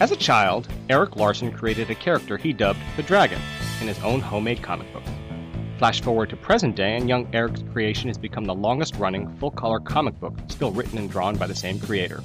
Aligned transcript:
As 0.00 0.12
a 0.12 0.16
child, 0.16 0.68
Erik 0.88 1.16
Larsen 1.16 1.50
created 1.50 1.90
a 1.90 1.94
character 1.96 2.36
he 2.36 2.52
dubbed 2.52 2.78
the 2.96 3.02
Dragon 3.02 3.40
in 3.80 3.88
his 3.88 3.98
own 4.04 4.20
homemade 4.20 4.62
comic 4.62 4.92
book. 4.92 5.02
Flash 5.78 6.02
forward 6.02 6.30
to 6.30 6.36
present 6.36 6.76
day, 6.76 6.96
and 6.96 7.08
young 7.08 7.28
Erik's 7.34 7.64
creation 7.72 8.08
has 8.08 8.16
become 8.16 8.44
the 8.44 8.54
longest 8.54 8.94
running 8.94 9.28
full 9.38 9.50
color 9.50 9.80
comic 9.80 10.18
book 10.20 10.38
still 10.46 10.70
written 10.70 10.98
and 10.98 11.10
drawn 11.10 11.36
by 11.36 11.48
the 11.48 11.54
same 11.54 11.80
creator. 11.80 12.22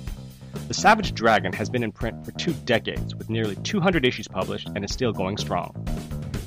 The 0.67 0.73
Savage 0.75 1.15
Dragon 1.15 1.51
has 1.53 1.67
been 1.67 1.81
in 1.81 1.91
print 1.91 2.23
for 2.23 2.31
two 2.33 2.53
decades, 2.53 3.15
with 3.15 3.31
nearly 3.31 3.55
200 3.55 4.05
issues 4.05 4.27
published, 4.27 4.69
and 4.75 4.85
is 4.85 4.93
still 4.93 5.11
going 5.11 5.37
strong. 5.37 5.73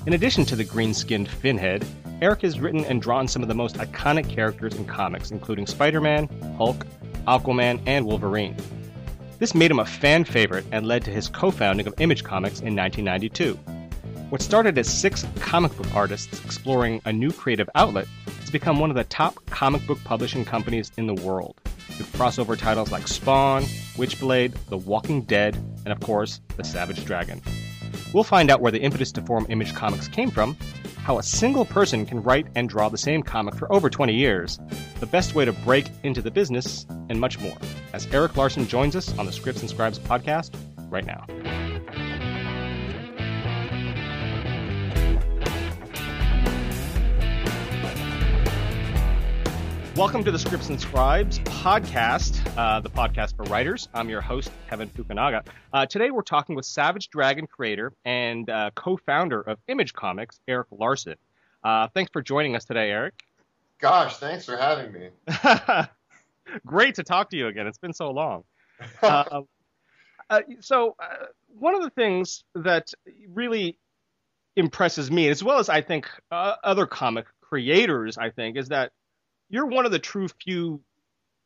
In 0.06 0.12
addition 0.12 0.45
to 0.45 0.54
the 0.54 0.62
green 0.62 0.95
skinned 0.95 1.29
Finhead, 1.29 1.84
Eric 2.22 2.43
has 2.43 2.61
written 2.61 2.84
and 2.84 3.02
drawn 3.02 3.27
some 3.27 3.43
of 3.43 3.48
the 3.48 3.54
most 3.54 3.79
iconic 3.79 4.29
characters 4.30 4.77
in 4.77 4.84
comics, 4.84 5.32
including 5.32 5.66
Spider 5.66 6.00
Man, 6.00 6.29
Hulk, 6.56 6.86
Aquaman, 7.27 7.80
and 7.84 8.06
Wolverine. 8.06 8.54
This 9.38 9.54
made 9.54 9.70
him 9.70 9.78
a 9.78 9.84
fan 9.84 10.24
favorite 10.24 10.64
and 10.72 10.86
led 10.86 11.04
to 11.04 11.10
his 11.10 11.28
co 11.28 11.50
founding 11.50 11.86
of 11.86 11.94
Image 12.00 12.24
Comics 12.24 12.60
in 12.60 12.74
1992. 12.74 13.54
What 14.30 14.40
started 14.40 14.78
as 14.78 14.88
six 14.88 15.27
comic 15.40 15.77
book 15.77 15.94
artists 15.94 16.42
exploring 16.42 17.02
a 17.04 17.12
new 17.12 17.30
creative 17.30 17.68
outlet 17.74 18.08
has 18.41 18.50
become 18.50 18.80
one 18.80 18.91
of 18.91 18.96
the 18.96 19.04
top 19.04 19.44
comic 19.46 19.86
book 19.86 20.02
publishing 20.04 20.44
companies 20.44 20.91
in 20.96 21.06
the 21.06 21.14
world, 21.14 21.60
with 21.98 22.10
crossover 22.14 22.58
titles 22.58 22.91
like 22.91 23.06
Spawn, 23.06 23.62
Witchblade, 23.96 24.54
The 24.68 24.78
Walking 24.78 25.20
Dead, 25.22 25.55
and 25.84 25.88
of 25.88 26.00
course, 26.00 26.41
The 26.56 26.64
Savage 26.64 27.05
Dragon. 27.05 27.42
We'll 28.14 28.24
find 28.24 28.50
out 28.50 28.62
where 28.62 28.72
the 28.72 28.80
impetus 28.80 29.12
to 29.12 29.22
form 29.22 29.46
Image 29.50 29.74
Comics 29.74 30.08
came 30.08 30.30
from, 30.30 30.56
how 31.06 31.19
a 31.19 31.23
single 31.23 31.65
person 31.65 32.05
can 32.05 32.20
write 32.20 32.48
and 32.56 32.69
draw 32.69 32.88
the 32.88 32.98
same 32.98 33.23
comic 33.23 33.55
for 33.55 33.73
over 33.73 33.88
20 33.88 34.12
years, 34.12 34.59
the 34.98 35.06
best 35.06 35.37
way 35.37 35.45
to 35.45 35.52
break 35.52 35.87
into 36.02 36.20
the 36.20 36.33
business, 36.33 36.84
and 37.09 37.20
much 37.20 37.38
more, 37.38 37.56
as 37.92 38.12
Erik 38.12 38.37
Larsen 38.37 38.66
joins 38.66 38.97
us 38.97 39.16
on 39.16 39.24
the 39.24 39.30
Scripts 39.30 39.61
and 39.61 39.70
Scribes 39.70 40.00
podcast 40.00 40.50
right 40.91 41.06
now. 41.06 41.24
Welcome 49.97 50.25
to 50.25 50.30
the 50.30 50.39
Scripts 50.39 50.69
and 50.69 50.78
Scribes 50.78 51.39
podcast, 51.39 52.39
uh, 52.58 52.80
the 52.80 52.91
podcast 52.91 53.34
for 53.34 53.44
writers. 53.44 53.89
I'm 53.94 54.11
your 54.11 54.20
host, 54.20 54.50
Kevin 54.69 54.91
Fukunaga. 54.91 55.47
Uh, 55.72 55.86
today 55.86 56.11
we're 56.11 56.20
talking 56.20 56.55
with 56.55 56.66
Savage 56.66 57.08
Dragon 57.08 57.47
creator 57.47 57.94
and 58.05 58.50
uh, 58.50 58.72
co-founder 58.74 59.41
of 59.41 59.58
Image 59.69 59.94
Comics, 59.94 60.39
Erik 60.47 60.67
Larsen. 60.70 61.14
Uh, 61.64 61.89
thanks 61.94 62.11
for 62.12 62.20
joining 62.20 62.55
us 62.56 62.67
today, 62.67 62.91
Erik. 62.91 63.14
Gosh, 63.80 64.19
thanks 64.19 64.44
for 64.44 64.58
having 64.58 64.92
me. 64.92 65.08
Great 66.67 66.97
to 66.97 67.02
talk 67.02 67.30
to 67.30 67.39
you 67.39 67.47
again. 67.47 67.67
It's 67.67 67.78
been 67.78 67.94
so 67.94 68.11
long. 68.11 68.44
Uh, 69.02 69.41
uh, 70.28 70.41
so 70.61 70.94
one 71.58 71.74
of 71.74 71.83
the 71.83 71.91
things 71.91 72.44
that 72.55 72.92
really 73.33 73.78
impresses 74.56 75.11
me, 75.11 75.30
as 75.30 75.42
well 75.42 75.58
as 75.58 75.70
I 75.70 75.80
think 75.80 76.06
other 76.30 76.86
comic 76.86 77.24
creators, 77.41 78.19
I 78.19 78.28
think, 78.28 78.58
is 78.58 78.69
that 78.69 78.92
you're 79.48 79.66
one 79.66 79.86
of 79.86 79.92
the 79.92 79.98
true 79.98 80.28
few 80.28 80.80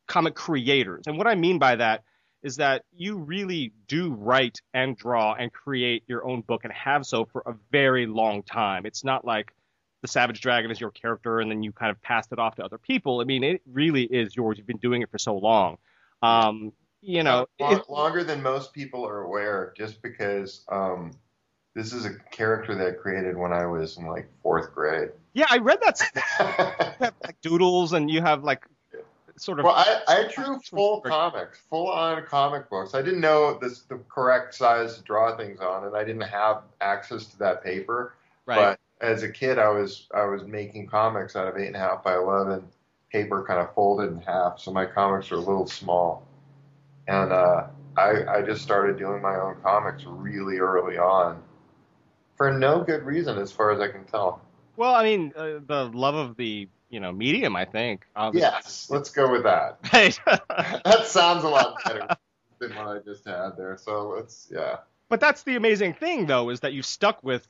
comic 0.06 0.34
creators. 0.34 1.04
And 1.06 1.18
what 1.18 1.26
I 1.26 1.34
mean 1.34 1.58
by 1.58 1.76
that 1.76 2.04
is 2.42 2.56
that 2.56 2.84
you 2.96 3.18
really 3.18 3.72
do 3.86 4.12
write 4.12 4.60
and 4.72 4.96
draw 4.96 5.34
and 5.34 5.52
create 5.52 6.04
your 6.06 6.26
own 6.26 6.40
book 6.40 6.64
and 6.64 6.72
have 6.72 7.04
so 7.04 7.26
for 7.26 7.42
a 7.46 7.54
very 7.70 8.06
long 8.06 8.42
time. 8.42 8.86
It's 8.86 9.04
not 9.04 9.24
like 9.24 9.52
the 10.02 10.08
Savage 10.08 10.40
Dragon 10.40 10.70
is 10.70 10.80
your 10.80 10.90
character 10.90 11.40
and 11.40 11.50
then 11.50 11.62
you 11.62 11.72
kind 11.72 11.90
of 11.90 12.00
passed 12.00 12.32
it 12.32 12.38
off 12.38 12.56
to 12.56 12.64
other 12.64 12.78
people. 12.78 13.20
I 13.20 13.24
mean, 13.24 13.44
it 13.44 13.60
really 13.70 14.04
is 14.04 14.34
yours. 14.34 14.56
You've 14.56 14.66
been 14.66 14.78
doing 14.78 15.02
it 15.02 15.10
for 15.10 15.18
so 15.18 15.36
long. 15.36 15.76
Um, 16.22 16.72
you 17.02 17.22
know, 17.22 17.46
Long, 17.58 17.82
longer 17.88 18.24
than 18.24 18.42
most 18.42 18.72
people 18.72 19.06
are 19.06 19.22
aware, 19.22 19.72
just 19.76 20.02
because 20.02 20.64
um, 20.70 21.12
this 21.74 21.92
is 21.92 22.04
a 22.04 22.14
character 22.30 22.74
that 22.74 22.86
I 22.86 22.92
created 22.92 23.36
when 23.36 23.52
I 23.52 23.66
was 23.66 23.96
in 23.96 24.06
like 24.06 24.28
fourth 24.42 24.74
grade. 24.74 25.10
Yeah, 25.34 25.46
I 25.48 25.58
read 25.58 25.78
that. 25.82 26.00
you 26.14 27.04
have 27.06 27.14
like 27.24 27.40
doodles, 27.40 27.92
and 27.92 28.10
you 28.10 28.20
have 28.20 28.42
like 28.42 28.64
sort 29.36 29.58
of. 29.58 29.64
Well, 29.64 29.74
I, 29.74 30.02
I 30.06 30.28
drew 30.32 30.58
full 30.60 31.00
comics, 31.00 31.60
full 31.70 31.88
on 31.88 32.24
comic 32.24 32.68
books. 32.68 32.94
I 32.94 33.02
didn't 33.02 33.20
know 33.20 33.58
this 33.58 33.80
the 33.82 33.98
correct 34.08 34.54
size 34.54 34.96
to 34.96 35.02
draw 35.02 35.36
things 35.36 35.60
on, 35.60 35.84
and 35.86 35.96
I 35.96 36.04
didn't 36.04 36.22
have 36.22 36.62
access 36.80 37.26
to 37.26 37.38
that 37.38 37.62
paper. 37.62 38.14
Right. 38.46 38.56
But 38.56 38.80
as 39.00 39.22
a 39.22 39.28
kid, 39.28 39.58
I 39.58 39.68
was 39.68 40.08
I 40.14 40.24
was 40.24 40.44
making 40.44 40.88
comics 40.88 41.36
out 41.36 41.48
of 41.48 41.56
eight 41.56 41.68
and 41.68 41.76
a 41.76 41.80
half 41.80 42.02
by 42.02 42.16
eleven 42.16 42.64
paper, 43.12 43.44
kind 43.46 43.60
of 43.60 43.74
folded 43.74 44.10
in 44.10 44.20
half, 44.20 44.60
so 44.60 44.72
my 44.72 44.86
comics 44.86 45.32
are 45.32 45.36
a 45.36 45.38
little 45.38 45.66
small. 45.66 46.26
And 47.08 47.32
uh, 47.32 47.66
I 47.96 48.24
I 48.26 48.42
just 48.42 48.62
started 48.62 48.98
doing 48.98 49.22
my 49.22 49.36
own 49.36 49.56
comics 49.62 50.04
really 50.06 50.58
early 50.58 50.98
on, 50.98 51.42
for 52.40 52.50
no 52.50 52.82
good 52.82 53.02
reason, 53.02 53.36
as 53.36 53.52
far 53.52 53.70
as 53.70 53.80
I 53.80 53.88
can 53.88 54.04
tell. 54.04 54.40
Well, 54.78 54.94
I 54.94 55.04
mean, 55.04 55.34
uh, 55.36 55.58
the 55.66 55.90
love 55.92 56.14
of 56.14 56.38
the 56.38 56.70
you 56.88 56.98
know 56.98 57.12
medium, 57.12 57.54
I 57.54 57.66
think. 57.66 58.06
Obviously. 58.16 58.48
Yes, 58.50 58.88
let's 58.88 59.10
go 59.10 59.30
with 59.30 59.42
that. 59.42 59.78
That 60.86 61.06
sounds 61.06 61.44
a 61.44 61.48
lot 61.50 61.76
better 61.84 62.08
than 62.58 62.74
what 62.76 62.96
I 62.96 62.98
just 63.00 63.26
had 63.26 63.58
there. 63.58 63.76
So 63.76 64.14
let's 64.16 64.48
yeah. 64.50 64.78
But 65.10 65.20
that's 65.20 65.42
the 65.42 65.56
amazing 65.56 65.92
thing, 65.92 66.24
though, 66.24 66.48
is 66.48 66.60
that 66.60 66.72
you 66.72 66.80
stuck 66.80 67.22
with 67.22 67.46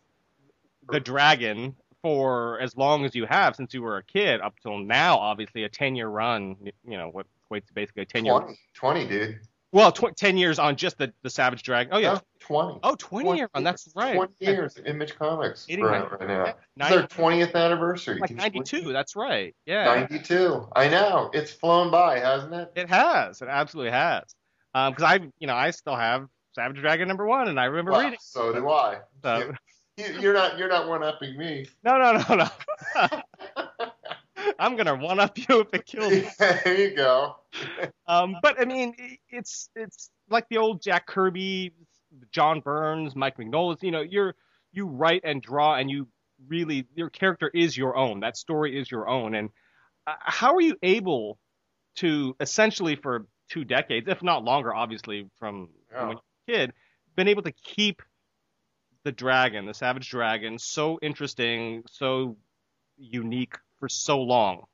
the 0.90 0.98
dragon 0.98 1.76
for 2.02 2.58
as 2.58 2.76
long 2.76 3.04
as 3.04 3.14
you 3.14 3.26
have 3.26 3.54
since 3.54 3.72
you 3.72 3.82
were 3.82 3.98
a 3.98 4.02
kid 4.02 4.40
up 4.40 4.54
till 4.60 4.78
now. 4.78 5.18
Obviously, 5.18 5.62
a 5.62 5.68
ten 5.68 5.94
year 5.94 6.08
run. 6.08 6.56
You 6.84 6.98
know 6.98 7.10
what 7.10 7.26
equates 7.48 7.68
to 7.68 7.74
basically 7.74 8.02
a 8.02 8.06
ten 8.06 8.24
year. 8.24 8.40
20, 8.40 8.58
20 8.74 9.06
dude. 9.06 9.40
Well, 9.72 9.92
tw- 9.92 10.16
10 10.16 10.36
years 10.36 10.58
on 10.58 10.76
just 10.76 10.98
the, 10.98 11.12
the 11.22 11.30
Savage 11.30 11.62
Dragon. 11.62 11.92
Oh, 11.94 11.98
yeah. 11.98 12.14
No, 12.14 12.20
20. 12.40 12.80
Oh, 12.82 12.94
20, 12.96 13.24
20 13.24 13.38
year 13.38 13.50
run. 13.54 13.64
That's 13.64 13.88
right. 13.94 14.16
20 14.16 14.32
years 14.40 14.76
of 14.76 14.86
Image 14.86 15.16
Comics. 15.16 15.66
Right, 15.70 15.80
right 15.80 16.28
now. 16.28 16.54
It's 16.76 16.88
their 16.88 17.02
20th 17.04 17.54
anniversary. 17.54 18.18
Like 18.18 18.32
92. 18.32 18.92
That's 18.92 19.14
right. 19.14 19.54
Yeah. 19.66 19.84
92. 19.84 20.68
I 20.74 20.88
know. 20.88 21.30
It's 21.32 21.52
flown 21.52 21.90
by, 21.90 22.18
hasn't 22.18 22.52
it? 22.52 22.72
It 22.74 22.88
has. 22.88 23.42
It 23.42 23.48
absolutely 23.48 23.92
has. 23.92 24.24
Because 24.72 25.02
um, 25.02 25.04
I, 25.04 25.20
you 25.38 25.46
know, 25.46 25.54
I 25.54 25.70
still 25.70 25.96
have 25.96 26.26
Savage 26.54 26.80
Dragon 26.80 27.06
number 27.06 27.26
one, 27.26 27.48
and 27.48 27.58
I 27.58 27.66
remember 27.66 27.92
reading. 27.92 28.18
So 28.20 28.52
do 28.52 28.68
I. 28.68 28.98
So. 29.22 29.52
You, 29.96 30.30
are 30.30 30.32
not. 30.32 30.58
You're 30.58 30.68
not 30.68 30.88
one 30.88 31.02
upping 31.02 31.36
me. 31.36 31.66
No, 31.84 31.98
no, 31.98 32.24
no, 32.28 32.34
no. 32.36 33.20
I'm 34.60 34.76
gonna 34.76 34.94
one 34.94 35.18
up 35.18 35.36
you 35.48 35.60
if 35.60 35.68
it 35.72 35.86
kills 35.86 36.12
me. 36.12 36.28
there 36.38 36.78
you 36.78 36.94
go. 36.94 37.36
um, 38.06 38.36
but 38.42 38.60
I 38.60 38.64
mean, 38.64 38.94
it's 39.30 39.70
it's 39.74 40.10
like 40.28 40.48
the 40.48 40.58
old 40.58 40.82
Jack 40.82 41.06
Kirby, 41.06 41.72
John 42.30 42.60
Byrne, 42.60 43.10
Mike 43.16 43.38
Mignola. 43.38 43.82
You 43.82 43.90
know, 43.90 44.02
you're 44.02 44.34
you 44.72 44.86
write 44.86 45.22
and 45.24 45.42
draw, 45.42 45.76
and 45.76 45.90
you 45.90 46.06
really 46.46 46.86
your 46.94 47.10
character 47.10 47.50
is 47.52 47.76
your 47.76 47.96
own. 47.96 48.20
That 48.20 48.36
story 48.36 48.78
is 48.78 48.90
your 48.90 49.08
own. 49.08 49.34
And 49.34 49.50
uh, 50.06 50.14
how 50.20 50.54
are 50.54 50.60
you 50.60 50.76
able 50.82 51.38
to 51.96 52.36
essentially 52.38 52.96
for 52.96 53.26
two 53.48 53.64
decades, 53.64 54.08
if 54.08 54.22
not 54.22 54.44
longer, 54.44 54.74
obviously 54.74 55.26
from, 55.38 55.68
yeah. 55.90 55.98
from 55.98 56.08
when 56.08 56.16
you 56.16 56.22
were 56.46 56.54
a 56.54 56.58
kid, 56.58 56.72
been 57.16 57.28
able 57.28 57.42
to 57.42 57.52
keep 57.52 58.02
the 59.04 59.12
dragon, 59.12 59.66
the 59.66 59.74
savage 59.74 60.08
dragon, 60.08 60.58
so 60.58 60.98
interesting, 61.02 61.82
so 61.90 62.36
unique 62.96 63.56
for 63.80 63.88
so 63.88 64.20
long? 64.20 64.64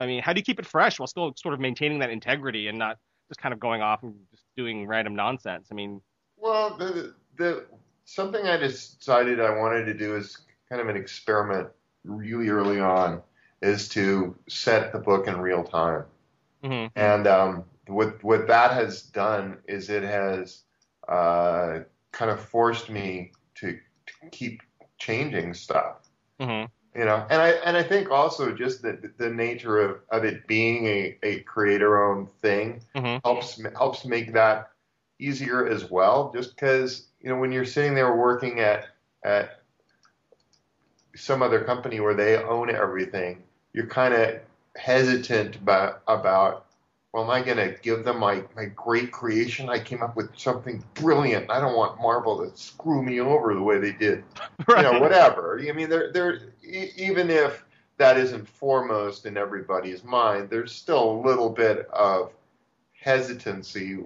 I 0.00 0.06
mean, 0.06 0.22
how 0.22 0.32
do 0.32 0.40
you 0.40 0.44
keep 0.44 0.58
it 0.58 0.66
fresh 0.66 0.98
while 0.98 1.06
still 1.06 1.32
sort 1.36 1.54
of 1.54 1.60
maintaining 1.60 2.00
that 2.00 2.10
integrity 2.10 2.68
and 2.68 2.78
not 2.78 2.98
just 3.28 3.40
kind 3.40 3.52
of 3.52 3.60
going 3.60 3.82
off 3.82 4.02
and 4.02 4.14
just 4.30 4.44
doing 4.56 4.86
random 4.86 5.14
nonsense? 5.14 5.68
I 5.70 5.74
mean, 5.74 6.00
well, 6.36 6.76
the 6.76 7.14
the 7.36 7.66
something 8.04 8.46
I 8.46 8.56
decided 8.56 9.40
I 9.40 9.56
wanted 9.56 9.84
to 9.84 9.94
do 9.94 10.16
is 10.16 10.38
kind 10.68 10.82
of 10.82 10.88
an 10.88 10.96
experiment 10.96 11.68
really 12.04 12.48
early 12.48 12.80
on 12.80 13.22
is 13.62 13.88
to 13.90 14.36
set 14.48 14.92
the 14.92 14.98
book 14.98 15.28
in 15.28 15.38
real 15.38 15.64
time. 15.64 16.04
Mm-hmm. 16.62 16.98
And 16.98 17.26
um, 17.26 17.64
what 17.86 18.22
what 18.22 18.46
that 18.48 18.72
has 18.72 19.02
done 19.02 19.58
is 19.66 19.88
it 19.88 20.02
has 20.02 20.62
uh, 21.08 21.80
kind 22.12 22.30
of 22.30 22.40
forced 22.40 22.90
me 22.90 23.32
to, 23.56 23.78
to 24.06 24.30
keep 24.30 24.62
changing 24.98 25.54
stuff. 25.54 26.08
Mm-hmm 26.40 26.66
you 26.96 27.04
know 27.04 27.26
and 27.28 27.42
i 27.42 27.50
and 27.50 27.76
i 27.76 27.82
think 27.82 28.10
also 28.10 28.52
just 28.52 28.82
the 28.82 29.12
the 29.18 29.28
nature 29.28 29.78
of 29.78 29.98
of 30.10 30.24
it 30.24 30.46
being 30.46 30.86
a 30.86 31.16
a 31.22 31.40
creator 31.40 32.04
owned 32.04 32.28
thing 32.40 32.80
mm-hmm. 32.94 33.18
helps 33.24 33.60
helps 33.76 34.04
make 34.04 34.32
that 34.32 34.70
easier 35.18 35.66
as 35.66 35.90
well 35.90 36.32
just 36.34 36.54
because 36.54 37.06
you 37.20 37.28
know 37.28 37.38
when 37.38 37.52
you're 37.52 37.64
sitting 37.64 37.94
there 37.94 38.16
working 38.16 38.60
at 38.60 38.86
at 39.24 39.60
some 41.14 41.42
other 41.42 41.64
company 41.64 42.00
where 42.00 42.14
they 42.14 42.36
own 42.36 42.70
everything 42.70 43.42
you're 43.72 43.86
kind 43.86 44.14
of 44.14 44.40
hesitant 44.76 45.56
about 45.56 46.02
about 46.08 46.65
well, 47.12 47.24
am 47.24 47.30
I 47.30 47.42
going 47.42 47.56
to 47.56 47.76
give 47.80 48.04
them 48.04 48.18
my, 48.18 48.42
my 48.54 48.66
great 48.66 49.10
creation? 49.10 49.70
I 49.70 49.78
came 49.78 50.02
up 50.02 50.16
with 50.16 50.30
something 50.36 50.84
brilliant. 50.94 51.50
I 51.50 51.60
don't 51.60 51.76
want 51.76 52.00
Marvel 52.00 52.44
to 52.44 52.56
screw 52.56 53.02
me 53.02 53.20
over 53.20 53.54
the 53.54 53.62
way 53.62 53.78
they 53.78 53.92
did. 53.92 54.24
Right. 54.68 54.84
You 54.86 54.92
know, 54.92 55.00
whatever. 55.00 55.60
I 55.66 55.72
mean, 55.72 55.88
they're, 55.88 56.12
they're, 56.12 56.52
even 56.62 57.30
if 57.30 57.64
that 57.98 58.18
isn't 58.18 58.46
foremost 58.46 59.24
in 59.24 59.36
everybody's 59.36 60.04
mind, 60.04 60.50
there's 60.50 60.72
still 60.72 61.10
a 61.10 61.20
little 61.26 61.48
bit 61.48 61.88
of 61.90 62.32
hesitancy 62.92 63.98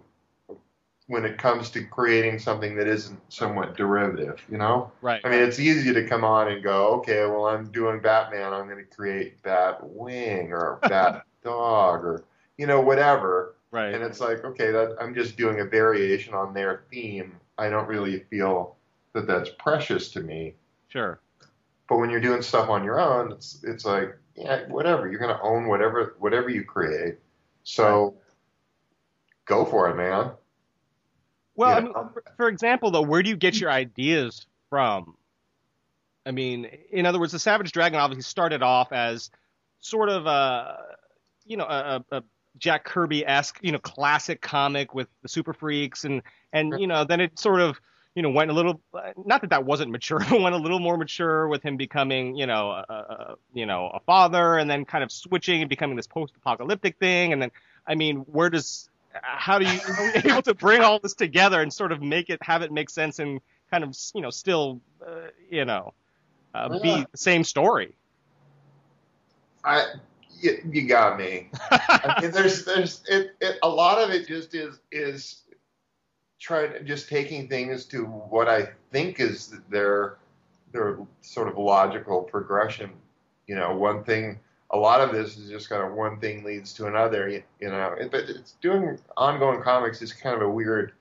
when 1.10 1.24
it 1.24 1.38
comes 1.38 1.70
to 1.70 1.84
creating 1.84 2.38
something 2.38 2.76
that 2.76 2.86
isn't 2.86 3.18
somewhat 3.32 3.76
derivative, 3.76 4.40
you 4.48 4.56
know? 4.56 4.92
Right. 5.02 5.20
I 5.24 5.28
mean, 5.28 5.40
it's 5.40 5.58
easy 5.58 5.92
to 5.92 6.06
come 6.06 6.22
on 6.22 6.52
and 6.52 6.62
go, 6.62 6.94
okay, 6.98 7.26
well, 7.26 7.46
I'm 7.46 7.72
doing 7.72 7.98
Batman. 7.98 8.52
I'm 8.52 8.68
going 8.68 8.78
to 8.78 8.96
create 8.96 9.42
Bat 9.42 9.80
Wing 9.82 10.52
or 10.52 10.78
Bat 10.88 11.24
Dog 11.42 12.04
or, 12.04 12.24
you 12.60 12.66
know, 12.66 12.82
whatever. 12.82 13.54
right. 13.70 13.94
And 13.94 14.04
it's 14.04 14.20
like, 14.20 14.44
okay, 14.44 14.70
that, 14.70 14.96
I'm 15.00 15.14
just 15.14 15.38
doing 15.38 15.60
a 15.60 15.64
variation 15.64 16.34
on 16.34 16.52
their 16.52 16.82
theme. 16.90 17.40
I 17.56 17.70
don't 17.70 17.88
really 17.88 18.20
feel 18.28 18.76
that 19.14 19.26
that's 19.26 19.48
precious 19.58 20.10
to 20.10 20.20
me. 20.20 20.56
Sure. 20.88 21.18
But 21.88 22.00
when 22.00 22.10
you're 22.10 22.20
doing 22.20 22.42
stuff 22.42 22.68
on 22.68 22.84
your 22.84 23.00
own, 23.00 23.32
it's 23.32 23.64
it's 23.64 23.86
like, 23.86 24.14
yeah, 24.36 24.68
whatever. 24.68 25.10
You're 25.10 25.18
going 25.18 25.34
to 25.34 25.42
own 25.42 25.68
whatever 25.68 26.16
whatever 26.18 26.50
you 26.50 26.62
create. 26.62 27.16
So 27.62 28.14
go 29.46 29.64
for 29.64 29.88
it, 29.88 29.96
man. 29.96 30.32
Well, 31.56 31.70
I 31.78 31.80
mean, 31.80 31.94
for, 31.94 32.22
for 32.36 32.48
example, 32.48 32.90
though, 32.90 33.02
where 33.02 33.22
do 33.22 33.30
you 33.30 33.36
get 33.36 33.58
your 33.58 33.70
ideas 33.70 34.46
from? 34.68 35.16
I 36.26 36.32
mean, 36.32 36.66
in 36.92 37.06
other 37.06 37.18
words, 37.18 37.32
the 37.32 37.38
Savage 37.38 37.72
Dragon 37.72 37.98
obviously 37.98 38.22
started 38.22 38.62
off 38.62 38.92
as 38.92 39.30
sort 39.80 40.10
of 40.10 40.26
a, 40.26 40.76
you 41.46 41.56
know, 41.56 41.64
a, 41.64 42.04
a 42.12 42.22
Jack 42.58 42.84
Kirby 42.84 43.26
esque, 43.26 43.58
you 43.62 43.72
know, 43.72 43.78
classic 43.78 44.40
comic 44.40 44.94
with 44.94 45.08
the 45.22 45.28
Super 45.28 45.52
Freaks, 45.52 46.04
and 46.04 46.22
and 46.52 46.78
you 46.78 46.86
know, 46.86 47.04
then 47.04 47.20
it 47.20 47.38
sort 47.38 47.60
of, 47.60 47.80
you 48.14 48.22
know, 48.22 48.30
went 48.30 48.50
a 48.50 48.54
little. 48.54 48.80
Not 49.24 49.40
that 49.42 49.50
that 49.50 49.64
wasn't 49.64 49.90
mature, 49.90 50.18
but 50.30 50.40
went 50.40 50.54
a 50.54 50.58
little 50.58 50.80
more 50.80 50.96
mature 50.96 51.48
with 51.48 51.62
him 51.62 51.76
becoming, 51.76 52.36
you 52.36 52.46
know, 52.46 52.70
a, 52.70 52.84
a 52.92 53.34
you 53.52 53.66
know, 53.66 53.90
a 53.92 54.00
father, 54.00 54.58
and 54.58 54.68
then 54.70 54.84
kind 54.84 55.04
of 55.04 55.12
switching 55.12 55.62
and 55.62 55.68
becoming 55.68 55.96
this 55.96 56.06
post-apocalyptic 56.06 56.98
thing, 56.98 57.32
and 57.32 57.40
then, 57.40 57.50
I 57.86 57.94
mean, 57.94 58.18
where 58.18 58.50
does 58.50 58.90
how 59.12 59.58
do 59.58 59.66
you 59.66 59.80
are 59.88 60.06
you 60.06 60.12
able 60.24 60.42
to 60.42 60.54
bring 60.54 60.82
all 60.82 60.98
this 60.98 61.14
together 61.14 61.60
and 61.60 61.72
sort 61.72 61.92
of 61.92 62.02
make 62.02 62.30
it 62.30 62.42
have 62.42 62.62
it 62.62 62.72
make 62.72 62.90
sense 62.90 63.18
and 63.18 63.40
kind 63.70 63.84
of 63.84 63.96
you 64.14 64.20
know 64.20 64.30
still 64.30 64.80
uh, 65.06 65.28
you 65.50 65.64
know 65.64 65.92
uh, 66.54 66.78
be 66.78 67.06
the 67.10 67.18
same 67.18 67.44
story 67.44 67.94
I 69.64 69.86
you, 70.40 70.70
you 70.70 70.88
got 70.88 71.18
me. 71.18 71.50
I 71.70 72.20
mean, 72.20 72.30
there's 72.32 72.64
there's 72.64 73.02
it, 73.08 73.32
it 73.40 73.58
a 73.62 73.68
lot 73.68 73.98
of 73.98 74.10
it 74.10 74.26
just 74.26 74.54
is 74.54 74.78
is 74.90 75.42
trying 76.38 76.84
just 76.86 77.08
taking 77.08 77.48
things 77.48 77.84
to 77.86 78.04
what 78.04 78.48
I 78.48 78.70
think 78.90 79.20
is 79.20 79.54
their 79.68 80.18
their 80.72 80.98
sort 81.20 81.48
of 81.48 81.58
logical 81.58 82.22
progression. 82.22 82.90
You 83.46 83.56
know, 83.56 83.76
one 83.76 84.04
thing. 84.04 84.40
A 84.72 84.78
lot 84.78 85.00
of 85.00 85.10
this 85.10 85.36
is 85.36 85.50
just 85.50 85.68
kind 85.68 85.82
of 85.82 85.94
one 85.94 86.20
thing 86.20 86.44
leads 86.44 86.72
to 86.74 86.86
another. 86.86 87.28
You, 87.28 87.42
you 87.60 87.68
know, 87.70 87.96
it, 87.98 88.12
but 88.12 88.28
it's 88.28 88.52
doing 88.62 88.98
ongoing 89.16 89.62
comics 89.62 90.00
is 90.00 90.12
kind 90.12 90.36
of 90.36 90.42
a 90.42 90.50
weird 90.50 90.92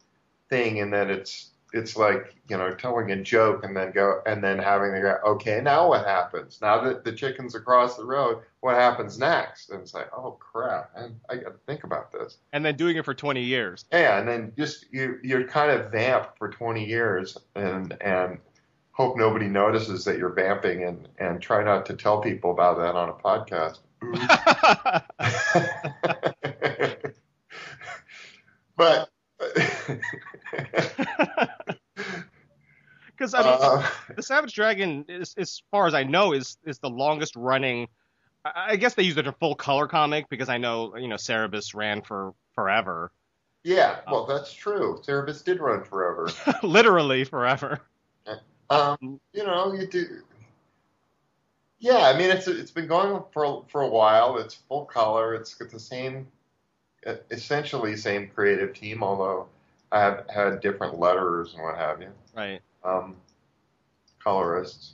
thing 0.50 0.77
in 0.77 0.89
that 0.89 1.12
it's 1.12 1.49
it's 1.74 1.95
like 1.95 2.36
you 2.50 2.57
know 2.57 2.74
telling 2.74 3.12
a 3.12 3.21
joke 3.21 3.63
and 3.63 3.75
then 3.75 3.92
go 3.92 4.21
and 4.25 4.44
then 4.44 4.57
having 4.57 4.94
to 4.94 5.01
go 5.01 5.18
okay 5.25 5.62
now 5.62 5.89
what 5.89 6.06
happens? 6.06 6.60
Now 6.62 6.81
that 6.83 7.04
the 7.04 7.12
chicken's 7.12 7.56
across 7.56 7.98
the 7.98 8.06
road 8.06 8.39
what 8.62 8.75
happens 8.75 9.18
next? 9.18 9.69
And 9.69 9.81
it's 9.81 9.94
like 9.94 10.10
oh 10.16 10.38
crap 10.39 10.92
I, 10.95 11.10
I 11.31 11.38
got 11.38 11.51
to 11.51 11.60
think 11.66 11.83
about 11.83 12.12
this. 12.12 12.38
And 12.54 12.66
then 12.66 12.75
doing 12.75 12.98
it 12.98 13.06
for 13.06 13.13
20 13.13 13.44
years. 13.44 13.86
Yeah 13.92 14.19
and 14.19 14.27
then 14.27 14.54
just 14.57 14.86
you 14.92 15.19
you're 15.24 15.48
kind 15.48 15.71
of 15.71 15.92
vamp 15.92 16.38
for 16.38 16.50
20 16.50 16.86
years 16.86 17.38
and 17.56 17.95
and 18.01 18.39
hope 18.92 19.18
nobody 19.18 19.48
notices 19.48 20.04
that 20.06 20.18
you're 20.18 20.33
vamping 20.33 20.83
and 20.83 21.07
and 21.19 21.42
try 21.42 21.63
not 21.63 21.86
to 21.86 21.95
tell 21.95 22.21
people 22.21 22.51
about 22.51 22.77
that 22.77 22.95
on 22.95 23.10
a 23.10 23.13
podcast. 23.13 23.80
But 28.80 29.08
because 33.07 33.33
I 33.33 33.44
mean 33.44 33.57
uh, 33.59 33.89
the 34.15 34.24
Savage 34.24 34.53
Dragon 34.53 35.06
is 35.07 35.33
as 35.38 35.62
far 35.71 35.88
as 35.88 35.94
I 35.94 36.03
know 36.03 36.33
is 36.33 36.57
is 36.65 36.80
the 36.80 36.89
longest 36.89 37.36
running 37.36 37.88
I 38.45 38.77
guess 38.77 38.94
they 38.94 39.03
used 39.03 39.18
it 39.18 39.27
a 39.27 39.33
full 39.33 39.56
color 39.56 39.88
comic 39.88 40.30
because 40.30 40.50
I 40.50 40.57
know 40.57 40.95
you 40.97 41.07
know 41.07 41.15
Cerebus 41.18 41.74
ran 41.75 42.01
for 42.01 42.33
forever 42.56 43.12
yeah 43.63 44.00
well 44.09 44.25
that's 44.25 44.53
true 44.53 45.01
Cerebus 45.06 45.44
did 45.44 45.59
run 45.59 45.83
forever 45.83 46.30
literally 46.63 47.24
forever 47.24 47.81
Um, 48.69 49.19
you 49.33 49.44
know, 49.45 49.74
you 49.74 49.88
do. 49.88 50.21
Yeah, 51.80 52.07
I 52.07 52.18
mean, 52.18 52.30
it's 52.30 52.47
it's 52.47 52.71
been 52.71 52.88
going 52.88 53.24
for 53.31 53.65
for 53.69 53.81
a 53.81 53.88
while. 53.88 54.38
It's 54.38 54.53
full 54.53 54.85
color. 54.85 55.33
It's 55.33 55.56
got 55.56 55.71
the 55.71 55.80
same, 55.80 56.27
uh, 57.06 57.15
essentially 57.31 57.95
same 57.95 58.30
creative 58.30 58.74
team, 58.74 59.01
although 59.01 59.47
have 59.91 60.25
had 60.33 60.62
different 60.62 61.00
letters 61.00 61.53
and 61.53 61.63
what 61.63 61.77
have 61.77 62.01
you, 62.01 62.09
right 62.36 62.62
um, 62.83 63.15
colorists. 64.24 64.94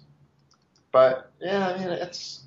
But 0.91 1.31
yeah, 1.41 1.69
I 1.69 1.77
mean, 1.77 1.89
it's 1.89 2.43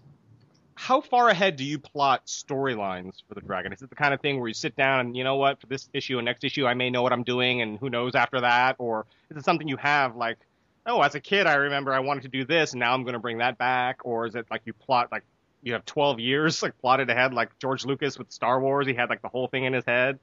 how 0.75 1.01
far 1.01 1.29
ahead 1.29 1.57
do 1.57 1.65
you 1.65 1.79
plot 1.79 2.27
storylines 2.27 3.23
for 3.29 3.35
the 3.35 3.41
dragon? 3.41 3.73
Is 3.73 3.83
it 3.83 3.91
the 3.91 3.97
kind 3.97 4.15
of 4.15 4.21
thing 4.21 4.39
where 4.39 4.49
you 4.49 4.55
sit 4.55 4.77
down 4.77 5.01
and 5.01 5.17
you 5.17 5.25
know 5.25 5.37
what, 5.37 5.61
for 5.61 5.67
this 5.67 5.89
issue 5.93 6.19
and 6.19 6.25
next 6.25 6.45
issue, 6.45 6.67
I 6.67 6.75
may 6.75 6.89
know 6.89 7.03
what 7.03 7.13
I'm 7.13 7.25
doing, 7.25 7.61
and 7.63 7.79
who 7.79 7.91
knows 7.91 8.15
after 8.15 8.41
that? 8.41 8.77
Or 8.79 9.07
is 9.31 9.37
it 9.37 9.45
something 9.45 9.69
you 9.69 9.77
have 9.77 10.17
like, 10.17 10.39
oh, 10.87 11.03
as 11.03 11.15
a 11.15 11.21
kid, 11.21 11.47
I 11.47 11.55
remember 11.55 11.93
I 11.93 11.99
wanted 11.99 12.23
to 12.23 12.29
do 12.29 12.45
this, 12.45 12.73
and 12.73 12.81
now 12.81 12.95
I'm 12.95 13.03
going 13.03 13.15
to 13.15 13.19
bring 13.19 13.39
that 13.39 13.59
back? 13.59 14.01
Or 14.05 14.27
is 14.27 14.35
it 14.35 14.47
like 14.51 14.63
you 14.65 14.73
plot 14.73 15.09
like 15.13 15.25
you 15.63 15.73
have 15.75 15.85
12 15.85 16.21
years 16.21 16.63
like 16.63 16.79
plotted 16.79 17.11
ahead, 17.11 17.35
like 17.35 17.59
George 17.59 17.85
Lucas 17.85 18.19
with 18.19 18.33
Star 18.33 18.61
Wars? 18.61 18.87
He 18.87 18.95
had 18.95 19.11
like 19.11 19.21
the 19.21 19.29
whole 19.29 19.49
thing 19.49 19.65
in 19.65 19.73
his 19.75 19.85
head. 19.85 20.19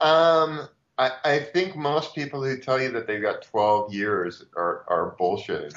um. 0.00 0.68
I, 0.98 1.12
I 1.24 1.38
think 1.38 1.76
most 1.76 2.14
people 2.14 2.42
who 2.42 2.58
tell 2.58 2.80
you 2.80 2.90
that 2.92 3.06
they've 3.06 3.22
got 3.22 3.42
12 3.42 3.94
years 3.94 4.44
are, 4.56 4.84
are 4.88 5.16
bullshitting. 5.18 5.72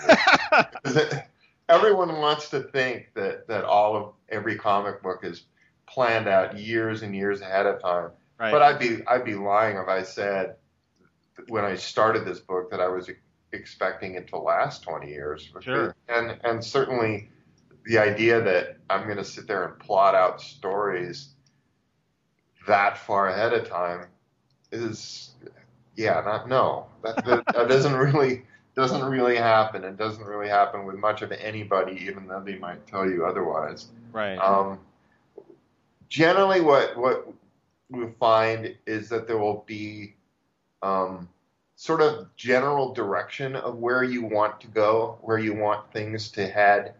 everyone 1.69 2.17
wants 2.17 2.49
to 2.49 2.61
think 2.61 3.11
that, 3.13 3.47
that 3.47 3.63
all 3.63 3.95
of 3.95 4.13
every 4.29 4.57
comic 4.57 5.01
book 5.03 5.19
is 5.23 5.43
planned 5.87 6.27
out 6.27 6.57
years 6.57 7.03
and 7.03 7.15
years 7.15 7.41
ahead 7.41 7.65
of 7.65 7.81
time. 7.81 8.09
right. 8.39 8.51
But 8.51 8.61
I'd 8.61 8.79
be 8.79 9.05
I'd 9.07 9.25
be 9.25 9.35
lying 9.35 9.77
if 9.77 9.87
I 9.87 10.03
said 10.03 10.55
when 11.47 11.65
I 11.65 11.75
started 11.75 12.25
this 12.25 12.39
book 12.39 12.71
that 12.71 12.79
I 12.79 12.87
was 12.87 13.09
expecting 13.51 14.15
it 14.15 14.27
to 14.29 14.37
last 14.37 14.83
20 14.83 15.07
years. 15.07 15.49
Sure. 15.59 15.95
And 16.07 16.39
and 16.43 16.63
certainly 16.63 17.29
the 17.85 17.97
idea 17.97 18.41
that 18.41 18.77
I'm 18.89 19.05
going 19.05 19.17
to 19.17 19.25
sit 19.25 19.47
there 19.47 19.65
and 19.65 19.79
plot 19.79 20.15
out 20.15 20.41
stories 20.41 21.29
that 22.67 22.97
far 22.97 23.29
ahead 23.29 23.53
of 23.53 23.67
time 23.67 24.05
is 24.71 25.31
yeah 25.95 26.21
not 26.25 26.47
no 26.47 26.85
that 27.03 27.23
that, 27.25 27.45
that 27.53 27.67
doesn't 27.67 27.93
really 28.13 28.43
doesn't 28.75 29.03
really 29.03 29.35
happen 29.35 29.83
and 29.83 29.97
doesn't 29.97 30.23
really 30.23 30.47
happen 30.47 30.85
with 30.85 30.95
much 30.95 31.21
of 31.21 31.31
anybody 31.33 32.05
even 32.07 32.27
though 32.27 32.41
they 32.41 32.57
might 32.57 32.85
tell 32.87 33.09
you 33.09 33.25
otherwise 33.25 33.87
right. 34.13 34.37
um, 34.37 34.79
generally, 36.11 36.61
what 36.61 36.95
what 36.95 37.27
we 37.89 38.05
find 38.19 38.75
is 38.85 39.09
that 39.09 39.27
there 39.27 39.39
will 39.39 39.63
be 39.65 40.13
um, 40.83 41.27
sort 41.75 42.01
of 42.01 42.27
general 42.35 42.93
direction 42.93 43.55
of 43.55 43.77
where 43.77 44.03
you 44.03 44.23
want 44.23 44.61
to 44.61 44.67
go, 44.67 45.17
where 45.21 45.39
you 45.39 45.55
want 45.55 45.91
things 45.91 46.29
to 46.31 46.47
head, 46.47 46.93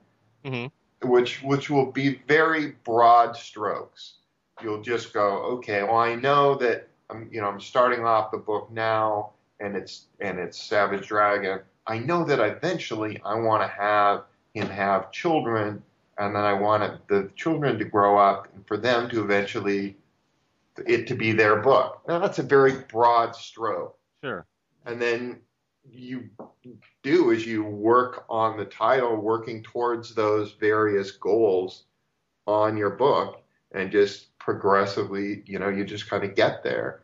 hmm 0.44 0.66
which 1.04 1.44
which 1.44 1.70
will 1.70 1.92
be 1.92 2.22
very 2.28 2.72
broad 2.84 3.36
strokes. 3.36 4.14
You'll 4.62 4.84
just 4.84 5.14
go, 5.14 5.38
okay, 5.58 5.82
well, 5.82 5.98
I 5.98 6.14
know 6.14 6.56
that 6.56 6.88
I'm 7.12 7.30
you 7.32 7.42
know 7.42 7.48
I'm 7.48 7.60
starting 7.60 8.06
off 8.06 8.32
the 8.32 8.38
book 8.38 8.72
now, 8.72 9.32
and 9.60 9.76
it's 9.76 10.08
and 10.20 10.40
it's 10.40 10.62
Savage 10.62 11.08
Dragon. 11.08 11.60
I 11.88 12.00
know 12.00 12.24
that 12.24 12.40
eventually 12.40 13.20
I 13.26 13.36
want 13.36 13.62
to 13.64 13.68
have 13.68 14.24
him 14.54 14.68
have 14.68 15.12
children, 15.12 15.84
and 16.18 16.36
then 16.36 16.44
I 16.44 16.54
want 16.54 17.08
the 17.08 17.30
children 17.36 17.78
to 17.80 17.86
grow 17.86 18.18
up, 18.18 18.48
and 18.54 18.66
for 18.68 18.78
them 18.78 19.10
to 19.10 19.24
eventually 19.24 19.98
it 20.88 21.06
to 21.08 21.16
be 21.16 21.32
their 21.32 21.58
book. 21.58 22.02
Now 22.08 22.20
that's 22.20 22.40
a 22.40 22.44
very 22.44 22.74
broad 22.90 23.36
stroke 23.36 23.98
Sure. 24.24 24.46
and 24.86 25.02
then 25.02 25.42
you 25.90 26.30
do 27.04 27.32
is 27.32 27.46
you 27.46 27.64
work 27.64 28.24
on 28.30 28.58
the 28.58 28.66
title 28.66 29.16
working 29.18 29.64
towards 29.64 30.14
those 30.16 30.54
various 30.54 31.12
goals 31.12 31.84
on 32.48 32.78
your 32.78 32.92
book 32.92 33.42
and 33.74 33.92
just 33.92 34.28
progressively 34.44 35.44
you 35.46 35.60
know 35.60 35.70
you 35.70 35.86
just 35.86 36.10
kind 36.10 36.24
of 36.24 36.36
get 36.36 36.64
there. 36.64 37.02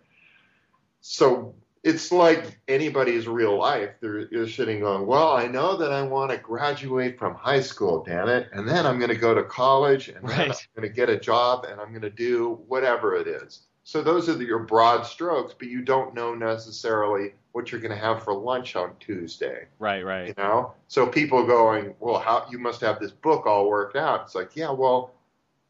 So 1.02 1.54
it's 1.84 2.12
like 2.12 2.60
anybody's 2.68 3.28
real 3.28 3.58
life. 3.58 3.92
They're, 4.02 4.28
you're 4.32 4.48
sitting 4.48 4.82
going 4.82 5.06
well 5.06 5.34
i 5.34 5.48
know 5.48 5.78
that 5.78 5.92
i 5.92 6.02
want 6.02 6.32
to 6.32 6.38
graduate 6.38 7.18
from 7.18 7.36
high 7.36 7.62
school 7.62 8.04
damn 8.04 8.28
it 8.28 8.50
and 8.52 8.68
then 8.68 8.86
i'm 8.86 8.98
going 9.00 9.10
to 9.10 9.16
go 9.16 9.34
to 9.34 9.44
college 9.44 10.10
and 10.10 10.28
then 10.28 10.52
i'm 10.52 10.58
going 10.76 10.88
to 10.88 10.94
get 10.94 11.10
a 11.10 11.18
job 11.20 11.66
and 11.66 11.80
i'm 11.80 11.90
going 11.90 12.02
to 12.02 12.10
do 12.10 12.60
whatever 12.68 13.16
it 13.16 13.28
is. 13.28 13.62
So 13.84 14.02
those 14.02 14.28
are 14.28 14.34
the, 14.34 14.44
your 14.44 14.60
broad 14.60 15.06
strokes 15.06 15.54
but 15.58 15.70
you 15.70 15.82
don't 15.82 16.14
know 16.14 16.34
necessarily 16.36 17.34
what 17.54 17.72
you're 17.72 17.82
going 17.82 17.96
to 17.96 17.98
have 17.98 18.24
for 18.24 18.34
lunch 18.34 18.76
on 18.76 18.94
tuesday. 19.00 19.68
Right. 19.80 20.04
Right. 20.06 20.28
You 20.28 20.34
know? 20.38 20.74
So 20.90 21.08
people 21.08 21.46
going 21.48 21.96
well 22.00 22.20
how 22.20 22.48
you 22.52 22.60
must 22.60 22.82
have 22.82 23.00
this 23.00 23.12
book 23.12 23.46
all 23.48 23.70
worked 23.70 23.96
out. 23.96 24.24
It's 24.24 24.36
like 24.36 24.56
yeah 24.56 24.72
well 24.72 25.14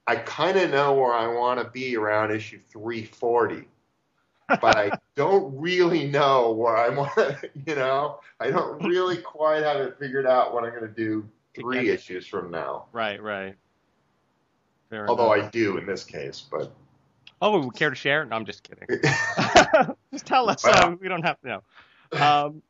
i 0.07 0.15
kind 0.15 0.57
of 0.57 0.71
know 0.71 0.93
where 0.93 1.13
i 1.13 1.27
want 1.27 1.59
to 1.59 1.69
be 1.69 1.95
around 1.95 2.31
issue 2.31 2.59
340 2.69 3.67
but 4.61 4.77
I 4.77 4.91
don't 5.15 5.53
really 5.59 6.07
know 6.07 6.53
where 6.53 6.77
I 6.77 6.87
want 6.87 7.13
to, 7.15 7.37
you 7.65 7.75
know, 7.75 8.21
I 8.39 8.49
don't 8.49 8.81
really 8.81 9.17
quite 9.17 9.63
have 9.63 9.81
it 9.81 9.99
figured 9.99 10.25
out 10.25 10.53
what 10.53 10.63
I'm 10.63 10.69
going 10.69 10.83
to 10.83 10.87
do 10.87 11.27
three 11.53 11.89
issues 11.89 12.25
from 12.25 12.49
now. 12.49 12.85
Right, 12.93 13.21
right. 13.21 13.55
Fair 14.89 15.09
Although 15.09 15.33
enough. 15.33 15.47
I 15.47 15.49
do 15.49 15.77
in 15.77 15.85
this 15.85 16.03
case, 16.03 16.45
but 16.49 16.71
Oh, 17.39 17.59
we 17.59 17.69
care 17.71 17.89
to 17.89 17.95
share? 17.95 18.25
No, 18.25 18.35
I'm 18.35 18.45
just 18.45 18.63
kidding. 18.63 18.87
just 20.11 20.25
tell 20.25 20.49
us. 20.49 20.63
Wow. 20.63 20.71
Uh, 20.73 20.95
we 20.99 21.07
don't 21.07 21.23
have 21.23 21.39
to 21.41 21.47
know. 21.47 22.19
Um, 22.19 22.63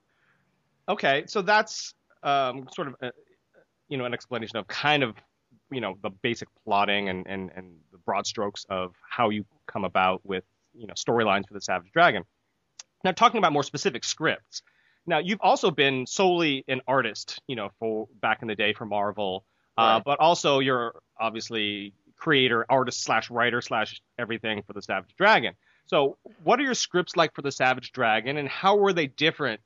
okay, 0.90 1.24
so 1.28 1.42
that's 1.42 1.94
um, 2.24 2.68
sort 2.74 2.90
of 2.90 2.96
a, 3.02 3.12
you 3.88 3.98
know 3.98 4.04
an 4.04 4.14
explanation 4.14 4.58
of 4.58 4.68
kind 4.68 5.04
of 5.04 5.16
you 5.72 5.82
know 5.82 5.98
the 6.02 6.10
basic 6.10 6.48
plotting 6.64 7.10
and, 7.10 7.28
and, 7.28 7.52
and 7.56 7.74
the 7.92 7.98
broad 8.00 8.26
strokes 8.26 8.66
of 8.70 8.94
how 9.10 9.30
you 9.30 9.46
come 9.68 9.84
about 9.86 10.22
with 10.26 10.44
you 10.74 10.88
know 10.88 10.94
storylines 10.94 11.48
for 11.48 11.54
the 11.54 11.62
Savage 11.62 11.92
Dragon. 11.92 12.24
Now, 13.04 13.12
talking 13.12 13.38
about 13.38 13.54
more 13.54 13.64
specific 13.64 14.04
scripts. 14.04 14.64
Now, 15.06 15.20
you've 15.20 15.40
also 15.42 15.72
been 15.72 16.06
solely 16.06 16.66
an 16.68 16.82
artist, 16.88 17.40
you 17.48 17.56
know, 17.56 17.70
for 17.80 18.08
back 18.22 18.42
in 18.42 18.48
the 18.50 18.56
day 18.56 18.74
for 18.74 18.86
Marvel, 18.86 19.46
uh, 19.78 20.02
but 20.04 20.20
also 20.20 20.60
you're 20.60 20.96
obviously 21.20 21.94
creator, 22.18 22.66
artist 22.68 23.04
slash 23.04 23.30
writer 23.30 23.62
slash 23.62 24.02
everything 24.20 24.64
for 24.64 24.74
the 24.74 24.82
Savage 24.82 25.14
Dragon. 25.18 25.54
So, 25.86 26.18
what 26.44 26.60
are 26.60 26.64
your 26.64 26.74
scripts 26.74 27.16
like 27.16 27.34
for 27.34 27.42
the 27.42 27.52
Savage 27.52 27.92
Dragon, 27.94 28.38
and 28.38 28.50
how 28.50 28.76
were 28.76 28.92
they 28.92 29.08
different? 29.08 29.62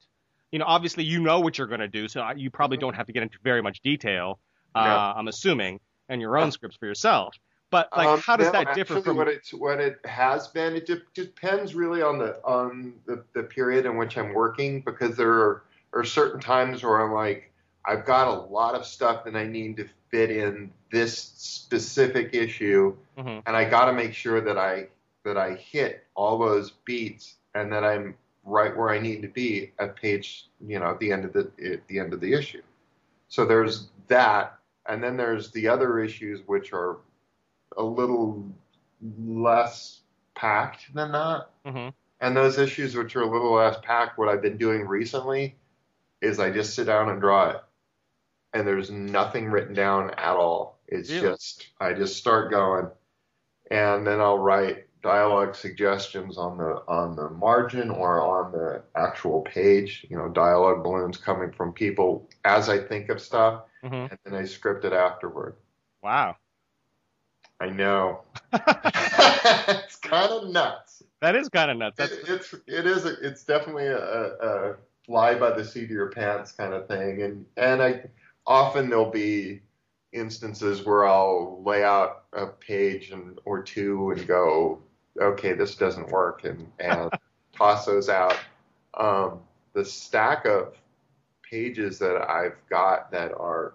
You 0.52 0.60
know, 0.60 0.66
obviously 0.66 1.06
you 1.06 1.22
know 1.22 1.40
what 1.40 1.58
you're 1.58 1.68
going 1.68 1.80
to 1.80 1.88
do, 1.88 2.08
so 2.08 2.30
you 2.36 2.52
probably 2.52 2.78
don't 2.78 2.94
have 2.96 3.08
to 3.08 3.14
get 3.14 3.24
into 3.24 3.38
very 3.42 3.62
much 3.64 3.82
detail. 3.82 4.40
Uh, 4.76 4.84
No. 4.84 5.14
I'm 5.18 5.28
assuming, 5.28 5.80
and 6.12 6.22
your 6.22 6.38
own 6.38 6.52
scripts 6.52 6.78
for 6.78 6.86
yourself. 6.86 7.34
But 7.72 7.88
like, 7.96 8.08
Um, 8.08 8.20
how 8.20 8.36
does 8.36 8.48
no, 8.48 8.64
that 8.64 8.76
differ 8.76 9.02
from? 9.02 9.16
what 9.16 9.30
it's 9.30 9.54
what 9.54 9.80
it 9.80 10.06
has 10.06 10.50
been? 10.50 10.76
It 10.76 10.86
de- 10.86 11.02
depends 11.14 11.74
really 11.74 12.02
on 12.02 12.20
the 12.20 12.40
on 12.44 12.94
the, 13.06 13.24
the 13.34 13.44
period 13.44 13.86
in 13.86 13.98
which 13.98 14.18
I'm 14.18 14.34
working 14.34 14.82
because 14.82 15.16
there 15.16 15.32
are, 15.32 15.64
are 15.94 16.04
certain 16.04 16.42
times 16.42 16.84
where 16.84 17.02
I'm 17.02 17.14
like 17.14 17.54
I've 17.86 18.06
got 18.06 18.28
a 18.28 18.34
lot 18.34 18.76
of 18.76 18.86
stuff 18.86 19.24
that 19.24 19.36
I 19.36 19.48
need 19.48 19.78
to 19.78 19.88
fit 20.12 20.30
in 20.30 20.72
this 20.92 21.18
specific 21.18 22.36
issue, 22.36 22.96
Mhm. 23.18 23.42
and 23.46 23.56
I 23.56 23.68
got 23.70 23.86
to 23.86 23.94
make 23.94 24.14
sure 24.14 24.42
that 24.42 24.58
I 24.58 24.90
that 25.24 25.38
I 25.38 25.56
hit 25.56 26.06
all 26.14 26.38
those 26.38 26.72
beats 26.84 27.38
and 27.56 27.72
that 27.72 27.86
I'm 27.86 28.16
right 28.44 28.76
where 28.76 28.90
I 28.90 29.00
need 29.00 29.22
to 29.22 29.28
be 29.30 29.72
at 29.80 29.96
page 29.96 30.50
you 30.60 30.78
know 30.80 30.92
at 30.92 31.00
the 31.00 31.14
end 31.14 31.24
of 31.24 31.32
the 31.32 31.50
at 31.74 31.88
the 31.88 32.00
end 32.00 32.12
of 32.14 32.20
the 32.20 32.34
issue. 32.34 32.62
So 33.30 33.46
there's 33.46 33.88
that, 34.08 34.58
and 34.92 35.02
then 35.02 35.16
there's 35.16 35.52
the 35.52 35.70
other 35.70 36.00
issues 36.00 36.42
which 36.48 36.74
are 36.74 36.98
a 37.78 37.84
little 37.84 38.46
less 39.18 40.02
packed 40.36 40.94
than 40.94 41.14
that. 41.14 41.48
Mhm. 41.66 41.94
And 42.20 42.36
those 42.36 42.58
issues 42.58 42.98
which 42.98 43.16
are 43.16 43.22
a 43.22 43.32
little 43.32 43.54
less 43.54 43.78
packed, 43.84 44.18
what 44.18 44.28
I've 44.28 44.42
been 44.42 44.58
doing 44.58 44.86
recently 44.86 45.56
is 46.20 46.42
I 46.42 46.52
just 46.52 46.76
sit 46.76 46.88
down 46.88 47.08
and 47.08 47.22
draw 47.22 47.52
it. 47.52 47.64
And 48.52 48.68
there's 48.68 48.92
nothing 48.92 49.50
written 49.50 49.74
down 49.74 50.10
at 50.16 50.36
all. 50.36 50.78
It's 50.88 51.10
Really? 51.10 51.22
just 51.22 51.70
I 51.80 51.94
just 51.94 52.18
start 52.18 52.52
going 52.52 52.92
and 53.72 54.06
then 54.06 54.20
I'll 54.20 54.40
write 54.40 54.88
dialogue 55.02 55.56
suggestions 55.56 56.38
on 56.38 56.58
the 56.58 56.84
on 56.90 57.16
the 57.16 57.30
margin 57.30 57.90
or 57.90 58.20
on 58.20 58.52
the 58.52 58.84
actual 58.94 59.42
page, 59.44 60.06
you 60.10 60.18
know, 60.18 60.28
dialogue 60.28 60.84
balloons 60.84 61.16
coming 61.16 61.54
from 61.54 61.72
people 61.72 62.28
as 62.44 62.68
I 62.68 62.78
think 62.78 63.08
of 63.08 63.22
stuff 63.22 63.64
Mhm. 63.84 64.10
and 64.10 64.20
then 64.24 64.36
I 64.36 64.46
script 64.46 64.86
it 64.86 64.94
afterward. 64.94 65.56
Wow, 66.02 66.38
I 67.60 67.70
know. 67.70 68.22
it's 68.54 69.96
kind 69.98 70.32
of 70.32 70.50
nuts. 70.50 71.04
that 71.22 71.36
is 71.36 71.50
kind 71.50 71.70
of 71.72 71.78
nuts. 71.78 71.98
That's 71.98 72.12
It, 72.14 72.30
it's 72.30 72.54
it 72.68 72.86
is 72.88 73.06
a, 73.06 73.20
it's 73.22 73.44
definitely 73.44 73.88
a, 73.88 73.98
a, 73.98 74.72
a 74.72 74.76
fly 75.06 75.36
by 75.36 75.52
the 75.52 75.64
seat 75.64 75.86
of 75.86 75.92
your 75.92 76.10
pants 76.10 76.52
kind 76.52 76.74
of 76.74 76.88
thing, 76.88 77.22
and 77.22 77.46
and 77.58 77.82
I 77.82 78.10
often 78.46 78.90
there'll 78.90 79.12
be 79.12 79.62
instances 80.12 80.86
where 80.86 81.06
I'll 81.06 81.62
lay 81.64 81.84
out 81.84 82.26
a 82.34 82.48
page 82.48 83.12
and 83.12 83.40
or 83.46 83.62
two 83.62 84.12
and 84.12 84.28
go, 84.28 84.82
okay, 85.20 85.54
this 85.54 85.76
doesn't 85.76 86.10
work, 86.10 86.44
and 86.44 86.72
and 86.80 87.12
toss 87.56 87.86
those 87.86 88.10
out. 88.10 88.38
Um, 88.96 89.40
the 89.74 89.86
stack 89.86 90.46
of 90.46 90.76
pages 91.52 92.00
that 92.00 92.16
I've 92.30 92.56
got 92.70 93.12
that 93.12 93.32
are 93.34 93.74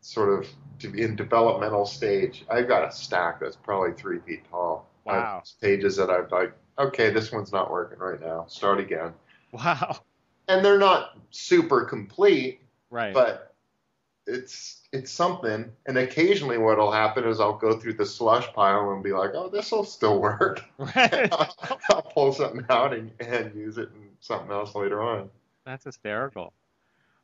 sort 0.00 0.30
of 0.30 0.48
in 0.94 1.14
developmental 1.14 1.84
stage, 1.86 2.44
I've 2.50 2.66
got 2.66 2.88
a 2.88 2.92
stack 2.92 3.40
that's 3.40 3.56
probably 3.56 3.92
three 3.92 4.18
feet 4.20 4.42
tall. 4.50 4.88
Wow. 5.04 5.42
pages 5.60 5.96
that 5.96 6.08
I've 6.10 6.30
like, 6.30 6.52
okay, 6.78 7.10
this 7.10 7.32
one's 7.32 7.52
not 7.52 7.70
working 7.70 7.98
right 7.98 8.20
now. 8.20 8.46
Start 8.48 8.78
again. 8.80 9.12
wow. 9.52 9.98
And 10.48 10.64
they're 10.64 10.78
not 10.78 11.18
super 11.30 11.84
complete, 11.84 12.60
Right. 12.90 13.14
but 13.14 13.54
it's 14.26 14.82
it's 14.92 15.10
something. 15.10 15.70
And 15.86 15.96
occasionally, 15.98 16.58
what'll 16.58 16.90
happen 16.92 17.24
is 17.24 17.40
I'll 17.40 17.56
go 17.56 17.78
through 17.78 17.94
the 17.94 18.06
slush 18.06 18.52
pile 18.52 18.90
and 18.92 19.02
be 19.02 19.12
like, 19.12 19.30
oh, 19.34 19.48
this 19.48 19.70
will 19.72 19.84
still 19.84 20.20
work. 20.20 20.62
right. 20.78 21.28
I'll 21.90 22.02
pull 22.02 22.32
something 22.32 22.64
out 22.68 22.92
and, 22.94 23.10
and 23.20 23.54
use 23.54 23.78
it 23.78 23.88
in 23.94 24.08
something 24.20 24.50
else 24.50 24.74
later 24.74 25.02
on. 25.02 25.30
That's 25.64 25.84
hysterical. 25.84 26.52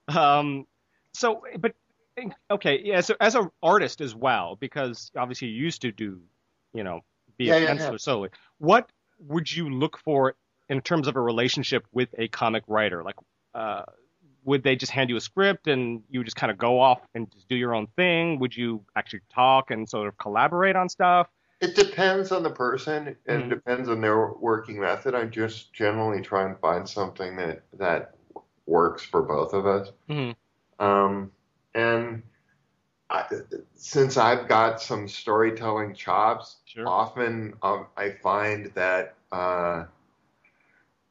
Um, 0.08 0.66
so, 1.14 1.42
but 1.58 1.74
okay, 2.50 2.80
yeah. 2.84 3.00
So 3.00 3.14
as 3.20 3.34
an 3.34 3.50
artist 3.62 4.00
as 4.00 4.14
well, 4.14 4.56
because 4.56 5.10
obviously 5.16 5.48
you 5.48 5.62
used 5.64 5.82
to 5.82 5.92
do, 5.92 6.20
you 6.72 6.84
know, 6.84 7.00
be 7.38 7.48
Yeah, 7.48 7.56
a 7.56 7.60
yeah, 7.60 7.74
penciler 7.74 7.92
yeah. 7.92 7.96
solely. 7.98 8.28
What 8.58 8.90
would 9.18 9.54
you 9.54 9.70
look 9.70 9.98
for 9.98 10.34
in 10.68 10.80
terms 10.80 11.08
of 11.08 11.16
a 11.16 11.20
relationship 11.20 11.86
with 11.92 12.08
a 12.18 12.28
comic 12.28 12.64
writer? 12.66 13.02
Like, 13.02 13.16
uh, 13.54 13.82
would 14.44 14.62
they 14.62 14.76
just 14.76 14.92
hand 14.92 15.10
you 15.10 15.16
a 15.16 15.20
script 15.20 15.66
and 15.66 16.02
you 16.08 16.22
just 16.22 16.36
kind 16.36 16.52
of 16.52 16.58
go 16.58 16.78
off 16.78 17.00
and 17.14 17.30
just 17.32 17.48
do 17.48 17.56
your 17.56 17.74
own 17.74 17.88
thing? 17.96 18.38
Would 18.38 18.56
you 18.56 18.84
actually 18.94 19.20
talk 19.32 19.70
and 19.70 19.88
sort 19.88 20.06
of 20.06 20.16
collaborate 20.18 20.76
on 20.76 20.88
stuff? 20.88 21.28
It 21.60 21.74
depends 21.74 22.32
on 22.32 22.42
the 22.42 22.50
person 22.50 23.16
and 23.26 23.42
Mhm. 23.42 23.46
it 23.46 23.48
depends 23.48 23.88
on 23.88 24.00
their 24.02 24.32
working 24.32 24.78
method. 24.78 25.14
I 25.14 25.24
just 25.24 25.72
generally 25.72 26.22
try 26.22 26.44
and 26.44 26.58
find 26.60 26.88
something 26.88 27.36
that 27.36 27.62
that 27.72 28.15
works 28.66 29.02
for 29.02 29.22
both 29.22 29.52
of 29.54 29.66
us. 29.66 29.90
Mm-hmm. 30.08 30.84
Um, 30.84 31.30
and 31.74 32.22
I, 33.08 33.24
since 33.74 34.16
I've 34.16 34.48
got 34.48 34.80
some 34.82 35.08
storytelling 35.08 35.94
chops, 35.94 36.56
Sure. 36.64 36.88
often 36.88 37.54
um, 37.62 37.86
I 37.96 38.10
find 38.22 38.70
that 38.74 39.14
uh, 39.32 39.84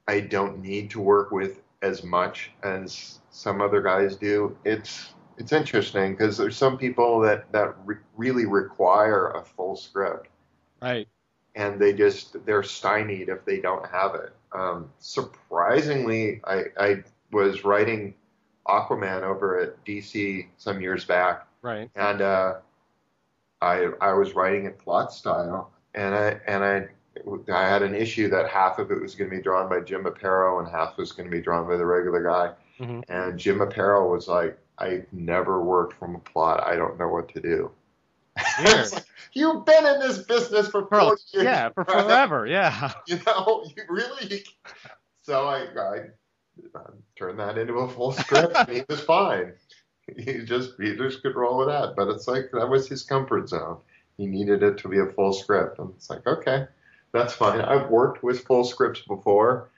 I 0.08 0.20
don't 0.20 0.62
need 0.62 0.90
to 0.92 1.00
work 1.02 1.32
with 1.32 1.62
as 1.82 2.04
much 2.04 2.52
as 2.64 3.20
some 3.32 3.62
other 3.62 3.82
guys 3.82 4.16
do. 4.16 4.58
It's 4.66 5.14
it's 5.38 5.52
interesting 5.52 6.14
because 6.14 6.38
there's 6.38 6.56
some 6.56 6.78
people 6.78 7.20
that 7.22 7.52
that 7.52 7.76
re- 7.86 7.98
really 8.16 8.46
require 8.46 9.32
a 9.32 9.44
full 9.44 9.76
script 9.76 10.28
Right. 10.82 11.08
and 11.56 11.80
they 11.80 11.94
just 11.94 12.46
they're 12.46 12.64
stymied 12.64 13.30
if 13.30 13.44
they 13.46 13.60
don't 13.60 13.86
have 13.90 14.16
it. 14.16 14.34
Um, 14.54 14.90
surprisingly, 15.00 16.42
I, 16.46 16.64
I 16.80 17.04
was 17.32 17.64
writing 17.64 18.14
Aquaman 18.68 19.22
over 19.24 19.60
at 19.60 19.84
DC 19.86 20.48
some 20.58 20.82
years 20.82 21.06
back, 21.06 21.46
Right. 21.62 21.90
and 21.96 22.22
uh, 22.22 22.56
I 23.62 23.90
I 24.02 24.14
was 24.14 24.34
writing 24.36 24.66
in 24.66 24.74
plot 24.74 25.14
style, 25.14 25.72
and 25.94 26.16
I 26.16 26.40
and 26.48 26.64
I 26.64 26.88
I 27.52 27.68
had 27.68 27.82
an 27.82 27.96
issue 27.96 28.30
that 28.30 28.50
half 28.50 28.78
of 28.80 28.92
it 28.92 29.02
was 29.02 29.16
going 29.16 29.30
to 29.30 29.36
be 29.36 29.42
drawn 29.42 29.70
by 29.70 29.80
Jim 29.82 30.04
Aparo 30.04 30.60
and 30.60 30.68
half 30.68 30.98
was 30.98 31.12
going 31.12 31.30
to 31.30 31.36
be 31.36 31.42
drawn 31.42 31.68
by 31.68 31.78
the 31.78 31.86
regular 31.86 32.24
guy, 32.24 32.52
Mhm. 32.80 33.04
and 33.08 33.40
Jim 33.40 33.60
Aparo 33.60 34.10
was 34.12 34.28
like, 34.28 34.58
"I've 34.78 35.06
never 35.14 35.62
worked 35.62 35.94
from 35.94 36.16
a 36.16 36.20
plot. 36.20 36.64
I 36.66 36.76
don't 36.76 36.98
know 37.00 37.08
what 37.08 37.30
to 37.34 37.40
do." 37.42 37.72
Like, 38.64 39.06
You've 39.34 39.66
been 39.66 39.86
in 39.86 40.00
this 40.00 40.20
business 40.20 40.68
for 40.70 40.86
For, 40.88 41.02
years. 41.02 41.26
yeah, 41.34 41.70
for 41.70 41.84
right? 41.86 42.04
forever. 42.06 42.46
Yeah. 42.48 42.92
You 43.08 43.20
know, 43.26 43.66
you 43.76 43.84
really. 43.90 44.44
So 45.22 45.48
I, 45.48 45.68
I, 45.80 46.00
I 47.16 47.20
turned 47.20 47.40
that 47.40 47.58
into 47.58 47.76
a 47.76 47.90
full 47.90 48.12
script. 48.12 48.56
and 48.56 48.70
he 48.78 48.84
was 48.90 49.02
fine. 49.02 49.54
He 50.18 50.44
just 50.46 50.74
he 50.80 50.96
just 50.96 51.22
could 51.22 51.36
roll 51.36 51.58
with 51.58 51.68
that. 51.70 51.96
But 51.96 52.10
it's 52.10 52.28
like 52.28 52.52
that 52.54 52.70
was 52.70 52.88
his 52.88 53.04
comfort 53.04 53.50
zone. 53.50 53.78
He 54.18 54.28
needed 54.28 54.64
it 54.64 54.78
to 54.80 54.88
be 54.88 55.00
a 55.00 55.08
full 55.08 55.34
script, 55.34 55.80
and 55.80 55.92
it's 55.96 56.10
like 56.10 56.26
okay, 56.28 56.66
that's 57.12 57.34
fine. 57.34 57.62
I've 57.62 57.90
worked 57.90 58.24
with 58.24 58.46
full 58.46 58.64
scripts 58.64 59.02
before, 59.02 59.70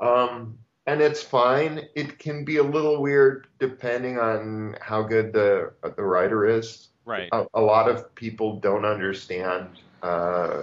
um, 0.00 0.58
and 0.86 1.00
it's 1.00 1.22
fine. 1.22 1.88
It 1.96 2.18
can 2.18 2.44
be 2.44 2.58
a 2.58 2.62
little 2.62 3.02
weird 3.02 3.48
depending 3.58 4.18
on 4.18 4.76
how 4.80 5.02
good 5.02 5.32
the 5.32 5.72
the 5.96 6.04
writer 6.04 6.46
is 6.46 6.88
Right. 7.04 7.28
a, 7.32 7.46
a 7.54 7.60
lot 7.60 7.90
of 7.90 8.14
people 8.14 8.60
don't 8.60 8.84
understand 8.84 9.80
uh, 10.02 10.62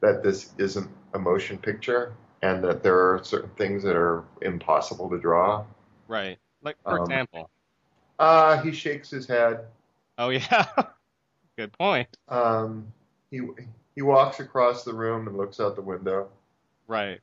that 0.00 0.22
this 0.22 0.52
isn't 0.58 0.90
a 1.14 1.18
motion 1.18 1.58
picture 1.58 2.14
and 2.42 2.62
that 2.64 2.82
there 2.82 2.96
are 2.96 3.22
certain 3.24 3.50
things 3.56 3.82
that 3.82 3.96
are 3.96 4.24
impossible 4.42 5.08
to 5.10 5.18
draw. 5.18 5.64
Right. 6.06 6.38
Like 6.62 6.76
for 6.82 6.98
Um, 6.98 7.04
example. 7.04 7.50
Uh, 8.18 8.60
he 8.62 8.72
shakes 8.72 9.10
his 9.10 9.26
head. 9.26 9.66
Oh 10.18 10.28
yeah. 10.30 10.66
Good 11.56 11.72
point. 11.72 12.08
Um, 12.28 12.92
he 13.30 13.40
he 13.94 14.02
walks 14.02 14.40
across 14.40 14.84
the 14.84 14.92
room 14.94 15.26
and 15.28 15.36
looks 15.36 15.60
out 15.60 15.74
the 15.76 15.82
window. 15.82 16.28
Right. 16.86 17.20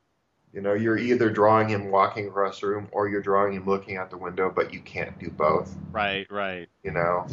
You 0.52 0.62
know, 0.62 0.72
you're 0.74 0.96
either 0.96 1.28
drawing 1.28 1.68
him 1.68 1.90
walking 1.90 2.28
across 2.28 2.60
the 2.60 2.68
room 2.68 2.88
or 2.92 3.08
you're 3.08 3.20
drawing 3.20 3.52
him 3.52 3.66
looking 3.66 3.96
out 3.98 4.10
the 4.10 4.16
window, 4.16 4.50
but 4.54 4.72
you 4.72 4.80
can't 4.80 5.18
do 5.18 5.28
both. 5.30 5.74
Right. 5.92 6.30
Right. 6.30 6.68
You 6.82 6.92
know, 6.92 7.26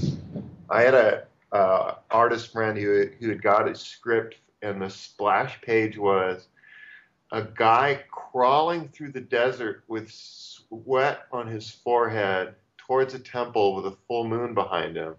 I 0.70 0.82
had 0.82 0.94
a 0.94 1.26
uh, 1.52 1.96
artist 2.10 2.52
friend 2.52 2.78
who 2.78 3.08
who 3.20 3.30
had 3.30 3.42
got 3.42 3.70
a 3.70 3.76
script, 3.76 4.38
and 4.62 4.82
the 4.82 4.90
splash 4.90 5.62
page 5.62 5.98
was 5.98 6.48
a 7.34 7.42
guy 7.42 8.00
crawling 8.12 8.88
through 8.90 9.12
the 9.12 9.20
desert 9.20 9.84
with 9.88 10.10
sweat 10.12 11.24
on 11.32 11.48
his 11.48 11.70
forehead 11.70 12.54
towards 12.78 13.16
a 13.16 13.20
temple 13.20 13.76
with 13.76 13.88
a 13.88 13.98
full 14.08 14.24
moon 14.24 14.54
behind 14.54 14.96
him, 14.96 15.16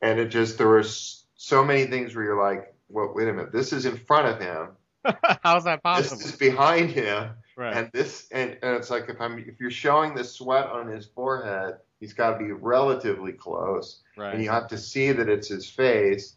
and 0.00 0.18
it 0.18 0.28
just 0.28 0.56
there 0.56 0.68
were 0.68 0.82
so 0.82 1.62
many 1.62 1.84
things 1.84 2.16
where 2.16 2.24
you're 2.24 2.42
like, 2.42 2.74
well, 2.88 3.12
wait 3.14 3.28
a 3.28 3.32
minute, 3.32 3.52
this 3.52 3.74
is 3.74 3.84
in 3.84 3.98
front 3.98 4.26
of 4.26 4.40
him. 4.40 4.68
How's 5.42 5.64
that 5.64 5.82
possible? 5.82 6.16
This 6.16 6.26
is 6.26 6.36
behind 6.36 6.90
him, 6.90 7.30
right. 7.56 7.76
and 7.76 7.90
this, 7.92 8.28
and, 8.32 8.56
and 8.62 8.76
it's 8.76 8.88
like 8.88 9.10
if 9.10 9.20
I'm 9.20 9.38
if 9.38 9.60
you're 9.60 9.70
showing 9.70 10.14
the 10.14 10.24
sweat 10.24 10.68
on 10.68 10.88
his 10.88 11.04
forehead, 11.04 11.74
he's 12.00 12.14
got 12.14 12.38
to 12.38 12.44
be 12.44 12.52
relatively 12.52 13.32
close, 13.32 14.00
right. 14.16 14.32
and 14.32 14.42
you 14.42 14.48
have 14.48 14.68
to 14.68 14.78
see 14.78 15.12
that 15.12 15.28
it's 15.28 15.48
his 15.48 15.68
face. 15.68 16.36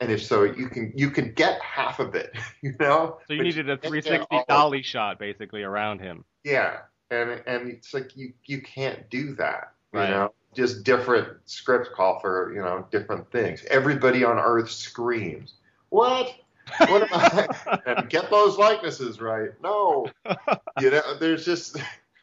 And 0.00 0.12
if 0.12 0.22
so, 0.22 0.44
you 0.44 0.68
can 0.68 0.92
you 0.94 1.10
can 1.10 1.32
get 1.32 1.60
half 1.60 1.98
of 1.98 2.14
it, 2.14 2.32
you 2.62 2.74
know. 2.78 3.18
So 3.26 3.32
you 3.34 3.38
But 3.40 3.44
needed 3.44 3.68
a 3.70 3.76
360 3.76 4.26
all 4.30 4.38
of 4.38 4.42
it. 4.42 4.48
dolly 4.48 4.82
shot 4.82 5.18
basically 5.18 5.62
around 5.62 6.00
him. 6.00 6.24
Yeah, 6.44 6.78
and 7.10 7.42
and 7.46 7.68
it's 7.70 7.92
like 7.94 8.16
you 8.16 8.32
you 8.46 8.62
can't 8.62 9.08
do 9.10 9.34
that. 9.36 9.72
You 9.92 10.00
Right. 10.00 10.10
know, 10.10 10.32
just 10.54 10.84
different 10.84 11.28
scripts 11.46 11.88
call 11.94 12.20
for 12.20 12.52
you 12.54 12.60
know 12.60 12.86
different 12.90 13.30
things. 13.32 13.64
Everybody 13.70 14.22
on 14.24 14.38
Earth 14.38 14.70
screams. 14.70 15.54
What? 15.88 16.32
What 16.88 17.02
am 17.02 17.08
I? 17.12 17.80
and 17.86 18.08
get 18.10 18.30
those 18.30 18.56
likenesses 18.58 19.20
right. 19.20 19.50
No, 19.62 20.06
you 20.80 20.90
know, 20.90 21.16
there's 21.18 21.44
just 21.44 21.76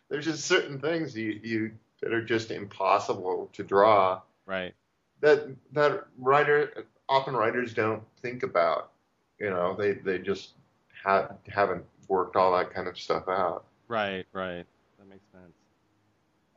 there's 0.09 0.25
just 0.25 0.45
certain 0.45 0.79
things 0.79 1.15
you 1.17 1.39
you 1.43 1.71
that 2.01 2.13
are 2.13 2.23
just 2.23 2.51
impossible 2.51 3.49
to 3.53 3.63
draw. 3.63 4.21
right. 4.45 4.73
That 5.21 5.55
that 5.73 6.05
writer 6.19 6.85
often 7.09 7.35
writers 7.35 7.73
don't 7.73 8.03
think 8.21 8.43
about. 8.43 8.91
You 9.39 9.49
know, 9.49 9.75
they 9.75 9.93
they 9.93 10.19
just 10.19 10.51
ha- 11.03 11.29
haven't 11.47 11.83
worked 12.07 12.35
all 12.35 12.55
that 12.57 12.73
kind 12.73 12.87
of 12.87 12.97
stuff 12.97 13.27
out. 13.27 13.65
Right, 13.87 14.25
right. 14.33 14.65
That 14.97 15.07
makes 15.09 15.25
sense. 15.31 15.53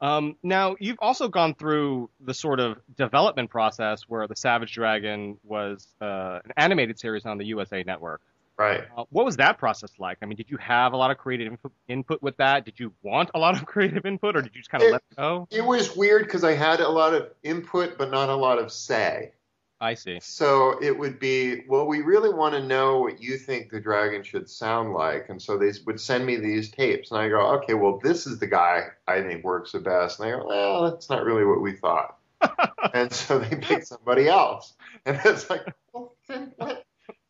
Um, 0.00 0.36
now, 0.44 0.76
you've 0.78 0.98
also 1.00 1.28
gone 1.28 1.54
through 1.54 2.08
the 2.20 2.32
sort 2.32 2.60
of 2.60 2.78
development 2.96 3.50
process 3.50 4.02
where 4.06 4.28
the 4.28 4.36
Savage 4.36 4.72
Dragon 4.72 5.38
was 5.42 5.88
uh, 6.00 6.38
an 6.44 6.52
animated 6.56 7.00
series 7.00 7.26
on 7.26 7.36
the 7.36 7.46
USA 7.46 7.82
Network. 7.82 8.20
Right. 8.56 8.84
Uh, 8.96 9.04
what 9.10 9.24
was 9.24 9.36
that 9.36 9.58
process 9.58 9.90
like? 9.98 10.18
I 10.22 10.26
mean, 10.26 10.36
did 10.36 10.50
you 10.50 10.56
have 10.58 10.92
a 10.92 10.96
lot 10.96 11.10
of 11.10 11.18
creative 11.18 11.48
input, 11.48 11.72
input 11.88 12.22
with 12.22 12.36
that? 12.38 12.64
Did 12.64 12.78
you 12.78 12.92
want 13.02 13.30
a 13.34 13.38
lot 13.38 13.56
of 13.56 13.66
creative 13.72 14.06
input, 14.06 14.36
or 14.36 14.42
did 14.42 14.54
you 14.54 14.60
just 14.60 14.70
kind 14.70 14.82
of 14.84 14.88
It- 14.88 14.92
let 14.92 15.02
it 15.10 15.16
go? 15.16 15.48
It 15.50 15.64
was 15.64 15.96
weird 15.96 16.24
because 16.24 16.44
I 16.44 16.54
had 16.54 16.80
a 16.80 16.88
lot 16.88 17.12
of 17.14 17.30
input, 17.42 17.98
but 17.98 18.10
not 18.10 18.28
a 18.28 18.34
lot 18.36 18.58
of 18.58 18.70
say. 18.70 19.32
I 19.80 19.94
see. 19.94 20.18
So 20.20 20.76
it 20.82 20.98
would 20.98 21.20
be, 21.20 21.64
well, 21.68 21.86
we 21.86 22.00
really 22.00 22.32
want 22.32 22.54
to 22.54 22.62
know 22.62 22.98
what 22.98 23.22
you 23.22 23.36
think 23.36 23.70
the 23.70 23.80
dragon 23.80 24.22
should 24.24 24.50
sound 24.50 24.92
like. 24.92 25.28
And 25.28 25.40
so 25.40 25.56
they 25.56 25.70
would 25.86 26.00
send 26.00 26.26
me 26.26 26.36
these 26.36 26.70
tapes. 26.70 27.10
And 27.10 27.20
I 27.20 27.28
go, 27.28 27.40
okay, 27.58 27.74
well, 27.74 28.00
this 28.02 28.26
is 28.26 28.38
the 28.38 28.46
guy 28.46 28.88
I 29.06 29.22
think 29.22 29.44
works 29.44 29.72
the 29.72 29.78
best. 29.78 30.18
And 30.18 30.28
they 30.28 30.32
go, 30.36 30.46
well, 30.46 30.90
that's 30.90 31.08
not 31.08 31.24
really 31.24 31.44
what 31.44 31.60
we 31.60 31.72
thought. 31.72 32.16
and 32.94 33.12
so 33.12 33.38
they 33.38 33.56
pick 33.56 33.84
somebody 33.84 34.28
else. 34.28 34.74
And 35.06 35.20
it's 35.24 35.48
like, 35.48 35.62
well, 35.92 36.14
then 36.28 36.52
what? 36.56 36.84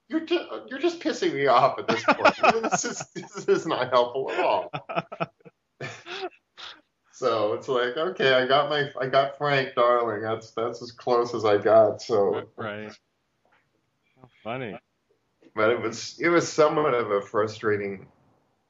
You're, 0.08 0.24
ju- 0.24 0.46
you're 0.68 0.78
just 0.78 1.00
pissing 1.00 1.34
me 1.34 1.48
off 1.48 1.78
at 1.78 1.86
this 1.86 2.02
point. 2.02 2.62
this, 2.70 2.86
is, 2.86 3.04
this 3.14 3.46
is 3.46 3.66
not 3.66 3.90
helpful 3.90 4.30
at 4.30 4.40
all. 4.40 4.72
So 7.18 7.54
it's 7.54 7.66
like, 7.66 7.96
okay, 7.96 8.34
I 8.34 8.46
got 8.46 8.70
my, 8.70 8.92
I 9.00 9.08
got 9.08 9.36
Frank 9.36 9.74
Darling. 9.74 10.22
That's 10.22 10.52
that's 10.52 10.80
as 10.80 10.92
close 10.92 11.34
as 11.34 11.44
I 11.44 11.58
got. 11.58 12.00
So, 12.00 12.44
right. 12.56 12.96
How 14.14 14.28
funny. 14.44 14.78
but 15.56 15.70
it 15.70 15.82
was 15.82 16.16
it 16.20 16.28
was 16.28 16.46
somewhat 16.48 16.94
of 16.94 17.10
a 17.10 17.20
frustrating 17.20 18.06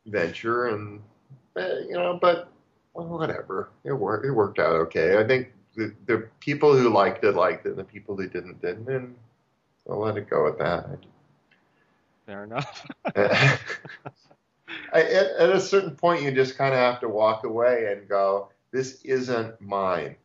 venture, 0.06 0.68
and 0.68 1.02
eh, 1.58 1.80
you 1.90 1.92
know, 1.92 2.18
but 2.22 2.50
well, 2.94 3.08
whatever. 3.08 3.68
It 3.84 3.92
worked. 3.92 4.24
It 4.24 4.32
worked 4.32 4.58
out 4.58 4.76
okay. 4.76 5.18
I 5.18 5.26
think 5.26 5.48
the 5.76 5.94
the 6.06 6.26
people 6.40 6.74
who 6.74 6.88
liked 6.88 7.24
it 7.24 7.34
liked 7.34 7.66
it, 7.66 7.70
and 7.70 7.78
the 7.78 7.84
people 7.84 8.16
who 8.16 8.30
didn't 8.30 8.62
didn't, 8.62 8.88
and 8.88 9.14
I'll 9.90 9.98
let 9.98 10.16
it 10.16 10.30
go 10.30 10.48
at 10.48 10.58
that. 10.58 11.00
Fair 12.24 12.44
enough. 12.44 12.86
I, 14.92 15.02
at, 15.02 15.26
at 15.38 15.50
a 15.50 15.60
certain 15.60 15.96
point, 15.96 16.22
you 16.22 16.30
just 16.30 16.56
kind 16.56 16.74
of 16.74 16.80
have 16.80 17.00
to 17.00 17.08
walk 17.08 17.44
away 17.44 17.92
and 17.92 18.08
go, 18.08 18.50
"This 18.70 19.02
isn't 19.02 19.60
mine." 19.60 20.16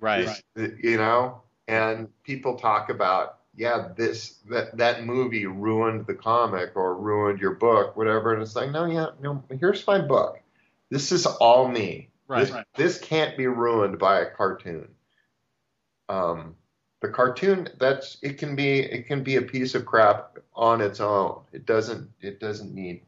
right. 0.00 0.42
This- 0.54 0.78
you 0.82 0.96
know, 0.96 1.42
and 1.68 2.08
people 2.24 2.56
talk 2.56 2.90
about, 2.90 3.38
yeah, 3.54 3.88
this 3.96 4.38
that 4.50 4.76
that 4.76 5.04
movie 5.04 5.46
ruined 5.46 6.06
the 6.06 6.14
comic 6.14 6.72
or 6.76 6.96
ruined 6.96 7.40
your 7.40 7.54
book, 7.54 7.96
whatever. 7.96 8.32
And 8.32 8.42
it's 8.42 8.56
like, 8.56 8.70
no, 8.70 8.86
yeah, 8.86 9.08
no. 9.20 9.42
Here's 9.58 9.86
my 9.86 10.00
book. 10.00 10.40
This 10.90 11.12
is 11.12 11.26
all 11.26 11.68
me. 11.68 12.08
Right. 12.26 12.46
This, 12.46 12.56
this 12.76 12.98
can't 12.98 13.36
be 13.36 13.46
ruined 13.46 13.98
by 13.98 14.20
a 14.20 14.30
cartoon. 14.30 14.88
Um, 16.08 16.56
the 17.00 17.08
cartoon 17.08 17.68
that's 17.78 18.18
it 18.22 18.38
can 18.38 18.54
be 18.56 18.80
it 18.80 19.06
can 19.06 19.22
be 19.22 19.36
a 19.36 19.42
piece 19.42 19.74
of 19.74 19.86
crap 19.86 20.38
on 20.54 20.80
its 20.80 21.00
own. 21.00 21.40
It 21.52 21.66
doesn't 21.66 22.10
it 22.20 22.40
doesn't 22.40 22.74
need 22.74 23.02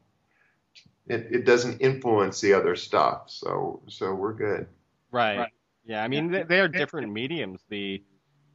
it, 1.07 1.27
it 1.31 1.45
doesn't 1.45 1.79
influence 1.81 2.41
the 2.41 2.53
other 2.53 2.75
stuff. 2.75 3.23
So 3.27 3.81
so 3.87 4.13
we're 4.13 4.33
good. 4.33 4.67
Right. 5.11 5.37
Right. 5.37 5.53
Yeah, 5.85 6.03
I 6.03 6.07
mean 6.07 6.31
they, 6.31 6.43
they 6.43 6.59
are 6.59 6.67
different 6.67 7.11
mediums. 7.11 7.61
The 7.69 8.01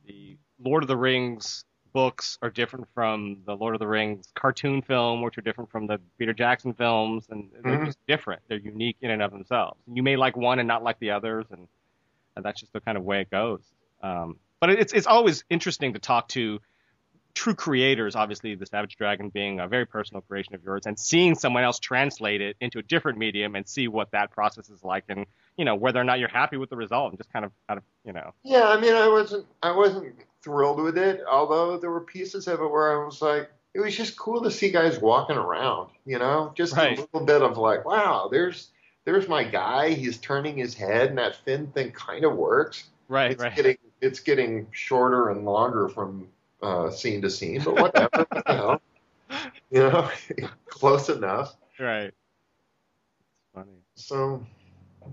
the 0.06 0.38
Lord 0.58 0.82
of 0.82 0.88
the 0.88 0.96
Rings 0.96 1.64
books 1.92 2.38
are 2.42 2.50
different 2.50 2.87
from 2.94 3.38
the 3.46 3.54
Lord 3.54 3.74
of 3.74 3.78
the 3.80 3.87
Rings 3.87 4.28
cartoon 4.34 4.82
film, 4.82 5.22
which 5.22 5.38
are 5.38 5.42
different 5.42 5.70
from 5.70 5.87
the 5.87 5.98
Peter 6.18 6.32
Jackson 6.32 6.72
films, 6.74 7.26
and 7.30 7.50
they're 7.62 7.78
Mhm. 7.78 7.87
just 7.87 7.98
different. 8.06 8.42
They're 8.48 8.58
unique 8.58 8.96
in 9.00 9.11
and 9.11 9.22
of 9.22 9.30
themselves. 9.30 9.80
And 9.87 9.96
You 9.96 10.02
may 10.02 10.16
like 10.16 10.37
one 10.37 10.58
and 10.58 10.68
not 10.68 10.82
like 10.82 10.98
the 10.98 11.11
others, 11.11 11.46
and, 11.50 11.66
and 12.37 12.44
that's 12.44 12.61
just 12.61 12.72
the 12.72 12.80
kind 12.80 12.96
of 12.98 13.04
way 13.04 13.22
it 13.22 13.30
goes. 13.30 13.62
Um, 14.02 14.38
but 14.61 14.70
it's 14.70 14.92
it's 14.92 15.06
always 15.06 15.44
interesting 15.50 15.92
to 15.94 15.98
talk 15.98 16.28
to 16.28 16.61
true 17.38 17.55
creators. 17.55 18.16
Obviously, 18.16 18.57
the 18.57 18.66
Savage 18.66 18.96
Dragon 18.96 19.29
being 19.29 19.61
a 19.61 19.68
very 19.68 19.87
personal 19.87 20.22
creation 20.22 20.57
of 20.57 20.64
yours, 20.64 20.87
and 20.87 20.98
seeing 20.98 21.37
someone 21.37 21.62
else 21.62 21.79
translate 21.79 22.40
it 22.40 22.57
into 22.61 22.81
a 22.81 22.83
different 22.83 23.16
medium 23.16 23.55
and 23.55 23.66
see 23.68 23.87
what 23.87 24.11
that 24.11 24.33
process 24.33 24.68
is 24.70 24.83
like, 24.83 25.05
and 25.09 25.24
you 25.57 25.64
know 25.64 25.77
whether 25.77 26.01
or 26.01 26.05
not 26.05 26.18
you're 26.18 26.29
happy 26.29 26.57
with 26.57 26.68
the 26.68 26.77
result, 26.77 27.11
and 27.12 27.18
just 27.18 27.33
kind 27.33 27.44
of 27.44 27.53
kind 27.68 27.79
of 27.79 27.85
you 28.05 28.12
know 28.12 28.33
Yeah, 28.42 28.64
I 28.68 28.81
mean, 28.81 28.92
I 28.94 29.07
wasn't, 29.09 29.46
I 29.62 29.70
wasn't 29.70 30.16
thrilled 30.42 30.83
with 30.83 30.98
it. 30.98 31.20
Although 31.31 31.79
there 31.79 31.92
were 31.92 32.01
pieces 32.01 32.48
of 32.48 32.61
it 32.61 32.68
where 32.70 33.01
I 33.01 33.05
was 33.05 33.22
like, 33.22 33.48
it 33.72 33.81
was 33.81 33.96
just 33.96 34.16
cool 34.16 34.42
to 34.42 34.51
see 34.51 34.70
guys 34.72 34.98
walking 34.98 35.37
around. 35.37 35.90
You 36.05 36.18
know, 36.18 36.53
just 36.57 36.74
Right. 36.74 36.98
a 36.98 37.01
little 37.03 37.24
bit 37.24 37.42
of 37.42 37.57
like, 37.57 37.85
wow, 37.85 38.29
there's, 38.33 38.70
there's 39.05 39.29
my 39.29 39.44
guy. 39.44 39.90
He's 39.90 40.18
turning 40.18 40.57
his 40.59 40.74
head, 40.74 41.11
and 41.11 41.18
that 41.18 41.37
fin 41.44 41.68
thing 41.68 41.92
kind 41.92 42.24
of 42.24 42.35
works. 42.35 42.85
right 43.09 43.31
It's 43.31 43.40
right 43.40 43.55
getting, 43.55 43.79
it's 44.01 44.20
getting 44.20 44.66
shorter 44.72 45.29
and 45.31 45.44
longer 45.44 45.88
from 45.88 46.27
uh, 46.62 46.90
scene 46.90 47.23
to 47.23 47.31
scene, 47.31 47.62
but 47.64 47.75
whatever. 47.75 48.09
what 48.12 48.31
the 48.31 48.42
hell? 48.47 48.83
You 49.71 49.81
know, 49.81 50.11
close 50.68 51.09
enough. 51.09 51.57
right. 51.79 52.07
It's 52.07 52.14
funny. 53.55 53.79
So 53.94 54.44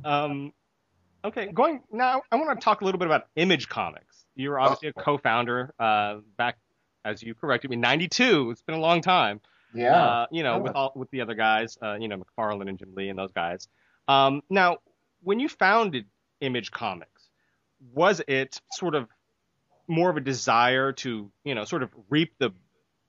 Um, 0.03 0.53
okay, 1.23 1.47
going 1.51 1.81
now. 1.91 2.21
I 2.31 2.35
want 2.37 2.59
to 2.59 2.63
talk 2.63 2.81
a 2.81 2.85
little 2.85 2.99
bit 2.99 3.07
about 3.07 3.27
Image 3.35 3.67
Comics. 3.69 4.25
You 4.35 4.49
were 4.49 4.59
obviously 4.59 4.89
a 4.89 4.93
co-founder 4.93 5.73
uh, 5.79 6.17
back, 6.37 6.57
as 7.03 7.21
you 7.23 7.33
corrected 7.35 7.69
me, 7.71 7.77
'92. 7.77 8.51
It's 8.51 8.61
been 8.61 8.75
a 8.75 8.79
long 8.79 9.01
time. 9.01 9.41
Uh, 10.21 10.25
you 10.31 10.43
know, 10.43 10.55
Yeah. 10.55 10.61
with 10.61 10.73
all 10.75 10.93
with 10.95 11.09
the 11.11 11.21
other 11.21 11.35
guys, 11.35 11.77
uh, 11.81 11.95
you 11.99 12.07
know, 12.07 12.17
McFarlane 12.17 12.69
and 12.69 12.77
Jim 12.79 12.93
Lee 12.95 13.09
and 13.09 13.19
those 13.19 13.31
guys. 13.33 13.67
Um, 14.07 14.41
now, 14.49 14.77
when 15.21 15.39
you 15.39 15.49
founded 15.49 16.05
Image 16.41 16.71
Comics, 16.71 17.29
was 17.93 18.21
it 18.27 18.61
sort 18.71 18.95
of 18.95 19.07
more 19.87 20.09
of 20.09 20.17
a 20.17 20.21
desire 20.21 20.91
to, 20.93 21.31
you 21.43 21.55
know, 21.55 21.65
sort 21.65 21.83
of 21.83 21.91
reap 22.09 22.33
the 22.39 22.51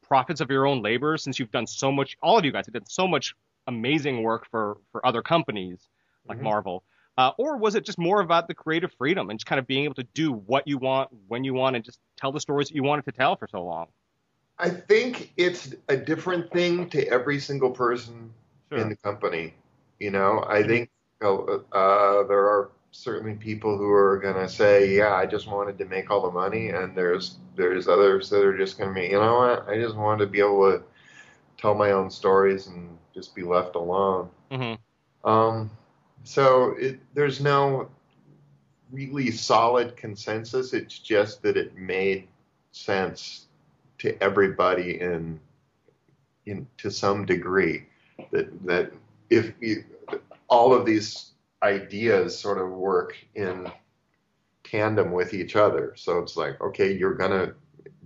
profits 0.03 0.41
of 0.41 0.51
your 0.51 0.67
own 0.67 0.83
labor 0.83 1.17
since 1.17 1.39
you've 1.39 1.51
done 1.51 1.67
so 1.67 1.91
much? 1.91 2.17
All 2.23 2.39
of 2.39 2.45
you 2.45 2.53
guys 2.53 2.67
have 2.67 2.75
done 2.75 2.87
so 2.87 3.09
much 3.09 3.35
amazing 3.67 4.23
work 4.23 4.47
for 4.51 4.79
for 4.93 5.05
other 5.05 5.23
companies 5.23 5.89
like 6.29 6.39
Mhm. 6.39 6.43
Marvel. 6.43 6.85
Uh, 7.19 7.33
or 7.39 7.57
was 7.57 7.75
it 7.75 7.85
just 7.85 7.99
more 7.99 8.21
about 8.21 8.47
the 8.47 8.55
creative 8.55 8.93
freedom 8.93 9.31
and 9.31 9.39
just 9.39 9.47
kind 9.47 9.59
of 9.59 9.67
being 9.67 9.85
able 9.85 9.95
to 9.95 10.03
do 10.15 10.33
what 10.33 10.69
you 10.69 10.77
want 10.77 11.11
when 11.29 11.45
you 11.45 11.55
want 11.55 11.75
and 11.75 11.85
just 11.85 11.99
tell 12.17 12.31
the 12.31 12.41
stories 12.41 12.69
that 12.69 12.75
you 12.75 12.83
wanted 12.83 13.05
to 13.07 13.13
tell 13.13 13.37
for 13.37 13.49
so 13.49 13.65
long? 13.65 13.87
I 14.59 14.71
think 14.71 15.33
it's 15.37 15.75
a 15.89 15.97
different 15.97 16.51
thing 16.53 16.89
to 16.91 17.07
every 17.09 17.41
single 17.41 17.71
person 17.71 18.33
in 18.73 18.89
the 18.89 18.97
company. 18.97 19.55
You 19.99 20.11
know, 20.11 20.45
I 20.47 20.63
think 20.63 20.91
uh, 21.23 21.35
uh, 21.35 22.27
there 22.27 22.47
are 22.47 22.71
certainly 22.97 23.35
people 23.35 23.77
who 23.77 23.91
are 23.91 24.19
going 24.19 24.35
to 24.35 24.49
say, 24.49 24.97
"Yeah, 24.97 25.15
I 25.15 25.27
just 25.27 25.47
wanted 25.47 25.79
to 25.79 25.85
make 25.85 26.11
all 26.11 26.23
the 26.23 26.31
money," 26.31 26.71
and 26.71 26.97
there's 26.97 27.37
there's 27.55 27.89
others 27.89 28.29
that 28.31 28.43
are 28.43 28.57
just 28.57 28.79
going 28.79 28.95
to 28.95 29.01
be, 29.01 29.07
you 29.09 29.21
know 29.21 29.39
what, 29.39 29.69
I 29.69 29.81
just 29.81 29.97
wanted 29.97 30.25
to 30.25 30.31
be 30.31 30.41
able 30.41 30.73
to 30.73 30.83
tell 31.59 31.75
my 31.75 31.93
own 31.93 32.11
stories 32.11 32.67
and 32.67 32.99
just 33.15 33.35
be 33.35 33.43
left 33.43 33.77
alone. 33.77 34.29
Mm-hmm. 34.51 35.29
Um, 35.29 35.71
so 36.25 36.75
it, 36.79 37.01
there's 37.15 37.41
no 37.41 37.89
really 38.91 39.31
solid 39.31 39.97
consensus. 39.97 40.73
It's 40.73 40.99
just 40.99 41.43
that 41.43 41.57
it 41.57 41.77
made 41.77 42.29
sense 42.73 43.47
to 43.99 44.23
everybody 44.23 45.01
in 45.01 45.41
in 46.45 46.67
to 46.79 46.91
some 46.91 47.27
degree. 47.27 47.87
That 48.31 48.67
that 48.67 48.93
if 49.31 49.53
you, 49.61 49.85
all 50.49 50.75
of 50.75 50.87
these 50.87 51.33
ideas 51.63 52.39
sort 52.39 52.59
of 52.59 52.71
work 52.71 53.17
in 53.35 53.71
tandem 54.65 55.13
with 55.13 55.35
each 55.35 55.57
other. 55.57 55.95
So 55.97 56.19
it's 56.19 56.37
like, 56.37 56.61
okay, 56.61 56.93
you're 56.93 57.15
gonna 57.15 57.55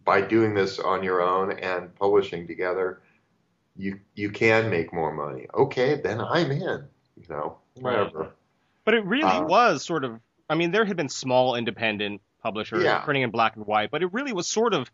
by 0.05 0.21
doing 0.21 0.55
this 0.55 0.79
on 0.79 1.03
your 1.03 1.21
own 1.23 1.53
and 1.59 1.95
publishing 1.95 2.47
together, 2.47 3.03
you 3.77 4.01
you 4.15 4.31
can 4.31 4.71
make 4.71 4.93
more 4.93 5.13
money. 5.13 5.47
Okay, 5.55 6.01
then 6.03 6.21
I'm 6.21 6.51
in. 6.51 6.85
You 7.17 7.27
know, 7.29 7.59
whatever. 7.75 8.31
But 8.85 8.95
it 8.95 9.05
really 9.05 9.23
Uh, 9.23 9.45
was 9.45 9.85
sort 9.85 10.05
of. 10.05 10.21
I 10.49 10.55
mean, 10.55 10.71
there 10.71 10.85
had 10.85 10.97
been 10.97 11.09
small 11.09 11.55
independent 11.55 12.23
publishers 12.43 12.83
Yeah. 12.83 13.01
printing 13.01 13.23
in 13.23 13.31
black 13.31 13.57
and 13.57 13.67
white, 13.67 13.91
but 13.91 14.03
it 14.03 14.13
really 14.13 14.33
was 14.33 14.47
sort 14.49 14.75
of, 14.75 14.91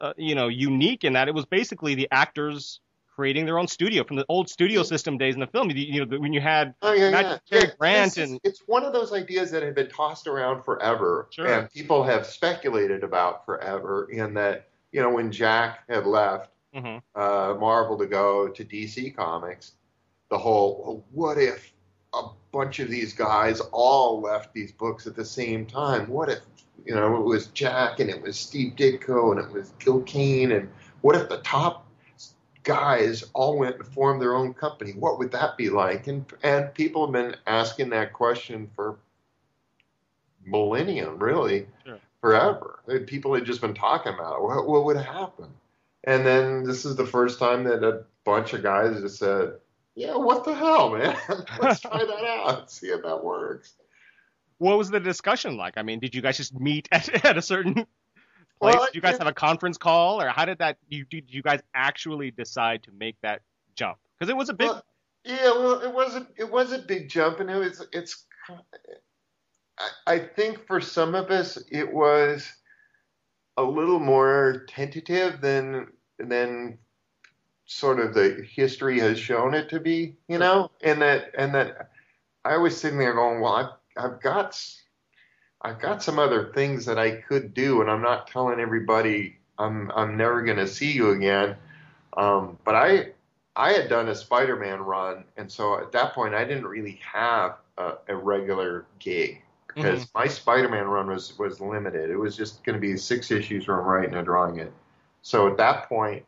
uh, 0.00 0.14
you 0.16 0.34
know, 0.34 0.48
unique 0.48 1.04
in 1.04 1.12
that 1.12 1.28
it 1.28 1.34
was 1.34 1.44
basically 1.44 1.94
the 1.94 2.08
actors 2.10 2.80
creating 3.16 3.46
their 3.46 3.58
own 3.58 3.66
studio 3.66 4.04
from 4.04 4.16
the 4.16 4.26
old 4.28 4.48
studio 4.48 4.82
system 4.82 5.16
days 5.16 5.34
in 5.34 5.40
the 5.40 5.46
film. 5.46 5.70
You, 5.70 5.76
you 5.76 6.04
know, 6.04 6.18
when 6.18 6.32
you 6.34 6.40
had 6.40 6.74
Oh 6.82 6.92
yeah, 6.92 7.08
yeah. 7.08 7.38
Cary 7.50 7.64
yeah 7.64 7.70
Grant 7.78 8.18
is- 8.18 8.30
and- 8.30 8.40
it's 8.44 8.60
one 8.66 8.84
of 8.84 8.92
those 8.92 9.12
ideas 9.12 9.50
that 9.52 9.62
have 9.62 9.74
been 9.74 9.88
tossed 9.88 10.26
around 10.26 10.62
forever, 10.64 11.26
Sure. 11.30 11.46
and 11.46 11.70
people 11.72 12.04
have 12.04 12.26
speculated 12.26 13.02
about 13.02 13.46
forever. 13.46 14.08
In 14.12 14.34
that, 14.34 14.68
you 14.92 15.00
know, 15.00 15.10
when 15.10 15.32
Jack 15.32 15.80
had 15.88 16.06
left 16.06 16.50
mhm, 16.74 17.00
uh, 17.14 17.54
Marvel 17.58 17.96
to 17.98 18.06
go 18.06 18.48
to 18.48 18.64
DC 18.64 19.16
Comics, 19.16 19.72
the 20.28 20.36
whole 20.38 20.82
well, 20.84 21.04
what 21.12 21.38
if 21.38 21.72
a 22.14 22.22
bunch 22.52 22.80
of 22.80 22.88
these 22.90 23.12
guys 23.14 23.60
all 23.72 24.20
left 24.20 24.52
these 24.52 24.72
books 24.72 25.06
at 25.06 25.16
the 25.16 25.24
same 25.24 25.64
time? 25.64 26.06
What 26.08 26.28
if 26.28 26.40
you 26.84 26.94
know 26.94 27.16
it 27.16 27.24
was 27.24 27.46
Jack 27.48 28.00
and 28.00 28.10
it 28.10 28.20
was 28.20 28.38
Steve 28.38 28.74
Ditko 28.76 29.30
and 29.32 29.40
it 29.40 29.50
was 29.50 29.72
Gil 29.78 30.02
Kane 30.02 30.52
and 30.52 30.68
what 31.00 31.16
if 31.16 31.28
the 31.30 31.38
top 31.38 31.85
guys 32.66 33.24
all 33.32 33.56
went 33.56 33.76
and 33.76 33.86
formed 33.86 34.20
their 34.20 34.34
own 34.34 34.52
company? 34.52 34.90
What 34.92 35.18
would 35.18 35.30
that 35.32 35.56
be 35.56 35.70
like? 35.70 36.08
And 36.08 36.26
and 36.42 36.74
people 36.74 37.06
have 37.06 37.12
been 37.12 37.36
asking 37.46 37.90
that 37.90 38.12
question 38.12 38.68
for 38.74 38.98
millennium, 40.44 41.18
really, 41.18 41.66
Sure. 41.84 41.98
forever. 42.20 42.80
People 43.06 43.34
had 43.34 43.44
just 43.46 43.60
been 43.60 43.74
talking 43.74 44.12
about 44.12 44.36
it. 44.36 44.42
What, 44.42 44.68
what 44.68 44.84
would 44.84 44.96
happen? 44.96 45.48
And 46.04 46.26
then 46.26 46.64
this 46.64 46.84
is 46.84 46.96
the 46.96 47.06
first 47.06 47.38
time 47.38 47.64
that 47.64 47.82
a 47.82 48.04
bunch 48.24 48.52
of 48.52 48.62
guys 48.62 49.00
just 49.00 49.18
said, 49.18 49.54
"Yeah, 49.94 50.16
what 50.16 50.44
the 50.44 50.54
hell, 50.54 50.90
man? 50.90 51.16
Let's 51.60 51.80
try 51.80 52.04
that 52.04 52.24
out 52.24 52.60
and 52.60 52.68
see 52.68 52.88
if 52.88 53.02
that 53.02 53.24
works." 53.24 53.74
what 54.58 54.78
was 54.78 54.90
the 54.90 55.00
discussion 55.00 55.56
like? 55.56 55.74
I 55.76 55.82
mean, 55.82 56.00
did 56.00 56.14
you 56.14 56.22
guys 56.22 56.38
just 56.38 56.58
meet 56.58 56.88
at, 56.90 57.08
at 57.24 57.36
a 57.36 57.42
certain 57.42 57.86
place? 58.60 58.74
Well, 58.74 58.88
you 58.92 59.00
guys 59.00 59.18
have 59.18 59.26
a 59.26 59.34
conference 59.34 59.78
call, 59.78 60.20
or 60.20 60.28
how 60.28 60.44
did 60.44 60.58
that? 60.58 60.78
You 60.88 61.04
did 61.04 61.32
you 61.32 61.42
guys 61.42 61.60
actually 61.74 62.30
decide 62.30 62.82
to 62.84 62.90
make 62.92 63.16
that 63.22 63.42
jump? 63.74 63.98
Because 64.18 64.30
it 64.30 64.36
was 64.36 64.48
a 64.48 64.54
big. 64.54 64.68
Well, 64.68 64.84
yeah, 65.24 65.50
well, 65.50 65.80
it 65.80 65.92
wasn't. 65.92 66.28
It 66.36 66.50
was 66.50 66.72
a 66.72 66.78
big 66.78 67.08
jump, 67.08 67.40
and 67.40 67.50
it 67.50 67.56
was. 67.56 67.86
It's. 67.92 68.24
I, 69.78 70.14
I 70.14 70.18
think 70.18 70.66
for 70.66 70.80
some 70.80 71.14
of 71.14 71.30
us, 71.30 71.58
it 71.70 71.92
was 71.92 72.50
a 73.56 73.62
little 73.62 73.98
more 73.98 74.64
tentative 74.68 75.40
than 75.40 75.88
than 76.18 76.78
sort 77.66 77.98
of 77.98 78.14
the 78.14 78.46
history 78.48 79.00
has 79.00 79.18
shown 79.18 79.54
it 79.54 79.68
to 79.70 79.80
be. 79.80 80.16
You 80.28 80.38
know, 80.38 80.70
and 80.82 81.02
that 81.02 81.32
and 81.36 81.54
that 81.54 81.90
I 82.44 82.56
was 82.56 82.78
sitting 82.78 82.98
there 82.98 83.14
going, 83.14 83.40
well, 83.40 83.54
I've 83.54 83.70
I've 83.96 84.20
got 84.20 84.60
I've 85.66 85.80
got 85.80 86.00
some 86.00 86.20
other 86.20 86.52
things 86.54 86.84
that 86.84 86.96
I 86.96 87.10
could 87.10 87.52
do, 87.52 87.80
and 87.80 87.90
I'm 87.90 88.00
not 88.00 88.28
telling 88.28 88.60
everybody 88.60 89.36
I'm 89.58 89.90
I'm 89.96 90.16
never 90.16 90.42
going 90.42 90.58
to 90.58 90.66
see 90.68 90.92
you 90.92 91.10
again. 91.10 91.56
Um, 92.16 92.56
but 92.64 92.76
I 92.76 93.08
I 93.56 93.72
had 93.72 93.88
done 93.88 94.08
a 94.08 94.14
Spider-Man 94.14 94.80
run, 94.80 95.24
and 95.36 95.50
so 95.50 95.80
at 95.80 95.90
that 95.90 96.14
point 96.14 96.34
I 96.34 96.44
didn't 96.44 96.68
really 96.68 97.00
have 97.12 97.56
a, 97.78 97.94
a 98.06 98.14
regular 98.14 98.86
gig 99.00 99.42
because 99.66 100.06
my 100.14 100.28
Spider-Man 100.28 100.86
run 100.86 101.08
was 101.08 101.36
was 101.36 101.60
limited. 101.60 102.10
It 102.10 102.16
was 102.16 102.36
just 102.36 102.62
going 102.62 102.74
to 102.74 102.80
be 102.80 102.96
six 102.96 103.32
issues 103.32 103.66
where 103.66 103.80
I'm 103.80 103.86
writing 103.86 104.14
and 104.14 104.24
drawing 104.24 104.60
it. 104.60 104.72
So 105.22 105.48
at 105.48 105.56
that 105.56 105.88
point, 105.88 106.24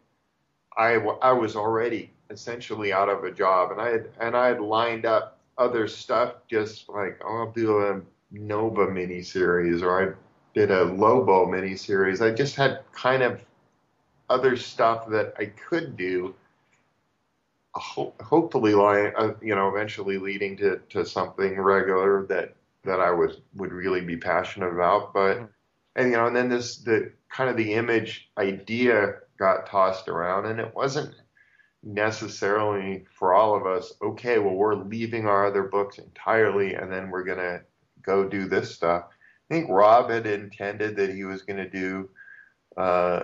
I 0.77 0.95
I 1.23 1.31
was 1.31 1.55
already 1.55 2.11
essentially 2.31 2.93
out 2.93 3.09
of 3.09 3.23
a 3.23 3.31
job, 3.31 3.71
and 3.71 3.81
I 3.81 3.91
had 3.91 4.09
and 4.19 4.37
I 4.37 4.49
had 4.49 4.61
lined 4.61 5.07
up 5.07 5.39
other 5.59 5.87
stuff, 5.87 6.35
just 6.49 6.89
like 6.89 7.21
oh, 7.25 7.37
I'll 7.37 7.53
do 7.53 7.79
a 7.79 8.01
Nova 8.31 8.87
miniseries 8.87 9.83
or 9.83 10.11
I 10.11 10.15
did 10.55 10.71
a 10.71 10.85
Lobo 10.85 11.47
miniseries. 11.47 12.21
I 12.21 12.35
just 12.35 12.57
had 12.57 12.81
kind 12.93 13.23
of 13.23 13.45
other 14.29 14.57
stuff 14.57 15.09
that 15.11 15.35
I 15.39 15.47
could 15.47 15.97
do 15.97 16.35
ho- 17.75 18.15
hopefully 18.21 18.75
uh, 18.75 19.33
you 19.41 19.55
know, 19.55 19.69
eventually 19.69 20.19
leading 20.19 20.57
to, 20.59 20.81
to 20.91 21.05
something 21.05 21.59
regular 21.61 22.27
that, 22.27 22.55
that 22.85 23.01
I 23.01 23.11
was, 23.11 23.41
would 23.55 23.73
really 23.73 24.01
be 24.01 24.17
passionate 24.17 24.73
about. 24.73 25.13
But, 25.15 25.39
Mhm. 25.39 25.49
and, 25.97 26.11
you 26.11 26.17
know, 26.17 26.27
and 26.27 26.37
then 26.37 26.49
this, 26.49 26.79
the 26.79 27.13
kind 27.31 27.51
of 27.51 27.57
the 27.57 27.75
image 27.75 28.31
idea 28.39 29.21
got 29.39 29.67
tossed 29.67 30.09
around 30.09 30.47
and 30.47 30.61
it 30.61 30.75
wasn't 30.75 31.15
necessarily 31.83 33.07
for 33.13 33.35
all 33.35 33.55
of 33.57 33.67
us, 33.67 33.93
okay, 34.03 34.39
well, 34.39 34.55
we're 34.55 34.75
leaving 34.75 35.27
our 35.27 35.47
other 35.47 35.65
books 35.65 35.99
entirely 35.99 36.75
and 36.75 36.93
then 36.93 37.11
we're 37.11 37.25
going 37.25 37.39
to 37.39 37.63
go 38.03 38.29
do 38.29 38.49
this 38.49 38.75
stuff. 38.75 39.05
I 39.51 39.55
think 39.55 39.71
Rob 39.71 40.11
had 40.11 40.27
intended 40.27 40.97
that 40.97 41.15
he 41.15 41.25
was 41.25 41.43
going 41.43 41.57
to 41.57 41.69
do, 41.69 42.11
uh, 42.77 43.23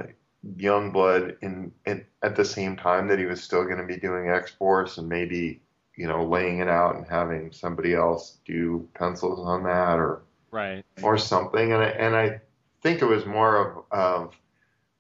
Youngblood 0.59 1.37
in, 1.41 1.73
in 1.87 2.05
at 2.23 2.37
the 2.37 2.45
same 2.45 2.77
time 2.77 3.09
that 3.09 3.19
he 3.19 3.25
was 3.25 3.43
still 3.43 3.65
going 3.65 3.79
to 3.79 3.87
be 3.87 3.97
doing 3.97 4.29
X 4.29 4.51
Force 4.51 4.99
and 4.99 5.09
maybe 5.09 5.63
you 5.97 6.07
know 6.07 6.23
laying 6.23 6.59
it 6.59 6.69
out 6.69 6.97
and 6.97 7.07
having 7.09 7.51
somebody 7.51 7.95
else 7.95 8.39
do 8.45 8.87
pencils 8.95 9.41
on 9.41 9.63
that 9.63 9.99
or 9.99 10.23
Right. 10.55 10.85
or 11.03 11.19
something. 11.19 11.73
And 11.73 11.83
I, 11.83 11.87
and 11.87 12.15
I 12.15 12.41
think 12.81 13.03
it 13.03 13.07
was 13.07 13.27
more 13.27 13.57
of, 13.57 13.85
of 13.91 14.35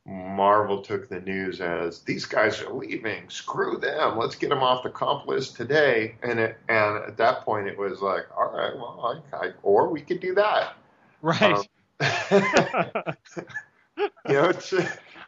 Marvel 0.07 0.83
took 0.83 1.09
the 1.09 1.21
news 1.21 1.61
as 1.61 2.01
these 2.01 2.27
guys 2.27 2.61
are 2.61 2.73
leaving. 2.73 3.29
Screw 3.31 3.79
them. 3.79 4.19
Let's 4.19 4.35
get 4.35 4.51
them 4.51 4.62
off 4.62 4.83
the 4.83 4.90
comp 4.90 5.27
list 5.27 5.57
today. 5.57 6.17
And 6.23 6.38
it, 6.38 6.59
and 6.69 7.03
at 7.05 7.17
that 7.17 7.43
point, 7.43 7.69
it 7.69 7.79
was 7.79 8.03
like, 8.03 8.27
all 8.37 8.53
right, 8.53 8.75
well, 8.77 9.23
I, 9.33 9.37
I, 9.47 9.51
or 9.62 9.88
we 9.88 10.03
could 10.03 10.21
do 10.21 10.35
that. 10.35 10.75
Right. 11.23 11.55
Um, 11.55 11.64
you 14.29 14.35
know, 14.35 14.53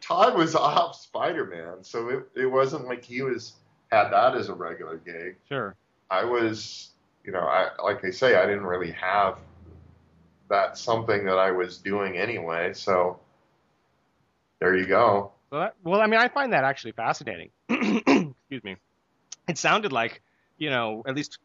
Todd 0.02 0.36
was 0.36 0.54
off 0.54 0.94
Spider-Man, 0.96 1.82
so 1.82 2.08
it, 2.10 2.28
it 2.36 2.46
wasn't 2.46 2.86
like 2.86 3.02
he 3.02 3.22
was 3.22 3.54
had 3.90 4.10
that 4.10 4.36
as 4.36 4.48
a 4.48 4.54
regular 4.54 4.98
gig. 4.98 5.36
sure. 5.48 5.74
I 6.10 6.24
was, 6.24 6.90
you 7.24 7.32
know, 7.32 7.40
I 7.40 7.70
like 7.82 8.04
I 8.04 8.10
say, 8.10 8.36
I 8.36 8.44
didn't 8.46 8.66
really 8.66 8.92
have 8.92 9.38
that 10.48 10.76
something 10.78 11.24
that 11.24 11.38
I 11.38 11.50
was 11.50 11.78
doing 11.78 12.16
anyway. 12.16 12.72
So 12.74 13.18
there 14.60 14.76
you 14.76 14.86
go. 14.86 15.32
So 15.50 15.58
that, 15.58 15.74
well, 15.84 16.00
I 16.00 16.06
mean, 16.06 16.20
I 16.20 16.28
find 16.28 16.52
that 16.52 16.64
actually 16.64 16.92
fascinating. 16.92 17.50
Excuse 17.68 18.64
me. 18.64 18.76
It 19.48 19.58
sounded 19.58 19.92
like, 19.92 20.22
you 20.58 20.70
know, 20.70 21.02
at 21.06 21.14
least 21.14 21.38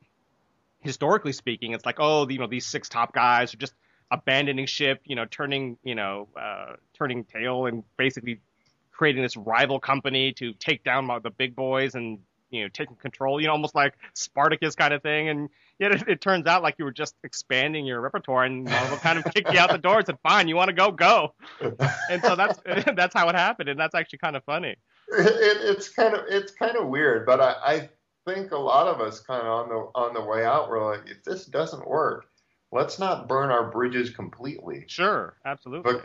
historically 0.80 1.34
speaking, 1.34 1.74
it's 1.74 1.86
like, 1.86 1.98
oh, 2.00 2.28
you 2.28 2.40
know, 2.40 2.48
these 2.48 2.66
six 2.66 2.90
top 2.90 3.14
guys 3.14 3.54
are 3.54 3.58
just 3.58 3.74
abandoning 4.10 4.66
ship, 4.66 5.02
you 5.06 5.16
know, 5.16 5.26
turning, 5.26 5.78
you 5.84 5.96
know, 5.96 6.28
uh, 6.40 6.74
turning 6.94 7.24
tail 7.24 7.68
and 7.68 7.84
basically 7.98 8.42
creating 8.92 9.22
this 9.22 9.38
rival 9.38 9.80
company 9.80 10.34
to 10.34 10.54
take 10.54 10.84
down 10.84 11.08
the 11.24 11.30
big 11.30 11.56
boys 11.56 11.96
and, 11.96 12.20
you 12.52 12.64
know, 12.64 12.70
taking 12.70 12.96
control, 12.98 13.42
you 13.42 13.48
know, 13.48 13.54
almost 13.54 13.74
like 13.76 13.94
Spartacus 14.14 14.76
kind 14.76 14.94
of 14.94 15.02
thing. 15.02 15.30
And 15.30 15.50
yet 15.80 15.92
it, 15.94 16.04
it 16.08 16.22
turns 16.22 16.46
out 16.48 16.62
like 16.62 16.76
you 16.78 16.86
were 16.86 16.92
just 16.92 17.16
expanding 17.24 17.86
your 17.86 18.02
repertoire 18.02 18.44
and 18.44 18.66
Marvel 18.66 18.98
kind 18.98 19.18
of 19.18 19.26
kicked 19.34 19.52
you 19.52 19.60
out 19.60 19.72
the 19.72 19.78
door 19.78 19.98
and 19.98 20.06
said, 20.06 20.18
fine, 20.22 20.48
you 20.48 20.56
want 20.56 20.68
to 20.70 20.74
go, 20.76 20.92
go. 20.92 21.34
And 22.10 22.22
so 22.22 22.36
that's, 22.36 22.60
that's 22.96 23.14
how 23.14 23.30
it 23.30 23.36
happened. 23.36 23.70
And 23.70 23.80
that's 23.80 23.96
actually 23.96 24.20
kind 24.20 24.36
of 24.36 24.44
funny. 24.44 24.76
It, 25.14 25.58
it's 25.78 25.90
kind 25.90 26.14
of 26.16 26.22
it's 26.30 26.54
kind 26.54 26.78
of 26.78 26.88
weird, 26.88 27.26
but 27.26 27.42
I, 27.42 27.56
I 27.66 27.90
think 28.26 28.52
a 28.52 28.58
lot 28.58 28.88
of 28.88 29.02
us 29.02 29.20
kind 29.20 29.42
of 29.42 29.48
on 29.48 29.68
the 29.70 29.76
on 29.94 30.14
the 30.14 30.24
way 30.24 30.46
out 30.46 30.70
were 30.70 30.82
like, 30.92 31.10
if 31.10 31.22
this 31.26 31.46
doesn't 31.46 31.86
work, 31.86 32.28
let's 32.72 32.98
not 32.98 33.28
burn 33.28 33.52
our 33.52 33.70
bridges 33.70 34.10
completely, 34.12 34.86
Sure, 34.88 35.36
absolutely. 35.46 35.96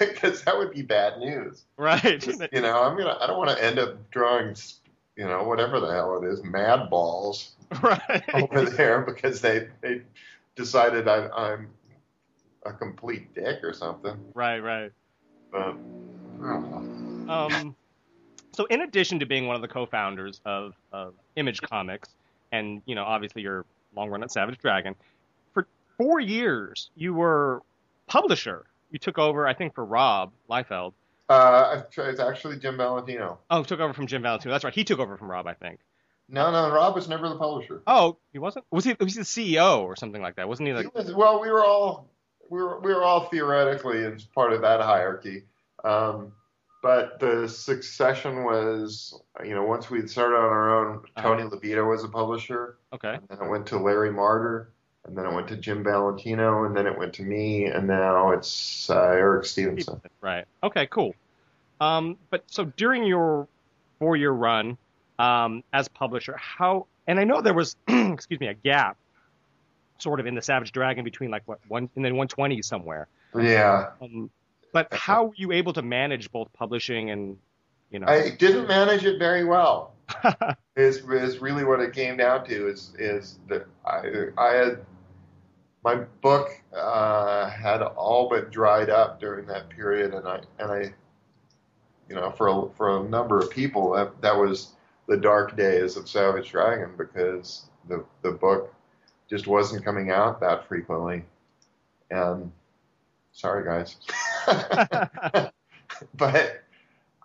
because 0.00 0.42
that 0.44 0.58
would 0.58 0.72
be 0.72 0.82
bad 0.82 1.18
news. 1.20 1.66
right. 1.76 2.26
You 2.26 2.60
know, 2.62 2.82
I'm 2.82 2.96
gonna 2.98 3.16
I 3.20 3.28
don't 3.28 3.38
want 3.38 3.50
to 3.56 3.64
end 3.64 3.78
up 3.78 4.10
drawing, 4.10 4.56
you 5.18 5.24
know, 5.24 5.42
whatever 5.42 5.80
the 5.80 5.88
hell 5.88 6.22
it 6.22 6.26
is, 6.26 6.44
mad 6.44 6.88
balls 6.88 7.56
right. 7.82 8.22
over 8.34 8.64
there 8.70 9.02
because 9.02 9.40
they 9.40 9.68
they 9.82 10.02
decided 10.54 11.08
I, 11.08 11.28
I'm 11.28 11.68
a 12.64 12.72
complete 12.72 13.34
dick 13.34 13.64
or 13.64 13.74
something. 13.74 14.16
Right, 14.32 14.60
right. 14.60 14.92
But 15.50 15.76
know. 16.40 17.26
Um, 17.28 17.76
So, 18.52 18.64
in 18.66 18.82
addition 18.82 19.18
to 19.20 19.26
being 19.26 19.46
one 19.46 19.56
of 19.56 19.62
the 19.62 19.68
co-founders 19.68 20.40
of, 20.44 20.74
of 20.92 21.14
Image 21.36 21.62
Comics, 21.62 22.08
and 22.50 22.82
you 22.86 22.94
know, 22.94 23.04
obviously 23.04 23.42
your 23.42 23.64
long 23.94 24.10
run 24.10 24.22
at 24.22 24.32
Savage 24.32 24.58
Dragon, 24.58 24.94
for 25.52 25.66
four 25.96 26.20
years 26.20 26.90
you 26.96 27.12
were 27.12 27.62
publisher. 28.06 28.66
You 28.90 28.98
took 28.98 29.18
over, 29.18 29.46
I 29.46 29.54
think, 29.54 29.74
for 29.74 29.84
Rob 29.84 30.32
Liefeld. 30.48 30.92
Uh, 31.28 31.82
it's 31.96 32.20
actually 32.20 32.58
Jim 32.58 32.76
Valentino. 32.76 33.38
Oh, 33.50 33.62
took 33.62 33.80
over 33.80 33.92
from 33.92 34.06
Jim 34.06 34.22
Valentino. 34.22 34.52
That's 34.52 34.64
right. 34.64 34.74
He 34.74 34.84
took 34.84 34.98
over 34.98 35.16
from 35.16 35.30
Rob, 35.30 35.46
I 35.46 35.54
think. 35.54 35.80
No, 36.30 36.50
no, 36.50 36.70
Rob 36.74 36.94
was 36.94 37.08
never 37.08 37.28
the 37.28 37.36
publisher. 37.36 37.82
Oh, 37.86 38.18
he 38.32 38.38
wasn't. 38.38 38.66
Was 38.70 38.84
he? 38.84 38.94
Was 39.00 39.14
he 39.14 39.20
the 39.20 39.24
CEO 39.24 39.80
or 39.82 39.96
something 39.96 40.20
like 40.20 40.36
that? 40.36 40.48
Wasn't 40.48 40.66
he? 40.66 40.74
Like... 40.74 40.84
He 40.84 40.90
was, 40.94 41.14
well, 41.14 41.40
we 41.40 41.50
were 41.50 41.64
all 41.64 42.10
we 42.50 42.58
were 42.58 42.80
we 42.80 42.92
were 42.92 43.02
all 43.02 43.28
theoretically 43.28 44.04
as 44.04 44.24
part 44.24 44.52
of 44.52 44.62
that 44.62 44.80
hierarchy. 44.80 45.44
Um, 45.84 46.32
but 46.82 47.18
the 47.18 47.48
succession 47.48 48.44
was, 48.44 49.20
you 49.44 49.54
know, 49.54 49.64
once 49.64 49.90
we 49.90 50.06
started 50.06 50.36
on 50.36 50.44
our 50.44 50.78
own, 50.78 50.96
uh-huh. 51.16 51.22
Tony 51.22 51.42
uh-huh. 51.42 51.56
Lobito 51.56 51.88
was 51.88 52.04
a 52.04 52.08
publisher. 52.08 52.78
Okay. 52.92 53.14
And 53.14 53.22
then 53.28 53.46
it 53.46 53.50
went 53.50 53.66
to 53.68 53.78
Larry 53.78 54.10
Marder, 54.10 54.68
and 55.08 55.16
then 55.16 55.24
it 55.24 55.34
went 55.34 55.48
to 55.48 55.56
Jim 55.56 55.82
Valentino, 55.82 56.64
and 56.64 56.76
then 56.76 56.86
it 56.86 56.96
went 56.96 57.14
to 57.14 57.22
me, 57.22 57.64
and 57.64 57.86
now 57.88 58.30
it's 58.30 58.90
uh, 58.90 59.00
Eric 59.00 59.46
Stephenson. 59.46 60.00
Right. 60.20 60.44
Okay. 60.62 60.86
Cool. 60.86 61.14
Um, 61.80 62.18
but 62.30 62.44
so 62.46 62.64
during 62.64 63.04
your 63.04 63.48
four-year 63.98 64.30
run 64.30 64.76
um, 65.18 65.64
as 65.72 65.88
publisher, 65.88 66.36
how? 66.36 66.86
And 67.06 67.18
I 67.18 67.24
know 67.24 67.40
there 67.40 67.54
was, 67.54 67.74
excuse 67.88 68.38
me, 68.38 68.48
a 68.48 68.54
gap, 68.54 68.98
sort 69.98 70.20
of 70.20 70.26
in 70.26 70.34
the 70.34 70.42
Savage 70.42 70.72
Dragon 70.72 71.04
between 71.04 71.30
like 71.30 71.42
what 71.46 71.58
one 71.68 71.88
and 71.96 72.04
then 72.04 72.12
120 72.12 72.60
somewhere. 72.62 73.08
Yeah. 73.34 73.90
Um, 74.02 74.30
but 74.72 74.92
how 74.92 75.26
were 75.26 75.34
you 75.36 75.52
able 75.52 75.72
to 75.72 75.82
manage 75.82 76.30
both 76.30 76.52
publishing 76.52 77.10
and, 77.10 77.38
you 77.90 77.98
know? 77.98 78.06
I 78.06 78.30
didn't 78.30 78.68
manage 78.68 79.04
it 79.04 79.18
very 79.18 79.44
well. 79.44 79.94
is 80.76 80.98
is 80.98 81.38
really 81.38 81.64
what 81.64 81.80
it 81.80 81.92
came 81.92 82.16
down 82.16 82.46
to. 82.46 82.68
Is 82.68 82.94
is 82.98 83.38
that 83.48 83.66
I 83.84 84.28
I 84.38 84.54
had 84.54 84.78
my 85.84 85.96
book 86.20 86.50
uh, 86.76 87.48
had 87.50 87.82
all 87.82 88.28
but 88.28 88.50
dried 88.50 88.90
up 88.90 89.20
during 89.20 89.46
that 89.46 89.68
period, 89.68 90.14
and 90.14 90.26
I 90.26 90.40
and 90.58 90.70
I, 90.72 90.92
you 92.08 92.14
know, 92.14 92.30
for 92.30 92.48
a, 92.48 92.68
for 92.76 92.98
a 92.98 93.08
number 93.08 93.38
of 93.38 93.50
people 93.50 93.92
that 93.92 94.20
that 94.22 94.36
was 94.36 94.72
the 95.06 95.16
dark 95.16 95.56
days 95.56 95.96
of 95.96 96.08
Savage 96.08 96.50
Dragon 96.50 96.90
because 96.96 97.66
the 97.88 98.04
the 98.22 98.32
book 98.32 98.74
just 99.28 99.46
wasn't 99.46 99.84
coming 99.84 100.10
out 100.10 100.40
that 100.40 100.66
frequently, 100.66 101.24
and 102.10 102.50
sorry 103.32 103.64
guys. 103.64 103.96
but 106.14 106.64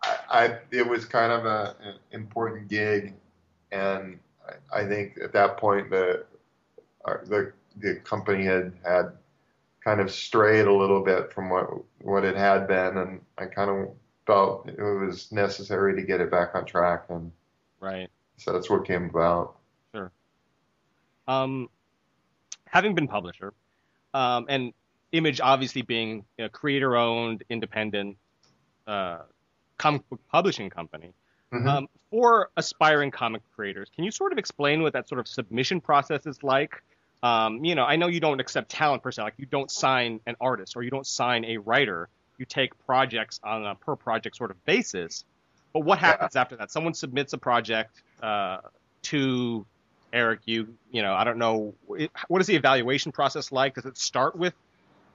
I, 0.04 0.18
I, 0.30 0.58
it 0.72 0.88
was 0.88 1.06
kind 1.06 1.32
of 1.32 1.46
a, 1.46 1.76
an 1.82 1.96
important 2.12 2.68
gig, 2.68 3.14
and 3.72 4.20
I, 4.48 4.82
I 4.82 4.88
think 4.88 5.18
at 5.24 5.34
that 5.34 5.58
point 5.58 5.90
the 5.90 6.26
the 7.26 7.52
the 7.78 7.96
company 7.96 8.46
had 8.46 8.74
had 8.86 9.14
kind 9.84 10.00
of 10.00 10.12
strayed 10.12 10.66
a 10.66 10.74
little 10.74 11.04
bit 11.04 11.34
from 11.34 11.50
what 11.50 11.68
what 12.02 12.24
it 12.24 12.36
had 12.36 12.68
been, 12.68 12.98
and 12.98 13.22
I 13.38 13.46
kind 13.46 13.70
of 13.70 13.90
felt 14.26 14.70
it 14.70 14.82
was 14.82 15.32
necessary 15.32 15.96
to 15.96 16.02
get 16.02 16.22
it 16.22 16.32
back 16.32 16.56
on 16.56 16.66
track, 16.66 17.06
and 17.10 17.32
right. 17.80 18.10
So 18.38 18.54
that's 18.54 18.70
what 18.70 18.86
came 18.86 19.10
about. 19.10 19.56
Sure. 19.94 20.12
Um, 21.28 21.70
having 22.66 22.96
been 22.96 23.08
publisher, 23.08 23.54
um, 24.14 24.46
and 24.50 24.74
Image 25.12 25.40
obviously 25.42 25.84
being 25.84 26.26
a 26.40 26.50
creator-owned, 26.50 27.44
independent 27.48 28.18
uh, 28.88 29.20
comic 29.78 30.10
book 30.10 30.20
publishing 30.32 30.72
company. 30.72 31.14
Mm-hmm. 31.54 31.68
Um, 31.68 31.88
for 32.10 32.50
aspiring 32.58 33.12
comic 33.12 33.44
creators, 33.56 33.90
can 33.94 34.04
you 34.04 34.10
sort 34.10 34.32
of 34.32 34.40
explain 34.40 34.82
what 34.82 34.94
that 34.94 35.08
sort 35.08 35.20
of 35.20 35.28
submission 35.28 35.80
process 35.80 36.26
is 36.26 36.42
like? 36.42 36.82
Um, 37.24 37.64
you 37.64 37.74
know, 37.74 37.86
I 37.86 37.96
know 37.96 38.08
you 38.08 38.20
don't 38.20 38.42
accept 38.42 38.70
talent 38.70 39.02
per 39.02 39.12
se, 39.12 39.22
like 39.22 39.36
you 39.38 39.46
don't 39.46 39.72
sign 39.72 40.20
an 40.28 40.36
artist 40.42 40.76
or 40.76 40.84
you 40.84 40.92
don't 40.92 41.08
sign 41.08 41.46
a 41.46 41.58
writer. 41.58 42.10
You 42.38 42.46
take 42.46 42.78
projects 42.86 43.40
on 43.44 43.66
a 43.66 43.76
per 43.76 43.96
project 43.96 44.36
sort 44.36 44.52
of 44.52 44.64
basis. 44.66 45.24
But 45.72 45.82
what 45.86 46.00
happens 46.00 46.36
yeah. 46.36 46.42
after 46.42 46.58
that? 46.58 46.70
Someone 46.70 46.94
submits 46.94 47.32
a 47.32 47.38
project 47.38 48.02
uh, 48.22 48.58
to 49.04 49.66
Eric. 50.12 50.42
You, 50.44 50.76
you 50.92 51.02
know, 51.02 51.14
I 51.14 51.24
don't 51.24 51.38
know. 51.38 51.74
What 52.28 52.42
is 52.42 52.48
the 52.48 52.56
evaluation 52.56 53.14
process 53.14 53.54
like? 53.54 53.76
Does 53.76 53.86
it 53.86 53.98
start 53.98 54.36
with 54.36 54.54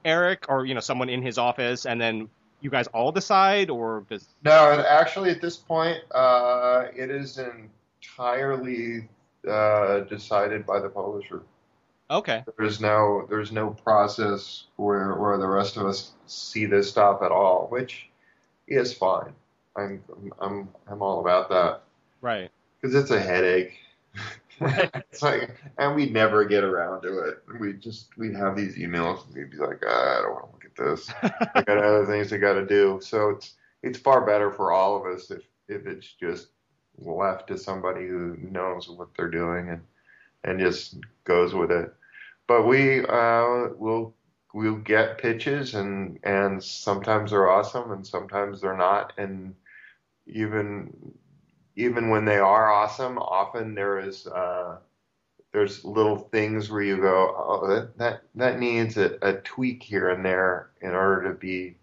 Eric 0.04 0.46
or 0.48 0.64
you 0.64 0.74
know 0.74 0.80
someone 0.80 1.10
in 1.10 1.20
his 1.22 1.36
office, 1.36 1.84
and 1.84 2.00
then 2.00 2.30
you 2.62 2.70
guys 2.70 2.86
all 2.88 3.12
decide, 3.12 3.68
or 3.68 4.06
does? 4.08 4.26
No, 4.44 4.82
actually, 4.88 5.30
at 5.30 5.42
this 5.42 5.56
point, 5.56 5.98
uh, 6.12 6.86
it 6.96 7.10
is 7.10 7.38
entirely 7.38 9.08
uh, 9.46 10.00
decided 10.00 10.64
by 10.64 10.80
the 10.80 10.88
publisher. 10.88 11.42
Okay. 12.10 12.44
There's 12.56 12.80
no 12.80 13.26
there's 13.28 13.52
no 13.52 13.70
process 13.70 14.64
where 14.76 15.14
where 15.14 15.36
the 15.36 15.46
rest 15.46 15.76
of 15.76 15.86
us 15.86 16.12
see 16.26 16.64
this 16.64 16.88
stuff 16.88 17.22
at 17.22 17.30
all, 17.30 17.66
which 17.70 18.08
is 18.66 18.94
fine. 18.94 19.32
I'm 19.76 20.02
I'm 20.40 20.68
I'm 20.86 21.02
all 21.02 21.20
about 21.20 21.48
that. 21.50 21.82
Right. 22.20 22.50
Because 22.80 22.94
it's 22.94 23.10
a 23.10 23.20
headache. 23.20 23.78
Right. 24.60 24.90
it's 24.94 25.22
like, 25.22 25.54
and 25.76 25.94
we'd 25.94 26.12
never 26.12 26.44
get 26.44 26.64
around 26.64 27.02
to 27.02 27.18
it. 27.20 27.42
We 27.60 27.74
just 27.74 28.16
we'd 28.16 28.34
have 28.34 28.56
these 28.56 28.76
emails, 28.76 29.26
and 29.26 29.34
we'd 29.34 29.50
be 29.50 29.58
like, 29.58 29.82
ah, 29.86 30.18
I 30.18 30.22
don't 30.22 30.32
want 30.32 30.46
to 30.46 30.52
look 30.52 30.64
at 30.64 30.76
this. 30.76 31.12
I 31.54 31.62
got 31.62 31.78
other 31.78 32.06
things 32.06 32.32
I 32.32 32.38
got 32.38 32.54
to 32.54 32.66
do. 32.66 33.00
So 33.02 33.30
it's 33.30 33.54
it's 33.82 33.98
far 33.98 34.24
better 34.24 34.50
for 34.50 34.72
all 34.72 34.96
of 34.96 35.14
us 35.14 35.30
if 35.30 35.42
if 35.68 35.86
it's 35.86 36.12
just 36.14 36.48
left 36.98 37.48
to 37.48 37.58
somebody 37.58 38.08
who 38.08 38.36
knows 38.40 38.88
what 38.88 39.08
they're 39.14 39.30
doing 39.30 39.68
and 39.68 39.82
and 40.44 40.58
just 40.58 40.96
goes 41.24 41.54
with 41.54 41.70
it. 41.70 41.92
But 42.48 42.66
we 42.66 43.04
uh, 43.06 43.68
will 43.76 44.14
we'll 44.52 44.76
get 44.76 45.18
pitches 45.18 45.74
and 45.74 46.18
and 46.24 46.62
sometimes 46.62 47.30
they're 47.30 47.50
awesome 47.50 47.92
and 47.92 48.04
sometimes 48.04 48.60
they're 48.60 48.76
not. 48.76 49.12
And 49.18 49.54
even 50.26 50.92
even 51.76 52.10
when 52.10 52.24
they 52.24 52.38
are 52.38 52.72
awesome, 52.72 53.18
often 53.18 53.74
there 53.74 54.00
is 54.00 54.26
uh, 54.26 54.78
there's 55.52 55.84
little 55.84 56.16
things 56.16 56.70
where 56.70 56.82
you 56.82 56.96
go, 56.96 57.34
oh, 57.36 57.68
that 57.68 57.96
that, 57.98 58.22
that 58.34 58.58
needs 58.58 58.96
a, 58.96 59.16
a 59.22 59.34
tweak 59.34 59.82
here 59.82 60.10
and 60.10 60.24
there 60.24 60.70
in 60.80 60.90
order 60.90 61.28
to 61.28 61.38
be 61.38 61.76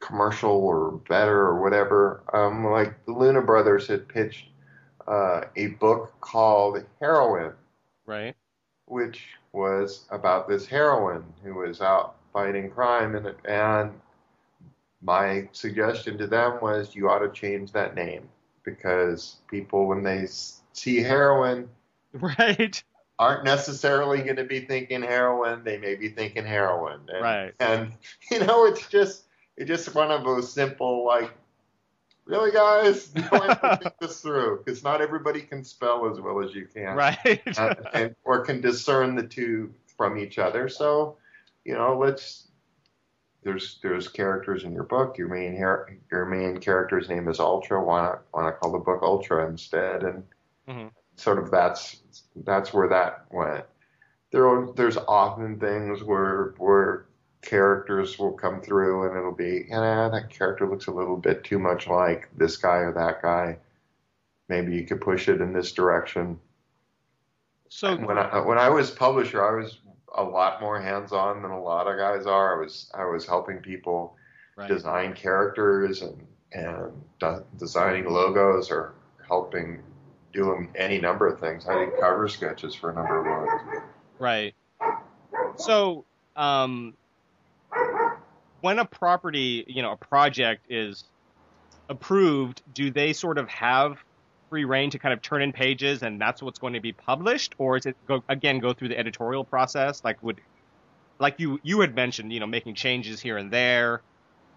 commercial 0.00 0.50
or 0.50 0.92
better 1.08 1.38
or 1.38 1.62
whatever. 1.62 2.22
Um, 2.32 2.64
like 2.66 3.04
the 3.06 3.12
Luna 3.12 3.42
Brothers 3.42 3.86
had 3.86 4.08
pitched 4.08 4.48
uh, 5.06 5.42
a 5.56 5.68
book 5.68 6.12
called 6.20 6.84
Heroin. 7.00 7.52
Right, 8.06 8.34
which 8.90 9.24
was 9.52 10.04
about 10.10 10.48
this 10.48 10.66
heroine 10.66 11.24
who 11.42 11.54
was 11.54 11.80
out 11.80 12.16
fighting 12.32 12.70
crime, 12.70 13.14
and 13.14 13.34
and 13.44 13.92
my 15.02 15.48
suggestion 15.52 16.18
to 16.18 16.26
them 16.26 16.58
was 16.60 16.94
you 16.94 17.08
ought 17.08 17.20
to 17.20 17.30
change 17.30 17.72
that 17.72 17.94
name 17.94 18.28
because 18.64 19.36
people, 19.48 19.86
when 19.86 20.02
they 20.02 20.26
see 20.72 20.98
heroin, 20.98 21.68
right, 22.12 22.82
aren't 23.18 23.44
necessarily 23.44 24.22
going 24.22 24.36
to 24.36 24.44
be 24.44 24.60
thinking 24.60 25.02
heroin. 25.02 25.64
They 25.64 25.78
may 25.78 25.94
be 25.94 26.08
thinking 26.08 26.44
heroin, 26.44 27.00
and, 27.08 27.22
right? 27.22 27.54
And 27.60 27.92
you 28.30 28.40
know, 28.40 28.66
it's 28.66 28.86
just 28.88 29.24
it's 29.56 29.68
just 29.68 29.94
one 29.94 30.10
of 30.10 30.24
those 30.24 30.52
simple 30.52 31.06
like. 31.06 31.30
Really, 32.30 32.52
guys, 32.52 33.10
you 33.14 33.22
have 33.22 33.60
to 33.60 33.78
think 33.82 33.94
this 34.00 34.20
through 34.20 34.62
because 34.64 34.84
not 34.84 35.00
everybody 35.00 35.40
can 35.40 35.64
spell 35.64 36.08
as 36.10 36.20
well 36.20 36.42
as 36.42 36.54
you 36.54 36.66
can, 36.72 36.94
right? 36.94 37.42
and, 37.58 37.76
and, 37.92 38.16
or 38.24 38.44
can 38.44 38.60
discern 38.60 39.16
the 39.16 39.24
two 39.24 39.74
from 39.96 40.16
each 40.16 40.38
other. 40.38 40.68
So, 40.68 41.16
you 41.64 41.74
know, 41.74 41.98
let's 41.98 42.48
there's 43.42 43.78
there's 43.82 44.08
characters 44.08 44.64
in 44.64 44.72
your 44.72 44.84
book. 44.84 45.18
Your 45.18 45.28
main 45.28 45.56
your 45.56 46.26
main 46.26 46.58
character's 46.58 47.08
name 47.08 47.28
is 47.28 47.40
Ultra. 47.40 47.82
Why 47.82 48.02
not 48.02 48.22
why 48.30 48.44
not 48.44 48.60
call 48.60 48.72
the 48.72 48.78
book 48.78 49.02
Ultra 49.02 49.48
instead? 49.48 50.02
And 50.02 50.24
mm-hmm. 50.68 50.88
sort 51.16 51.38
of 51.38 51.50
that's 51.50 51.96
that's 52.44 52.72
where 52.72 52.88
that 52.88 53.26
went. 53.30 53.64
There 54.30 54.46
are, 54.46 54.72
there's 54.74 54.96
often 54.96 55.58
things 55.58 56.04
where 56.04 56.54
where 56.58 57.06
characters 57.42 58.18
will 58.18 58.32
come 58.32 58.60
through 58.60 59.08
and 59.08 59.16
it'll 59.16 59.32
be, 59.32 59.66
yeah, 59.68 60.08
that 60.12 60.30
character 60.30 60.68
looks 60.68 60.86
a 60.86 60.92
little 60.92 61.16
bit 61.16 61.44
too 61.44 61.58
much 61.58 61.86
like 61.86 62.28
this 62.36 62.56
guy 62.56 62.78
or 62.78 62.92
that 62.92 63.22
guy. 63.22 63.58
Maybe 64.48 64.74
you 64.74 64.84
could 64.84 65.00
push 65.00 65.28
it 65.28 65.40
in 65.40 65.52
this 65.52 65.72
direction. 65.72 66.38
So 67.68 67.96
when 67.96 68.18
I 68.18 68.40
when 68.40 68.58
I 68.58 68.68
was 68.68 68.90
publisher, 68.90 69.44
I 69.46 69.62
was 69.62 69.78
a 70.16 70.24
lot 70.24 70.60
more 70.60 70.80
hands 70.80 71.12
on 71.12 71.40
than 71.42 71.52
a 71.52 71.62
lot 71.62 71.86
of 71.86 71.96
guys 71.96 72.26
are. 72.26 72.58
I 72.58 72.60
was 72.60 72.90
I 72.92 73.04
was 73.04 73.24
helping 73.24 73.58
people 73.58 74.16
right. 74.56 74.68
design 74.68 75.14
characters 75.14 76.02
and 76.02 76.26
and 76.52 76.90
de- 77.20 77.44
designing 77.58 78.10
logos 78.10 78.72
or 78.72 78.94
helping 79.26 79.80
doing 80.32 80.68
any 80.74 81.00
number 81.00 81.28
of 81.28 81.38
things. 81.38 81.68
I 81.68 81.84
did 81.84 81.90
cover 82.00 82.28
sketches 82.28 82.74
for 82.74 82.90
a 82.90 82.94
number 82.94 83.20
of 83.20 83.46
ones. 83.46 83.84
Right. 84.18 84.54
So, 85.56 86.04
um, 86.36 86.94
when 88.60 88.78
a 88.78 88.84
property, 88.84 89.64
you 89.66 89.82
know, 89.82 89.92
a 89.92 89.96
project 89.96 90.66
is 90.70 91.04
approved, 91.88 92.62
do 92.74 92.90
they 92.90 93.12
sort 93.12 93.38
of 93.38 93.48
have 93.48 93.98
free 94.48 94.64
reign 94.64 94.90
to 94.90 94.98
kind 94.98 95.12
of 95.12 95.22
turn 95.22 95.42
in 95.42 95.52
pages 95.52 96.02
and 96.02 96.20
that's 96.20 96.42
what's 96.42 96.58
going 96.58 96.72
to 96.72 96.80
be 96.80 96.92
published, 96.92 97.54
or 97.58 97.76
is 97.76 97.86
it 97.86 97.96
go 98.06 98.22
again 98.28 98.58
go 98.58 98.72
through 98.72 98.88
the 98.88 98.98
editorial 98.98 99.44
process? 99.44 100.02
Like 100.04 100.22
would 100.22 100.40
like 101.18 101.38
you 101.38 101.60
you 101.62 101.80
had 101.80 101.94
mentioned, 101.94 102.32
you 102.32 102.40
know, 102.40 102.46
making 102.46 102.74
changes 102.74 103.20
here 103.20 103.36
and 103.36 103.50
there, 103.50 104.02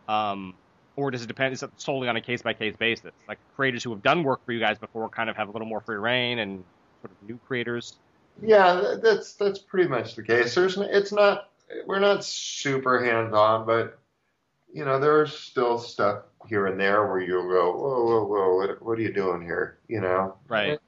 um, 0.08 0.56
or 0.96 1.12
does 1.12 1.24
it 1.24 1.28
depend? 1.28 1.54
Is 1.54 1.64
it 1.64 1.72
solely 1.78 2.08
on 2.08 2.16
a 2.16 2.22
case 2.22 2.42
by 2.42 2.54
case 2.54 2.76
basis? 2.76 3.12
Like 3.28 3.38
creators 3.56 3.84
who 3.84 3.92
have 3.92 4.02
done 4.02 4.24
work 4.24 4.44
for 4.46 4.52
you 4.52 4.60
guys 4.60 4.78
before 4.80 5.10
kind 5.10 5.30
of 5.30 5.36
have 5.36 5.50
a 5.50 5.52
little 5.52 5.68
more 5.68 5.82
free 5.82 5.98
reign, 5.98 6.40
and 6.40 6.64
sort 7.02 7.12
of 7.12 7.28
new 7.28 7.40
creators. 7.48 7.98
Yeah, 8.42 8.96
that's 9.02 9.34
that's 9.34 9.60
pretty 9.60 9.90
much 9.90 10.16
the 10.16 10.24
case. 10.24 10.56
There's 10.56 10.78
it's 10.78 11.12
not 11.12 11.50
we're 11.86 12.00
not 12.00 12.24
super 12.24 13.04
hands 13.04 13.34
on, 13.34 13.66
but 13.66 14.00
you 14.74 14.86
know 14.86 15.00
there's 15.00 15.38
still 15.38 15.78
stuff 15.78 16.24
here 16.48 16.68
and 16.68 16.80
there 16.80 17.08
where 17.08 17.22
you'll 17.22 17.48
go, 17.48 17.72
whoa, 17.72 18.06
whoa, 18.06 18.26
whoa, 18.26 18.56
what, 18.56 18.82
what 18.82 18.98
are 18.98 19.02
you 19.02 19.14
doing 19.14 19.42
here? 19.42 19.80
You 19.88 20.02
know, 20.02 20.36
right? 20.48 20.80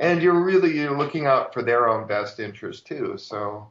And 0.00 0.22
you're 0.22 0.40
really 0.40 0.76
you're 0.76 0.96
looking 0.96 1.26
out 1.26 1.52
for 1.52 1.62
their 1.62 1.88
own 1.88 2.06
best 2.06 2.38
interest 2.38 2.86
too. 2.86 3.16
So, 3.18 3.68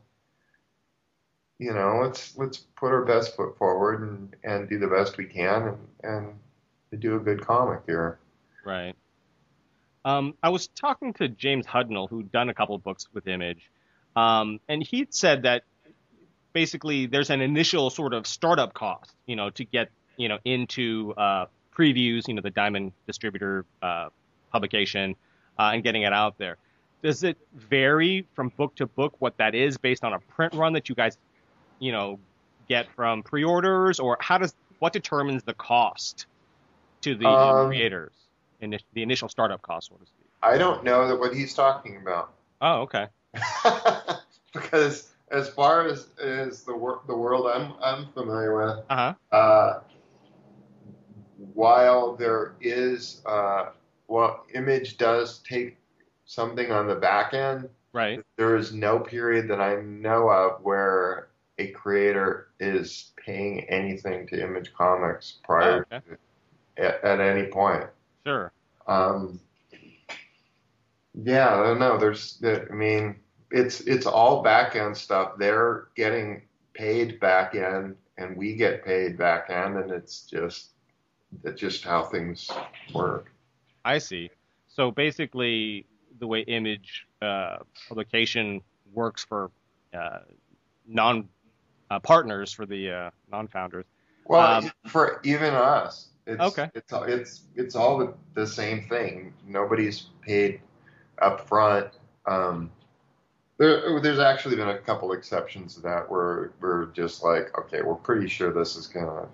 you 1.60 1.74
know, 1.74 2.00
let's 2.04 2.38
let's 2.38 2.58
put 2.58 2.92
our 2.92 3.06
best 3.06 3.36
foot 3.36 3.58
forward 3.58 4.02
and 4.02 4.36
and 4.44 4.70
do 4.70 4.80
the 4.80 4.88
best 4.88 5.18
we 5.18 5.26
can 5.26 5.78
and 6.04 6.34
and 6.92 7.02
do 7.02 7.16
a 7.16 7.20
good 7.20 7.46
comic 7.46 7.82
here. 7.86 8.20
Right. 8.66 8.96
Um, 10.04 10.36
I 10.42 10.50
was 10.50 10.68
talking 10.68 11.14
to 11.16 11.28
James 11.28 11.66
Hudnall, 11.66 12.10
who'd 12.10 12.32
done 12.32 12.50
a 12.50 12.54
couple 12.54 12.76
of 12.76 12.84
books 12.84 13.08
with 13.14 13.28
Image, 13.28 13.70
um, 14.16 14.62
and 14.70 14.82
he'd 14.82 15.14
said 15.14 15.44
that 15.44 15.64
basically 16.58 17.06
there's 17.06 17.30
an 17.30 17.40
initial 17.40 17.92
sort 17.92 18.16
of 18.16 18.26
startup 18.26 18.74
cost, 18.74 19.14
you 19.28 19.36
know, 19.36 19.52
to 19.52 19.64
get 19.64 19.92
you 20.16 20.28
know 20.28 20.40
into 20.44 21.14
uh, 21.16 21.46
previews, 21.78 22.28
you 22.28 22.34
know, 22.34 22.42
the 22.42 22.50
Diamond 22.50 22.94
distributor 23.06 23.64
uh, 23.84 24.10
publication, 24.52 25.16
uh, 25.60 25.70
and 25.74 25.84
getting 25.84 26.02
it 26.02 26.14
out 26.14 26.40
there. 26.40 26.58
Does 27.04 27.22
it 27.22 27.38
vary 27.54 28.26
from 28.34 28.50
book 28.58 28.74
to 28.78 28.88
book 28.88 29.14
what 29.20 29.38
that 29.38 29.54
is 29.54 29.78
based 29.78 30.04
on 30.04 30.14
a 30.14 30.20
print 30.20 30.56
run 30.56 30.74
that 30.74 30.90
you 30.90 30.96
guys, 30.96 31.16
you 31.78 31.92
know, 31.92 32.18
get 32.68 32.88
from 32.96 33.22
pre-orders, 33.22 34.00
or 34.00 34.18
how 34.20 34.40
does 34.40 34.56
what 34.80 34.94
determines 34.94 35.44
the 35.44 35.54
cost 35.54 36.26
to 37.02 37.14
the 37.14 37.28
um, 37.28 37.68
creators, 37.68 38.14
in 38.62 38.72
the 38.72 39.04
initial 39.04 39.30
startup 39.30 39.62
cost, 39.62 39.90
so 39.90 39.96
to 39.96 40.08
speak? 40.08 40.28
I 40.42 40.58
don't 40.58 40.84
know 40.84 41.08
that 41.08 41.20
what 41.20 41.36
he's 41.36 41.54
talking 41.54 41.98
about. 41.98 42.34
Oh, 42.62 42.82
okay. 42.82 43.06
because 44.54 45.08
as 45.32 45.50
far 45.50 45.88
as, 45.88 46.08
as 46.22 46.64
the 46.64 46.76
wor- 46.76 47.02
the 47.08 47.16
world 47.16 47.48
I'm 47.48 47.74
I'm 47.82 48.08
familiar 48.14 48.58
with, 48.58 48.86
uh-huh. 48.90 49.14
uh, 49.32 49.80
while 51.54 52.16
there 52.16 52.56
is 52.62 53.22
uh, 53.26 53.70
well, 54.08 54.46
Image 54.54 54.98
does 54.98 55.40
take 55.40 55.78
something 56.26 56.72
on 56.72 56.88
the 56.88 56.96
back 56.96 57.34
end. 57.34 57.70
Right. 57.94 58.24
There 58.38 58.56
is 58.56 58.74
no 58.74 59.00
period 59.00 59.48
that 59.50 59.60
I 59.60 59.82
know 59.82 60.30
of 60.30 60.62
where 60.62 61.30
a 61.58 61.68
creator 61.72 62.50
is 62.60 63.12
paying 63.18 63.62
anything 63.62 64.28
to 64.28 64.42
Image 64.42 64.74
Comics 64.74 65.40
prior 65.44 65.86
oh, 65.92 65.96
okay. 65.96 66.06
to, 66.78 66.84
at, 66.84 67.04
at, 67.04 67.20
any 67.20 67.48
point. 67.48 67.86
Sure. 68.26 68.52
Um, 68.88 69.40
yeah, 71.16 71.56
I 71.60 71.64
don't 71.64 71.80
know. 71.80 71.98
There's, 71.98 72.42
I 72.44 72.74
mean, 72.74 73.16
it's 73.52 73.82
it's 73.82 74.06
all 74.06 74.42
back 74.42 74.76
end 74.76 74.96
stuff. 74.96 75.34
They're 75.38 75.88
getting 75.96 76.44
paid 76.74 77.20
back 77.20 77.56
end, 77.56 77.96
and 78.18 78.36
we 78.38 78.56
get 78.56 78.84
paid 78.84 79.18
back 79.18 79.50
end, 79.50 79.78
and 79.78 79.92
it's 79.92 80.22
just 80.22 80.72
that's 81.44 81.60
just 81.60 81.84
how 81.84 82.04
things 82.04 82.50
work. 82.94 83.32
I 83.86 83.98
see. 83.98 84.30
So 84.68 84.92
basically, 84.92 85.86
the 86.20 86.28
way 86.28 86.42
image 86.42 87.08
uh, 87.22 87.58
publication 87.88 88.62
works 88.94 89.24
for 89.24 89.52
uh, 89.94 90.20
non 90.88 91.28
uh, 91.90 92.00
partners 92.00 92.52
for 92.52 92.66
the 92.66 92.92
uh, 92.92 93.10
non 93.32 93.48
founders. 93.48 93.86
Well, 94.26 94.64
um, 94.64 94.72
for 94.88 95.22
even 95.24 95.54
us, 95.54 96.10
it's, 96.26 96.42
okay. 96.42 96.70
It's 96.76 96.92
it's 96.94 97.42
it's 97.56 97.76
all 97.76 97.98
the, 97.98 98.14
the 98.34 98.46
same 98.46 98.88
thing. 98.90 99.34
Nobody's 99.46 100.08
paid 100.22 100.60
up 101.22 101.48
front. 101.48 101.88
Um, 102.26 102.70
there, 103.58 104.00
there's 104.00 104.20
actually 104.20 104.56
been 104.56 104.70
a 104.70 104.78
couple 104.78 105.12
exceptions 105.14 105.76
to 105.76 105.82
that 105.82 106.10
where 106.10 106.52
we're 106.60 106.88
just 106.88 107.24
like, 107.24 107.58
okay, 107.58 107.82
we're 107.82 107.96
pretty 107.96 108.28
sure 108.28 108.54
this 108.54 108.76
is 108.76 108.88
gonna, 108.88 109.28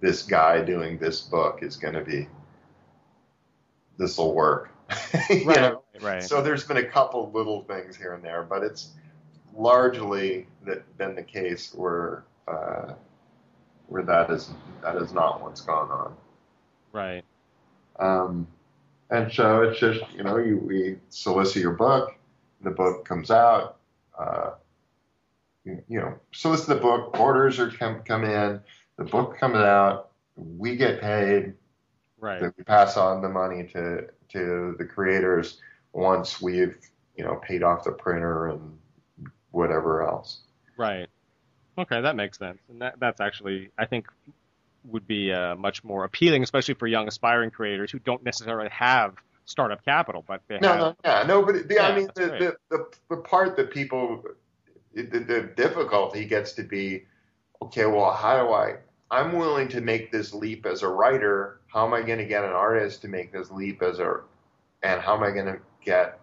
this 0.00 0.22
guy 0.22 0.62
doing 0.62 0.98
this 0.98 1.20
book 1.22 1.60
is 1.62 1.76
gonna 1.76 2.04
be, 2.04 2.28
this 3.98 4.16
will 4.16 4.34
work. 4.34 4.70
right, 5.30 5.46
know? 5.46 5.82
right. 6.00 6.22
So 6.22 6.40
there's 6.40 6.64
been 6.64 6.76
a 6.76 6.84
couple 6.84 7.30
little 7.32 7.62
things 7.64 7.96
here 7.96 8.14
and 8.14 8.22
there, 8.22 8.44
but 8.44 8.62
it's 8.62 8.90
largely 9.54 10.46
that 10.64 10.96
been 10.96 11.16
the 11.16 11.22
case 11.22 11.74
where, 11.74 12.24
uh, 12.46 12.92
where 13.88 14.02
that 14.02 14.30
is 14.30 14.50
that 14.82 14.96
is 14.96 15.12
not 15.12 15.42
what's 15.42 15.60
gone 15.60 15.90
on. 15.90 16.16
Right. 16.92 17.24
Um, 17.98 18.46
and 19.10 19.32
so 19.32 19.62
it's 19.62 19.80
just 19.80 20.00
you 20.12 20.22
know 20.22 20.38
you 20.38 20.58
we 20.58 20.96
solicit 21.08 21.62
your 21.62 21.72
book 21.72 22.15
the 22.66 22.72
book 22.72 23.04
comes 23.04 23.30
out, 23.30 23.76
uh, 24.18 24.50
you, 25.64 25.82
know, 25.88 26.18
solicit 26.32 26.66
the 26.66 26.74
book, 26.74 27.18
orders 27.18 27.60
are 27.60 27.70
come 27.70 28.02
come 28.02 28.24
in, 28.24 28.60
the 28.98 29.04
book 29.04 29.38
comes 29.38 29.56
out, 29.56 30.10
we 30.36 30.76
get 30.76 31.00
paid, 31.00 31.54
right? 32.18 32.42
We 32.42 32.64
pass 32.64 32.96
on 32.96 33.22
the 33.22 33.28
money 33.28 33.68
to 33.72 34.08
to 34.30 34.74
the 34.78 34.84
creators 34.84 35.60
once 35.92 36.42
we've 36.42 36.76
you 37.16 37.24
know 37.24 37.36
paid 37.36 37.62
off 37.62 37.84
the 37.84 37.92
printer 37.92 38.48
and 38.48 38.78
whatever 39.52 40.02
else. 40.02 40.40
Right. 40.76 41.06
Okay, 41.78 42.00
that 42.00 42.16
makes 42.16 42.38
sense, 42.38 42.58
and 42.68 42.80
that 42.82 42.98
that's 42.98 43.20
actually 43.20 43.70
I 43.78 43.86
think 43.86 44.08
would 44.84 45.06
be 45.06 45.32
uh, 45.32 45.54
much 45.54 45.84
more 45.84 46.04
appealing, 46.04 46.42
especially 46.42 46.74
for 46.74 46.88
young 46.88 47.06
aspiring 47.06 47.50
creators 47.50 47.92
who 47.92 48.00
don't 48.00 48.24
necessarily 48.24 48.70
have 48.70 49.14
startup 49.46 49.84
capital, 49.84 50.24
but 50.28 50.42
they 50.48 50.58
no, 50.58 50.68
have, 50.68 50.78
no, 50.78 50.96
yeah, 51.04 51.22
no. 51.26 51.42
But 51.42 51.68
the, 51.68 51.74
yeah, 51.74 51.88
I 51.88 51.96
mean, 51.96 52.08
the, 52.14 52.26
the, 52.26 52.56
the 52.70 52.86
the 53.08 53.16
part 53.16 53.56
that 53.56 53.70
people 53.70 54.22
the, 54.94 55.02
the 55.02 55.52
difficulty 55.56 56.24
gets 56.24 56.52
to 56.52 56.62
be, 56.62 57.04
okay, 57.62 57.86
well, 57.86 58.12
how 58.12 58.44
do 58.44 58.52
I? 58.52 58.76
I'm 59.10 59.32
willing 59.32 59.68
to 59.68 59.80
make 59.80 60.10
this 60.10 60.34
leap 60.34 60.66
as 60.66 60.82
a 60.82 60.88
writer. 60.88 61.60
How 61.68 61.86
am 61.86 61.94
I 61.94 62.02
going 62.02 62.18
to 62.18 62.24
get 62.24 62.44
an 62.44 62.52
artist 62.52 63.02
to 63.02 63.08
make 63.08 63.32
this 63.32 63.50
leap 63.50 63.82
as 63.82 63.98
a, 63.98 64.20
and 64.82 65.00
how 65.00 65.16
am 65.16 65.22
I 65.22 65.30
going 65.30 65.46
to 65.46 65.58
get 65.84 66.18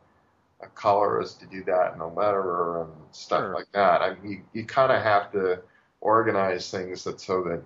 a 0.62 0.68
colorist 0.68 1.40
to 1.42 1.46
do 1.46 1.64
that 1.66 1.94
and 1.94 2.02
a 2.02 2.06
letterer 2.06 2.84
and 2.84 2.92
stuff 3.12 3.42
sure. 3.42 3.54
like 3.54 3.72
that? 3.74 4.02
I 4.02 4.16
mean, 4.16 4.32
you, 4.32 4.62
you 4.62 4.66
kind 4.66 4.92
of 4.92 5.02
have 5.02 5.32
to 5.32 5.62
organize 6.02 6.70
things 6.70 7.04
that 7.06 7.22
so 7.22 7.44
that 7.44 7.64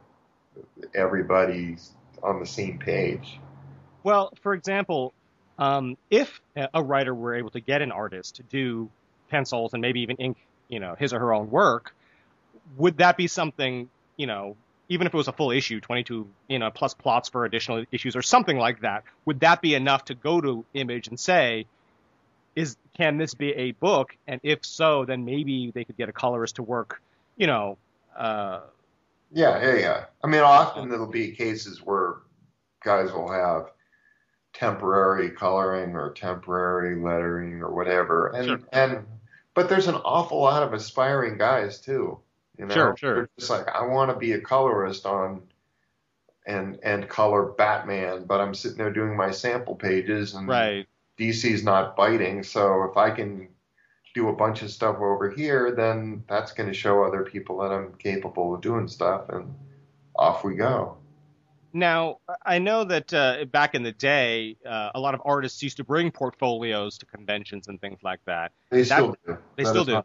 everybody's 0.94 1.92
on 2.22 2.40
the 2.40 2.46
same 2.46 2.78
page. 2.78 3.40
Well, 4.04 4.32
for 4.42 4.54
example, 4.54 5.14
um, 5.58 5.98
if 6.10 6.40
a 6.74 6.84
writer 6.84 7.14
were 7.14 7.36
able 7.36 7.50
to 7.52 7.60
get 7.60 7.82
an 7.82 7.92
artist 7.92 8.36
to 8.36 8.44
do 8.44 8.90
pencils 9.30 9.74
and 9.74 9.82
maybe 9.82 10.02
even 10.02 10.18
ink, 10.18 10.38
you 10.68 10.80
know, 10.80 10.96
his 10.98 11.14
or 11.14 11.20
her 11.20 11.34
own 11.34 11.50
work, 11.50 11.94
would 12.78 12.98
that 12.98 13.18
be 13.18 13.28
something, 13.28 13.90
you 14.18 14.28
know, 14.28 14.56
even 14.90 15.08
if 15.08 15.14
it 15.14 15.18
was 15.18 15.28
a 15.28 15.34
full 15.34 15.52
issue, 15.52 15.82
22, 15.82 16.28
you 16.48 16.60
know, 16.60 16.70
plus 16.72 16.94
plots 16.94 17.30
for 17.30 17.46
additional 17.46 17.84
issues 17.92 18.16
or 18.16 18.22
something 18.22 18.58
like 18.58 18.82
that, 18.82 19.04
would 19.26 19.40
that 19.42 19.62
be 19.62 19.76
enough 19.76 20.06
to 20.06 20.16
go 20.16 20.40
to 20.40 20.66
Image 20.74 21.08
and 21.08 21.20
say, 21.20 21.66
is 22.56 22.78
can 22.96 23.18
this 23.18 23.34
be 23.34 23.52
a 23.52 23.72
book? 23.74 24.16
And 24.28 24.40
if 24.44 24.66
so, 24.66 25.06
then 25.06 25.26
maybe 25.26 25.72
they 25.72 25.84
could 25.84 25.98
get 25.98 26.10
a 26.10 26.12
colorist 26.12 26.56
to 26.56 26.64
work, 26.64 27.02
you 27.36 27.48
know. 27.48 27.78
Uh, 28.18 28.62
yeah, 29.32 29.62
yeah, 29.62 29.76
yeah. 29.76 30.06
I 30.24 30.28
mean, 30.28 30.42
often 30.42 30.90
there'll 30.90 31.06
be 31.06 31.32
cases 31.32 31.82
where 31.84 32.16
guys 32.84 33.12
will 33.12 33.30
have 33.30 33.68
temporary 34.58 35.30
coloring 35.30 35.96
or 35.96 36.12
temporary 36.12 36.96
lettering 36.96 37.62
or 37.62 37.72
whatever. 37.74 38.28
And 38.28 38.46
sure. 38.46 38.60
and 38.74 39.06
but 39.54 39.70
there's 39.70 39.88
an 39.88 39.96
awful 39.96 40.42
lot 40.42 40.64
of 40.64 40.74
aspiring 40.74 41.38
guys 41.38 41.80
too. 41.80 42.20
You 42.58 42.66
know, 42.66 42.74
sure, 42.74 42.96
sure. 42.98 43.16
They're 43.16 43.30
just 43.38 43.52
like 43.52 43.68
I 43.68 43.86
want 43.86 44.12
to 44.12 44.18
be 44.18 44.32
a 44.32 44.42
colorist 44.42 45.06
on 45.06 45.44
and 46.46 46.80
and 46.82 47.08
color 47.08 47.46
Batman, 47.46 48.26
but 48.26 48.42
I'm 48.42 48.56
sitting 48.56 48.78
there 48.78 48.92
doing 48.92 49.16
my 49.16 49.32
sample 49.32 49.76
pages 49.76 50.34
and 50.34 50.48
right. 50.48 50.88
DC's 51.20 51.64
not 51.64 51.96
biting. 51.96 52.44
So 52.44 52.84
if 52.90 52.98
I 52.98 53.12
can 53.12 53.50
do 54.16 54.30
a 54.30 54.34
bunch 54.34 54.64
of 54.64 54.72
stuff 54.72 54.98
over 54.98 55.30
here, 55.30 55.74
then 55.76 56.24
that's 56.28 56.52
going 56.52 56.70
to 56.70 56.74
show 56.74 57.04
other 57.04 57.24
people 57.24 57.60
that 57.60 57.72
I'm 57.72 57.94
capable 57.94 58.56
of 58.56 58.62
doing 58.62 58.88
stuff, 58.88 59.30
and 59.30 59.54
off 60.16 60.44
we 60.44 60.56
go. 60.56 60.97
Now, 61.74 62.18
I 62.46 62.60
know 62.60 62.84
that 62.86 63.14
uh, 63.14 63.46
back 63.46 63.76
in 63.76 63.84
the 63.84 63.92
day, 63.92 64.58
uh, 64.66 64.92
a 64.96 65.00
lot 65.00 65.14
of 65.14 65.22
artists 65.26 65.62
used 65.62 65.78
to 65.78 65.84
bring 65.84 66.12
portfolios 66.12 66.98
to 67.00 67.06
conventions 67.06 67.68
and 67.68 67.80
things 67.80 68.00
like 68.04 68.20
that. 68.26 68.52
They 68.70 68.84
that, 68.84 68.86
still 68.86 69.16
do. 69.26 69.38
They 69.56 69.64
that 69.64 69.70
still 69.70 69.86
do. 69.86 70.02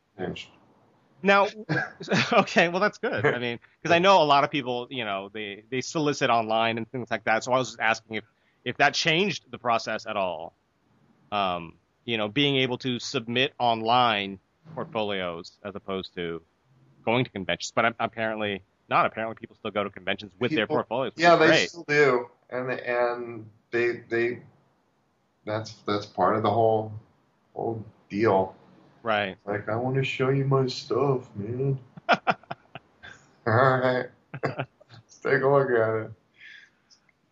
Now, 1.22 1.46
okay, 2.32 2.68
well 2.68 2.80
that's 2.80 2.98
good. 2.98 3.24
I 3.24 3.38
mean, 3.38 3.60
because 3.80 3.94
I 3.94 4.00
know 4.00 4.22
a 4.22 4.24
lot 4.24 4.42
of 4.42 4.50
people, 4.50 4.88
you 4.90 5.04
know, 5.04 5.30
they 5.32 5.62
they 5.70 5.80
solicit 5.80 6.30
online 6.30 6.78
and 6.78 6.90
things 6.90 7.10
like 7.10 7.24
that. 7.24 7.44
So 7.44 7.52
I 7.52 7.58
was 7.58 7.68
just 7.68 7.80
asking 7.80 8.16
if 8.16 8.24
if 8.64 8.76
that 8.78 8.94
changed 8.94 9.44
the 9.50 9.58
process 9.58 10.06
at 10.06 10.16
all. 10.16 10.54
Um, 11.30 11.74
you 12.04 12.18
know, 12.18 12.28
being 12.28 12.56
able 12.56 12.78
to 12.78 12.98
submit 12.98 13.52
online 13.58 14.40
portfolios 14.74 15.52
as 15.64 15.74
opposed 15.76 16.14
to 16.16 16.42
going 17.04 17.24
to 17.24 17.30
conventions, 17.30 17.72
but 17.74 17.94
apparently 18.00 18.62
not. 18.89 19.07
Apparently, 19.07 19.37
people 19.39 19.57
still 19.57 19.70
go 19.70 19.85
to 19.85 19.91
conventions 19.91 20.33
with 20.39 20.51
people, 20.51 20.61
their 20.61 20.66
portfolios. 20.66 21.12
Yeah, 21.16 21.37
they 21.37 21.47
great. 21.47 21.70
still 21.70 21.85
do, 21.89 22.26
and 22.51 22.70
and 22.70 23.47
they 23.70 24.03
they 24.09 24.41
that's 25.45 25.74
that's 25.87 26.07
part 26.07 26.37
of 26.37 26.43
the 26.43 26.51
whole 26.51 26.93
whole 27.55 27.85
deal. 28.09 28.55
Right. 29.03 29.37
Like 29.45 29.68
I 29.68 29.76
want 29.76 29.97
to 29.97 30.05
show 30.05 30.28
you 30.28 30.45
my 30.45 30.66
stuff, 30.66 31.28
man. 31.35 31.78
All 32.09 33.78
right, 33.78 34.07
let's 34.45 35.16
take 35.22 35.43
a 35.43 35.49
look 35.49 35.70
at 35.70 35.95
it. 36.05 36.11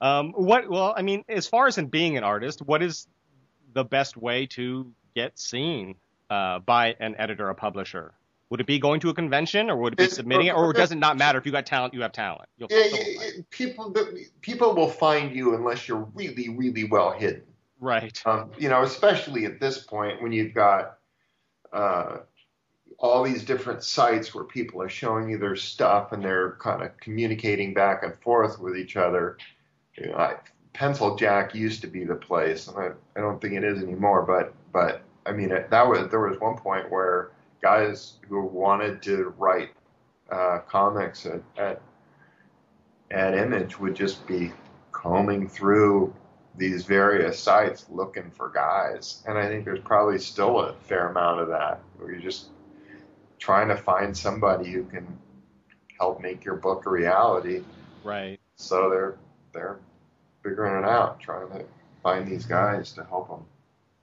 Um, 0.00 0.32
what? 0.32 0.68
Well, 0.68 0.92
I 0.96 1.02
mean, 1.02 1.24
as 1.28 1.46
far 1.46 1.68
as 1.68 1.78
in 1.78 1.86
being 1.86 2.16
an 2.16 2.24
artist, 2.24 2.62
what 2.62 2.82
is 2.82 3.06
the 3.74 3.84
best 3.84 4.16
way 4.16 4.46
to 4.46 4.90
get 5.14 5.38
seen 5.38 5.94
uh, 6.28 6.58
by 6.60 6.96
an 6.98 7.14
editor 7.16 7.48
a 7.48 7.54
publisher? 7.54 8.12
Would 8.50 8.60
it 8.60 8.66
be 8.66 8.80
going 8.80 8.98
to 9.00 9.10
a 9.10 9.14
convention, 9.14 9.70
or 9.70 9.76
would 9.76 9.92
it 9.92 9.96
be 9.96 10.04
it, 10.04 10.12
submitting 10.12 10.48
it, 10.48 10.56
or 10.56 10.72
does 10.72 10.90
it 10.90 10.96
not 10.96 11.16
matter 11.16 11.38
if 11.38 11.46
you 11.46 11.52
got 11.52 11.66
talent? 11.66 11.94
You 11.94 12.02
have 12.02 12.12
talent. 12.12 12.48
You'll 12.58 12.68
yeah, 12.70 12.86
yeah, 12.92 13.30
people 13.50 13.94
people 14.40 14.74
will 14.74 14.88
find 14.90 15.34
you 15.34 15.54
unless 15.54 15.86
you're 15.86 16.08
really, 16.14 16.48
really 16.48 16.84
well 16.84 17.12
hidden. 17.12 17.42
Right. 17.78 18.20
Um, 18.26 18.50
you 18.58 18.68
know, 18.68 18.82
especially 18.82 19.44
at 19.46 19.60
this 19.60 19.78
point 19.78 20.20
when 20.20 20.32
you've 20.32 20.52
got 20.52 20.98
uh, 21.72 22.18
all 22.98 23.22
these 23.22 23.44
different 23.44 23.84
sites 23.84 24.34
where 24.34 24.44
people 24.44 24.82
are 24.82 24.88
showing 24.88 25.30
you 25.30 25.38
their 25.38 25.56
stuff 25.56 26.12
and 26.12 26.22
they're 26.22 26.56
kind 26.60 26.82
of 26.82 26.96
communicating 26.98 27.72
back 27.72 28.02
and 28.02 28.14
forth 28.20 28.58
with 28.58 28.76
each 28.76 28.96
other. 28.96 29.38
You 29.96 30.08
know, 30.08 30.16
I, 30.16 30.34
PencilJack 30.74 31.54
used 31.54 31.82
to 31.82 31.86
be 31.86 32.04
the 32.04 32.16
place, 32.16 32.66
and 32.68 32.76
I, 32.76 32.90
I 33.16 33.20
don't 33.20 33.40
think 33.40 33.54
it 33.54 33.62
is 33.62 33.80
anymore. 33.82 34.22
But 34.22 34.54
but 34.72 35.02
I 35.24 35.32
mean, 35.32 35.52
it, 35.52 35.70
that 35.70 35.86
was 35.86 36.10
there 36.10 36.20
was 36.20 36.40
one 36.40 36.56
point 36.56 36.90
where 36.90 37.30
guys 37.62 38.14
who 38.28 38.42
wanted 38.42 39.02
to 39.02 39.34
write 39.38 39.70
uh, 40.30 40.58
comics 40.68 41.26
at, 41.26 41.42
at 41.58 41.82
at 43.10 43.34
Image 43.34 43.78
would 43.78 43.96
just 43.96 44.26
be 44.26 44.52
combing 44.92 45.48
through 45.48 46.14
these 46.56 46.84
various 46.84 47.38
sites 47.38 47.86
looking 47.90 48.30
for 48.30 48.50
guys. 48.50 49.22
And 49.26 49.38
I 49.38 49.48
think 49.48 49.64
there's 49.64 49.80
probably 49.80 50.18
still 50.18 50.60
a 50.60 50.74
fair 50.74 51.08
amount 51.08 51.40
of 51.40 51.48
that 51.48 51.80
where 51.96 52.12
you're 52.12 52.20
just 52.20 52.48
trying 53.38 53.68
to 53.68 53.76
find 53.76 54.16
somebody 54.16 54.70
who 54.70 54.84
can 54.84 55.06
help 55.98 56.20
make 56.20 56.44
your 56.44 56.56
book 56.56 56.86
a 56.86 56.90
reality. 56.90 57.62
Right. 58.04 58.38
So 58.56 58.90
they're 58.90 59.16
they're 59.52 59.78
figuring 60.42 60.82
it 60.82 60.88
out, 60.88 61.20
trying 61.20 61.48
to 61.48 61.64
find 62.02 62.26
these 62.26 62.46
guys 62.46 62.92
to 62.92 63.04
help 63.04 63.28
them. 63.28 63.44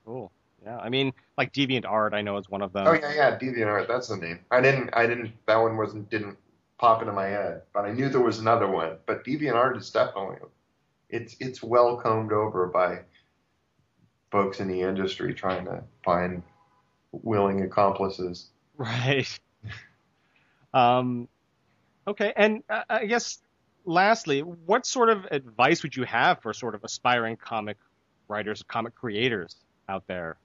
Cool. 0.04 0.30
Yeah, 0.68 0.76
I 0.76 0.90
mean, 0.90 1.14
like 1.38 1.54
DeviantArt, 1.54 2.12
I 2.12 2.20
know 2.20 2.36
is 2.36 2.50
one 2.50 2.60
of 2.60 2.74
them. 2.74 2.86
Oh 2.86 2.92
yeah, 2.92 3.14
yeah, 3.14 3.38
DeviantArt. 3.38 3.88
That's 3.88 4.08
the 4.08 4.18
name. 4.18 4.40
I 4.50 4.60
didn't, 4.60 4.90
I 4.92 5.06
didn't. 5.06 5.32
That 5.46 5.56
one 5.56 5.78
wasn't 5.78 6.10
didn't 6.10 6.36
pop 6.76 7.00
into 7.00 7.14
my 7.14 7.24
head, 7.24 7.62
but 7.72 7.86
I 7.86 7.92
knew 7.92 8.10
there 8.10 8.20
was 8.20 8.38
another 8.38 8.68
one. 8.68 8.98
But 9.06 9.24
DeviantArt 9.24 9.78
is 9.78 9.88
definitely 9.90 10.36
it's 11.08 11.36
it's 11.40 11.62
well 11.62 11.96
combed 11.96 12.32
over 12.32 12.66
by 12.66 12.98
folks 14.30 14.60
in 14.60 14.68
the 14.68 14.82
industry 14.82 15.32
trying 15.32 15.64
to 15.64 15.84
find 16.04 16.42
willing 17.12 17.62
accomplices. 17.62 18.50
Right. 18.76 19.40
um, 20.74 21.28
okay, 22.06 22.34
and 22.36 22.62
uh, 22.68 22.82
I 22.90 23.06
guess 23.06 23.38
lastly, 23.86 24.40
what 24.42 24.84
sort 24.84 25.08
of 25.08 25.24
advice 25.30 25.82
would 25.82 25.96
you 25.96 26.04
have 26.04 26.42
for 26.42 26.52
sort 26.52 26.74
of 26.74 26.84
aspiring 26.84 27.38
comic 27.38 27.78
writers, 28.28 28.62
comic 28.68 28.94
creators 28.94 29.56
out 29.88 30.06
there? 30.06 30.36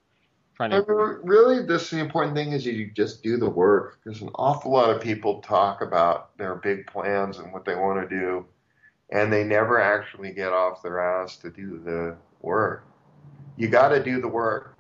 Trying 0.56 0.70
to... 0.70 0.84
really, 1.24 1.66
this 1.66 1.90
the 1.90 2.00
important 2.00 2.36
thing 2.36 2.52
is 2.52 2.66
you 2.66 2.92
just 2.92 3.24
do 3.24 3.38
the 3.38 3.50
work. 3.50 4.00
There's 4.04 4.22
an 4.22 4.30
awful 4.36 4.72
lot 4.72 4.92
of 4.92 5.02
people 5.02 5.42
talk 5.42 5.82
about 5.82 6.38
their 6.38 6.56
big 6.56 6.86
plans 6.88 7.40
and 7.40 7.52
what 7.52 7.66
they 7.66 7.76
want 7.76 8.08
to 8.08 8.16
do, 8.16 8.46
and 9.12 9.34
they 9.34 9.44
never 9.44 9.82
actually 9.82 10.32
get 10.32 10.54
off 10.54 10.84
their 10.84 11.00
ass 11.00 11.38
to 11.38 11.50
do 11.50 11.80
the 11.84 12.16
work. 12.42 12.86
You 13.58 13.68
got 13.68 13.90
to 13.90 14.04
do 14.04 14.22
the 14.22 14.28
work. 14.28 14.78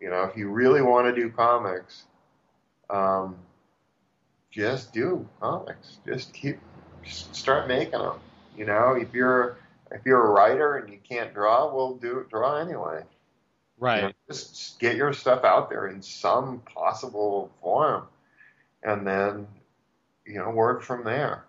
You 0.00 0.10
know, 0.10 0.24
if 0.24 0.36
you 0.36 0.48
really 0.48 0.82
want 0.82 1.14
to 1.14 1.20
do 1.20 1.30
comics, 1.30 2.04
um, 2.88 3.36
just 4.50 4.92
do 4.92 5.28
comics. 5.40 5.98
Just 6.06 6.32
keep, 6.32 6.58
just 7.04 7.34
start 7.34 7.68
making 7.68 8.00
them. 8.00 8.18
You 8.56 8.64
know, 8.64 8.92
if 8.92 9.12
you're 9.12 9.58
if 9.90 10.00
you're 10.06 10.26
a 10.26 10.30
writer 10.30 10.76
and 10.76 10.92
you 10.92 10.98
can't 11.06 11.34
draw, 11.34 11.72
well, 11.74 11.94
do 11.94 12.26
draw 12.30 12.56
anyway. 12.56 13.02
Right. 13.82 13.96
You 13.96 14.08
know, 14.08 14.12
just 14.28 14.78
get 14.78 14.96
your 14.96 15.12
stuff 15.12 15.44
out 15.44 15.68
there 15.68 15.88
in 15.88 16.02
some 16.02 16.60
possible 16.60 17.50
form, 17.60 18.06
and 18.82 19.06
then 19.06 19.48
you 20.24 20.38
know 20.38 20.50
work 20.50 20.82
from 20.82 21.04
there 21.04 21.44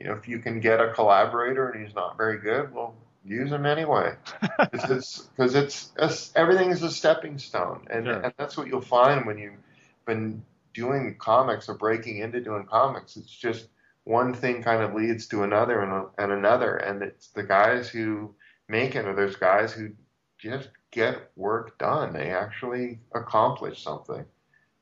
you 0.00 0.06
know, 0.06 0.14
if 0.14 0.26
you 0.26 0.38
can 0.38 0.60
get 0.60 0.80
a 0.80 0.92
collaborator 0.94 1.68
and 1.68 1.84
he's 1.84 1.94
not 1.94 2.16
very 2.16 2.38
good, 2.38 2.74
well, 2.74 2.94
use 3.22 3.52
him 3.52 3.66
anyway. 3.66 4.14
Because 4.58 4.90
it's, 4.90 5.28
cause 5.36 5.54
it's, 5.54 5.92
it's 5.98 6.32
everything 6.36 6.70
is 6.70 6.82
a 6.82 6.90
stepping 6.90 7.38
stone, 7.38 7.86
and, 7.90 8.06
sure. 8.06 8.20
and 8.20 8.32
that's 8.36 8.56
what 8.56 8.66
you'll 8.66 8.80
find 8.80 9.26
when 9.26 9.38
you've 9.38 9.58
been 10.06 10.42
doing 10.74 11.16
comics 11.18 11.68
or 11.68 11.74
breaking 11.74 12.18
into 12.18 12.40
doing 12.40 12.66
comics. 12.66 13.16
It's 13.16 13.30
just 13.30 13.68
one 14.04 14.34
thing 14.34 14.62
kind 14.62 14.82
of 14.82 14.94
leads 14.94 15.26
to 15.28 15.42
another 15.42 15.80
and, 15.80 16.06
and 16.18 16.32
another, 16.32 16.76
and 16.76 17.02
it's 17.02 17.28
the 17.28 17.42
guys 17.42 17.88
who 17.88 18.34
make 18.68 18.94
it, 18.96 19.06
or 19.06 19.14
there's 19.14 19.36
guys 19.36 19.72
who 19.72 19.90
just 20.38 20.68
get 20.90 21.30
work 21.36 21.78
done. 21.78 22.12
They 22.12 22.30
actually 22.30 22.98
accomplish 23.14 23.82
something 23.82 24.24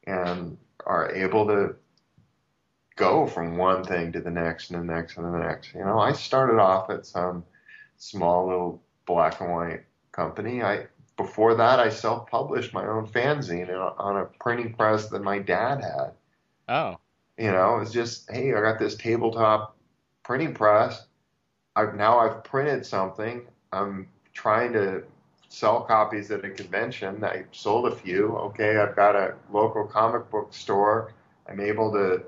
and 0.06 0.56
are 0.86 1.10
able 1.12 1.46
to 1.46 1.76
go 2.96 3.26
from 3.26 3.56
one 3.56 3.84
thing 3.84 4.12
to 4.12 4.20
the 4.20 4.30
next 4.30 4.70
and 4.70 4.88
the 4.88 4.92
next 4.92 5.16
and 5.16 5.32
the 5.32 5.38
next. 5.38 5.74
You 5.74 5.84
know, 5.84 5.98
I 5.98 6.12
started 6.12 6.58
off 6.58 6.90
at 6.90 7.06
some 7.06 7.44
small 7.96 8.48
little 8.48 8.82
black 9.06 9.40
and 9.40 9.52
white 9.52 9.84
company. 10.12 10.62
I 10.62 10.86
before 11.16 11.54
that 11.56 11.80
I 11.80 11.88
self-published 11.88 12.72
my 12.72 12.86
own 12.86 13.06
fanzine 13.06 13.68
on 13.98 14.16
a 14.16 14.24
printing 14.40 14.72
press 14.74 15.08
that 15.08 15.22
my 15.22 15.38
dad 15.40 15.82
had. 15.82 16.12
Oh. 16.68 16.98
You 17.36 17.50
know, 17.50 17.76
it 17.76 17.80
was 17.80 17.92
just, 17.92 18.30
hey, 18.30 18.54
I 18.54 18.60
got 18.60 18.78
this 18.78 18.94
tabletop 18.94 19.76
printing 20.22 20.54
press. 20.54 21.06
I've 21.76 21.94
now 21.94 22.18
I've 22.18 22.44
printed 22.44 22.86
something. 22.86 23.46
I'm 23.72 24.08
trying 24.32 24.72
to 24.72 25.02
sell 25.48 25.82
copies 25.82 26.30
at 26.30 26.44
a 26.44 26.50
convention. 26.50 27.24
I 27.24 27.44
sold 27.52 27.86
a 27.86 27.96
few. 27.96 28.36
Okay, 28.36 28.76
I've 28.76 28.94
got 28.94 29.16
a 29.16 29.34
local 29.52 29.84
comic 29.84 30.30
book 30.30 30.52
store. 30.52 31.12
I'm 31.48 31.60
able 31.60 31.90
to 31.92 32.22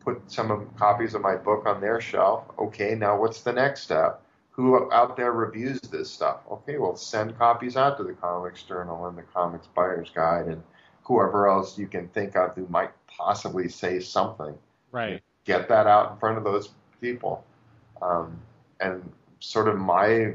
put 0.00 0.22
some 0.30 0.50
of 0.50 0.74
copies 0.76 1.14
of 1.14 1.20
my 1.20 1.36
book 1.36 1.66
on 1.66 1.80
their 1.80 2.00
shelf. 2.00 2.44
Okay, 2.58 2.94
now 2.94 3.20
what's 3.20 3.42
the 3.42 3.52
next 3.52 3.82
step? 3.82 4.22
Who 4.52 4.90
out 4.92 5.16
there 5.16 5.32
reviews 5.32 5.80
this 5.82 6.10
stuff? 6.10 6.40
Okay, 6.50 6.78
well 6.78 6.96
send 6.96 7.38
copies 7.38 7.76
out 7.76 7.96
to 7.98 8.04
the 8.04 8.14
Comics 8.14 8.62
Journal 8.62 9.06
and 9.06 9.16
the 9.16 9.22
Comics 9.22 9.68
Buyer's 9.68 10.10
Guide 10.10 10.46
and 10.46 10.62
whoever 11.04 11.48
else 11.48 11.78
you 11.78 11.86
can 11.86 12.08
think 12.08 12.36
of 12.36 12.54
who 12.54 12.66
might 12.68 12.90
possibly 13.06 13.68
say 13.68 14.00
something. 14.00 14.54
Right. 14.90 15.22
Get 15.44 15.68
that 15.68 15.86
out 15.86 16.12
in 16.12 16.18
front 16.18 16.38
of 16.38 16.44
those 16.44 16.70
people. 17.00 17.44
Um, 18.02 18.40
and 18.80 19.12
sort 19.40 19.68
of 19.68 19.76
my 19.76 20.34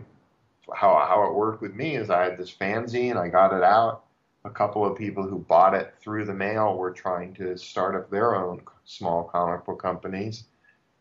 how 0.75 1.05
how 1.07 1.27
it 1.27 1.33
worked 1.33 1.61
with 1.61 1.73
me 1.73 1.95
is 1.95 2.09
I 2.09 2.23
had 2.23 2.37
this 2.37 2.51
fanzine, 2.53 3.17
I 3.17 3.29
got 3.29 3.53
it 3.53 3.63
out 3.63 4.03
a 4.45 4.49
couple 4.49 4.85
of 4.85 4.97
people 4.97 5.23
who 5.23 5.39
bought 5.39 5.73
it 5.73 5.93
through 5.99 6.25
the 6.25 6.33
mail 6.33 6.75
were 6.77 6.91
trying 6.91 7.33
to 7.35 7.57
start 7.57 7.95
up 7.95 8.09
their 8.09 8.35
own 8.35 8.61
small 8.85 9.23
comic 9.23 9.65
book 9.65 9.81
companies. 9.81 10.45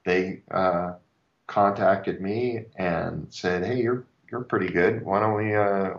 They 0.05 0.43
uh, 0.51 0.95
contacted 1.47 2.21
me 2.21 2.67
and 2.77 3.27
said, 3.31 3.65
"Hey, 3.65 3.83
you're 3.83 4.05
you're 4.31 4.43
pretty 4.43 4.69
good. 4.69 5.05
Why 5.05 5.21
don't 5.21 5.35
we? 5.35 5.55
Uh, 5.55 5.95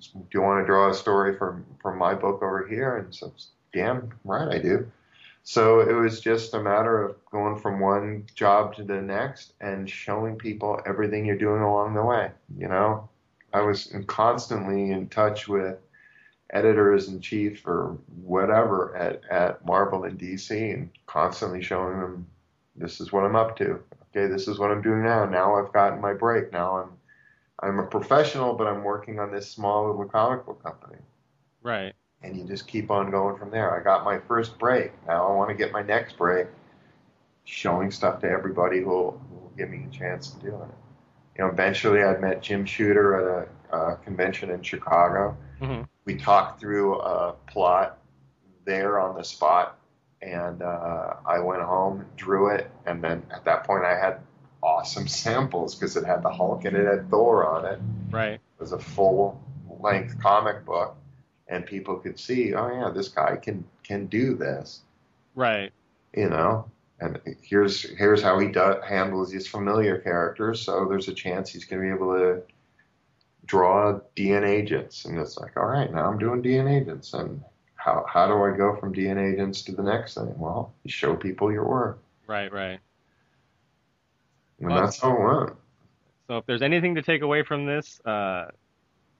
do 0.00 0.24
you 0.32 0.42
want 0.42 0.62
to 0.62 0.66
draw 0.66 0.90
a 0.90 0.94
story 0.94 1.36
from 1.36 1.64
from 1.80 1.98
my 1.98 2.14
book 2.14 2.42
over 2.42 2.66
here?" 2.66 2.96
And 2.96 3.14
so, 3.14 3.32
damn 3.72 4.12
right, 4.24 4.48
I 4.48 4.58
do. 4.58 4.90
So 5.50 5.80
it 5.80 5.94
was 5.94 6.20
just 6.20 6.52
a 6.52 6.62
matter 6.62 7.02
of 7.02 7.16
going 7.30 7.58
from 7.58 7.80
one 7.80 8.26
job 8.34 8.74
to 8.74 8.84
the 8.84 9.00
next 9.00 9.54
and 9.62 9.88
showing 9.88 10.36
people 10.36 10.78
everything 10.84 11.24
you're 11.24 11.38
doing 11.38 11.62
along 11.62 11.94
the 11.94 12.04
way. 12.04 12.32
You 12.58 12.68
know, 12.68 13.08
I 13.54 13.62
was 13.62 13.90
constantly 14.08 14.90
in 14.90 15.08
touch 15.08 15.48
with 15.48 15.78
editors 16.52 17.08
in 17.08 17.22
chief 17.22 17.66
or 17.66 17.96
whatever 18.22 18.94
at, 18.94 19.22
at 19.30 19.64
Marvel 19.64 20.04
in 20.04 20.18
DC 20.18 20.74
and 20.74 20.90
constantly 21.06 21.62
showing 21.62 21.98
them 21.98 22.26
this 22.76 23.00
is 23.00 23.10
what 23.10 23.24
I'm 23.24 23.34
up 23.34 23.56
to. 23.56 23.80
Okay, 24.10 24.30
this 24.30 24.48
is 24.48 24.58
what 24.58 24.70
I'm 24.70 24.82
doing 24.82 25.02
now. 25.02 25.24
Now 25.24 25.56
I've 25.56 25.72
gotten 25.72 25.98
my 25.98 26.12
break. 26.12 26.52
Now 26.52 26.76
I'm 26.76 26.90
I'm 27.60 27.78
a 27.78 27.86
professional, 27.86 28.52
but 28.52 28.66
I'm 28.66 28.84
working 28.84 29.18
on 29.18 29.32
this 29.32 29.50
small 29.50 29.86
little 29.86 30.04
comic 30.04 30.44
book 30.44 30.62
company. 30.62 30.98
Right. 31.62 31.94
And 32.22 32.36
you 32.36 32.44
just 32.44 32.66
keep 32.66 32.90
on 32.90 33.10
going 33.10 33.36
from 33.36 33.50
there. 33.50 33.78
I 33.78 33.82
got 33.82 34.04
my 34.04 34.18
first 34.18 34.58
break. 34.58 34.92
Now 35.06 35.28
I 35.28 35.34
want 35.34 35.50
to 35.50 35.54
get 35.54 35.72
my 35.72 35.82
next 35.82 36.16
break. 36.16 36.46
Showing 37.44 37.90
stuff 37.90 38.20
to 38.20 38.28
everybody 38.28 38.80
who 38.80 38.88
will, 38.88 39.22
give 39.56 39.70
me 39.70 39.86
a 39.88 39.92
chance 39.92 40.30
to 40.30 40.38
do 40.40 40.48
it. 40.48 40.68
You 41.36 41.44
know, 41.44 41.46
eventually 41.46 42.02
I 42.02 42.16
met 42.18 42.42
Jim 42.42 42.64
Shooter 42.64 43.16
at 43.16 43.48
a, 43.72 43.76
a 43.76 43.96
convention 43.96 44.50
in 44.50 44.62
Chicago. 44.62 45.36
hmm 45.60 45.82
We 46.04 46.16
talked 46.16 46.60
through 46.60 47.00
a 47.00 47.34
plot 47.48 47.98
there 48.64 49.00
on 49.00 49.16
the 49.16 49.24
spot, 49.24 49.78
and 50.20 50.62
uh, 50.62 51.14
I 51.26 51.40
went 51.40 51.62
home, 51.62 52.04
drew 52.16 52.50
it, 52.54 52.70
and 52.86 53.02
then 53.02 53.24
at 53.34 53.44
that 53.46 53.64
point 53.64 53.84
I 53.84 53.98
had 53.98 54.20
awesome 54.62 55.08
samples 55.24 55.74
because 55.74 55.96
it 55.96 56.04
had 56.04 56.22
the 56.22 56.30
Hulk 56.30 56.64
and 56.64 56.76
it 56.76 56.86
had 56.86 57.10
Thor 57.10 57.46
on 57.46 57.64
it. 57.64 57.80
Right. 58.10 58.34
It 58.34 58.60
was 58.60 58.72
a 58.72 58.78
full 58.78 59.42
length 59.80 60.20
comic 60.20 60.64
book, 60.64 60.96
and 61.48 61.64
people 61.64 61.96
could 61.96 62.18
see, 62.18 62.54
oh 62.54 62.68
yeah, 62.68 62.90
this 62.90 63.08
guy 63.08 63.36
can 63.36 63.64
can 63.82 64.06
do 64.06 64.34
this, 64.34 64.80
Right. 65.34 65.72
you 66.14 66.28
know. 66.28 66.70
And 67.00 67.20
here's 67.42 67.82
here's 67.96 68.20
how 68.22 68.38
he 68.40 68.48
do, 68.48 68.74
handles 68.86 69.30
these 69.30 69.46
familiar 69.46 69.98
characters. 69.98 70.60
So 70.60 70.86
there's 70.88 71.08
a 71.08 71.14
chance 71.14 71.50
he's 71.50 71.64
going 71.64 71.80
to 71.82 71.88
be 71.88 71.94
able 71.94 72.14
to 72.14 72.42
draw 73.46 74.00
DNAgents, 74.16 75.04
and 75.06 75.16
it's 75.18 75.38
like, 75.38 75.56
all 75.56 75.66
right, 75.66 75.92
now 75.92 76.06
I'm 76.10 76.18
doing 76.18 76.42
DNAgents, 76.42 77.14
and 77.14 77.42
how 77.76 78.04
how 78.08 78.26
do 78.26 78.42
I 78.42 78.56
go 78.56 78.76
from 78.76 78.92
DNAgents 78.92 79.64
to 79.66 79.72
the 79.72 79.82
next 79.82 80.14
thing? 80.14 80.34
Well, 80.38 80.74
you 80.82 80.90
show 80.90 81.14
people 81.14 81.52
your 81.52 81.66
work, 81.66 82.00
Right. 82.26 82.52
Right. 82.52 82.80
and 84.58 84.70
Well, 84.70 84.80
that's 84.82 85.00
how 85.00 85.12
it 85.14 85.20
went. 85.20 85.56
So 86.26 86.36
if 86.38 86.46
there's 86.46 86.62
anything 86.62 86.96
to 86.96 87.02
take 87.02 87.22
away 87.22 87.42
from 87.42 87.64
this, 87.64 88.00
uh, 88.04 88.50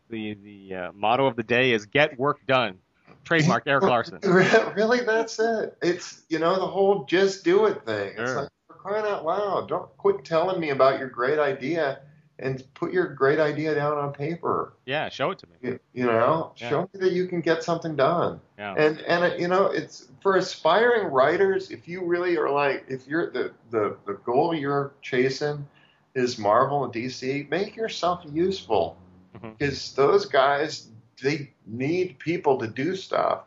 the 0.09 0.35
the 0.35 0.75
uh, 0.75 0.93
motto 0.93 1.27
of 1.27 1.37
the 1.37 1.43
day 1.43 1.73
is 1.73 1.87
"Get 1.87 2.19
work 2.19 2.39
done." 2.47 2.79
Trademark 3.25 3.65
Erik 3.67 3.85
Larsen. 3.85 4.21
Really, 4.75 5.01
that's 5.05 5.39
it. 5.39 5.77
It's 5.83 6.23
you 6.29 6.39
know 6.39 6.55
the 6.59 6.67
whole 6.67 7.05
just 7.05 7.45
do 7.45 7.67
it 7.67 7.85
thing. 7.85 8.09
It's 8.17 8.31
Sure. 8.31 8.43
like 8.43 8.49
for 8.69 8.75
crying 8.75 9.05
out 9.07 9.25
loud, 9.25 9.69
don't 9.69 9.95
quit 9.99 10.25
telling 10.25 10.59
me 10.61 10.71
about 10.71 10.99
your 10.99 11.09
great 11.09 11.39
idea 11.39 12.01
and 12.39 12.63
put 12.75 12.93
your 12.93 13.09
great 13.09 13.39
idea 13.41 13.75
down 13.75 13.99
on 13.99 14.13
paper. 14.13 14.73
Yeah, 14.87 15.09
show 15.09 15.33
it 15.33 15.39
to 15.41 15.47
me. 15.49 15.57
You, 15.63 15.81
you 15.93 16.07
know, 16.07 16.53
Yeah. 16.57 16.71
show 16.71 16.83
me 16.95 17.01
that 17.01 17.13
you 17.13 17.27
can 17.27 17.41
get 17.41 17.63
something 17.65 17.97
done. 17.97 18.41
Yeah. 18.59 18.75
And 18.79 19.01
and 19.01 19.25
uh, 19.25 19.37
you 19.37 19.49
know, 19.49 19.67
it's 19.67 20.09
for 20.23 20.37
aspiring 20.37 21.09
writers. 21.09 21.71
If 21.71 21.87
you 21.89 22.05
really 22.05 22.39
are 22.39 22.49
like, 22.51 22.85
if 22.89 23.07
you're 23.07 23.31
the 23.31 23.53
the 23.71 23.97
the 24.07 24.15
goal 24.25 24.55
you're 24.55 24.93
chasing 25.03 25.67
is 26.15 26.39
Marvel 26.39 26.85
and 26.85 26.93
DC, 26.95 27.49
make 27.51 27.77
yourself 27.77 28.23
useful 28.33 28.97
Mhm. 29.37 29.59
because 29.59 29.93
those 29.95 30.27
guys 30.27 30.89
they 31.23 31.51
need 31.67 32.19
people 32.19 32.59
to 32.59 32.67
do 32.67 32.95
stuff, 32.95 33.43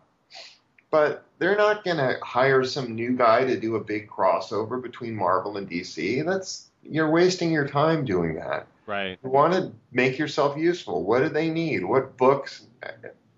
but 0.89 1.23
they're 1.39 1.55
not 1.55 1.83
going 1.83 1.97
to 1.97 2.17
hire 2.21 2.63
some 2.63 2.95
new 2.95 3.15
guy 3.15 3.45
to 3.45 3.59
do 3.59 3.75
a 3.75 3.83
big 3.83 4.09
crossover 4.09 4.81
between 4.81 5.15
Marvel 5.15 5.57
and 5.57 5.69
DC. 5.69 6.21
That's 6.25 6.69
you're 6.83 7.09
wasting 7.09 7.51
your 7.51 7.67
time 7.67 8.05
doing 8.05 8.35
that. 8.35 8.67
Right. 8.85 9.17
You 9.23 9.29
want 9.29 9.53
to 9.53 9.71
make 9.91 10.17
yourself 10.17 10.57
useful. 10.57 11.03
What 11.03 11.19
do 11.19 11.29
they 11.29 11.49
need? 11.49 11.85
What 11.85 12.17
books? 12.17 12.65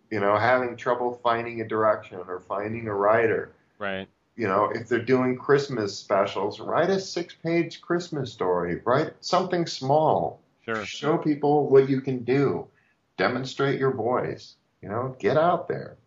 You 0.10 0.20
know, 0.20 0.38
having 0.38 0.76
trouble 0.76 1.20
finding 1.24 1.62
a 1.62 1.68
direction 1.68 2.20
or 2.28 2.39
finding 2.39 2.88
a 2.88 2.94
writer. 2.94 3.52
Right. 3.78 4.08
You 4.36 4.48
know, 4.48 4.72
if 4.74 4.88
they're 4.88 5.00
doing 5.00 5.38
Christmas 5.38 5.96
specials, 5.96 6.60
write 6.60 6.89
a 6.89 7.00
six-page 7.00 7.82
Christmas 7.82 8.32
story. 8.32 8.82
Write 8.84 9.14
something 9.22 9.68
small. 9.68 10.39
Sure. 10.66 10.86
Show 10.86 11.18
people 11.18 11.70
what 11.70 11.89
you 11.89 12.01
can 12.01 12.24
do. 12.24 12.68
Demonstrate 13.18 13.80
your 13.80 13.93
voice. 13.93 14.55
You 14.82 14.89
know, 14.89 15.16
get 15.20 15.38
out 15.38 15.68
there. 15.68 15.97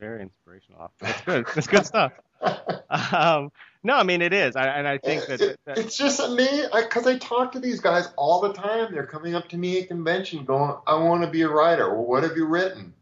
Very 0.00 0.22
inspirational. 0.22 0.90
That's 1.00 1.20
good. 1.22 1.46
That's 1.54 1.66
good 1.66 1.86
stuff. 1.86 2.12
Um, 2.90 3.50
no, 3.82 3.94
I 3.96 4.04
mean 4.04 4.22
it 4.22 4.32
is, 4.32 4.54
I, 4.54 4.66
and 4.66 4.86
I 4.86 4.98
think 4.98 5.26
that, 5.26 5.40
It- 5.40 5.58
that 5.64 5.78
it's 5.78 5.96
just 5.96 6.20
me 6.30 6.64
because 6.72 7.06
I, 7.06 7.18
talk 7.18 7.52
to 7.52 7.58
these 7.60 7.80
guys 7.80 8.08
all 8.16 8.40
the 8.40 8.52
time. 8.52 8.92
They're 8.92 9.06
coming 9.06 9.34
up 9.34 9.48
to 9.48 9.56
me 9.56 9.80
at 9.80 9.88
convention, 9.88 10.44
going, 10.44 10.76
"I 10.86 10.94
want 10.96 11.22
to 11.24 11.30
be 11.30 11.42
a 11.42 11.48
writer." 11.48 11.92
Well, 11.92 12.04
what 12.04 12.22
have 12.22 12.36
you 12.36 12.44
written? 12.46 12.94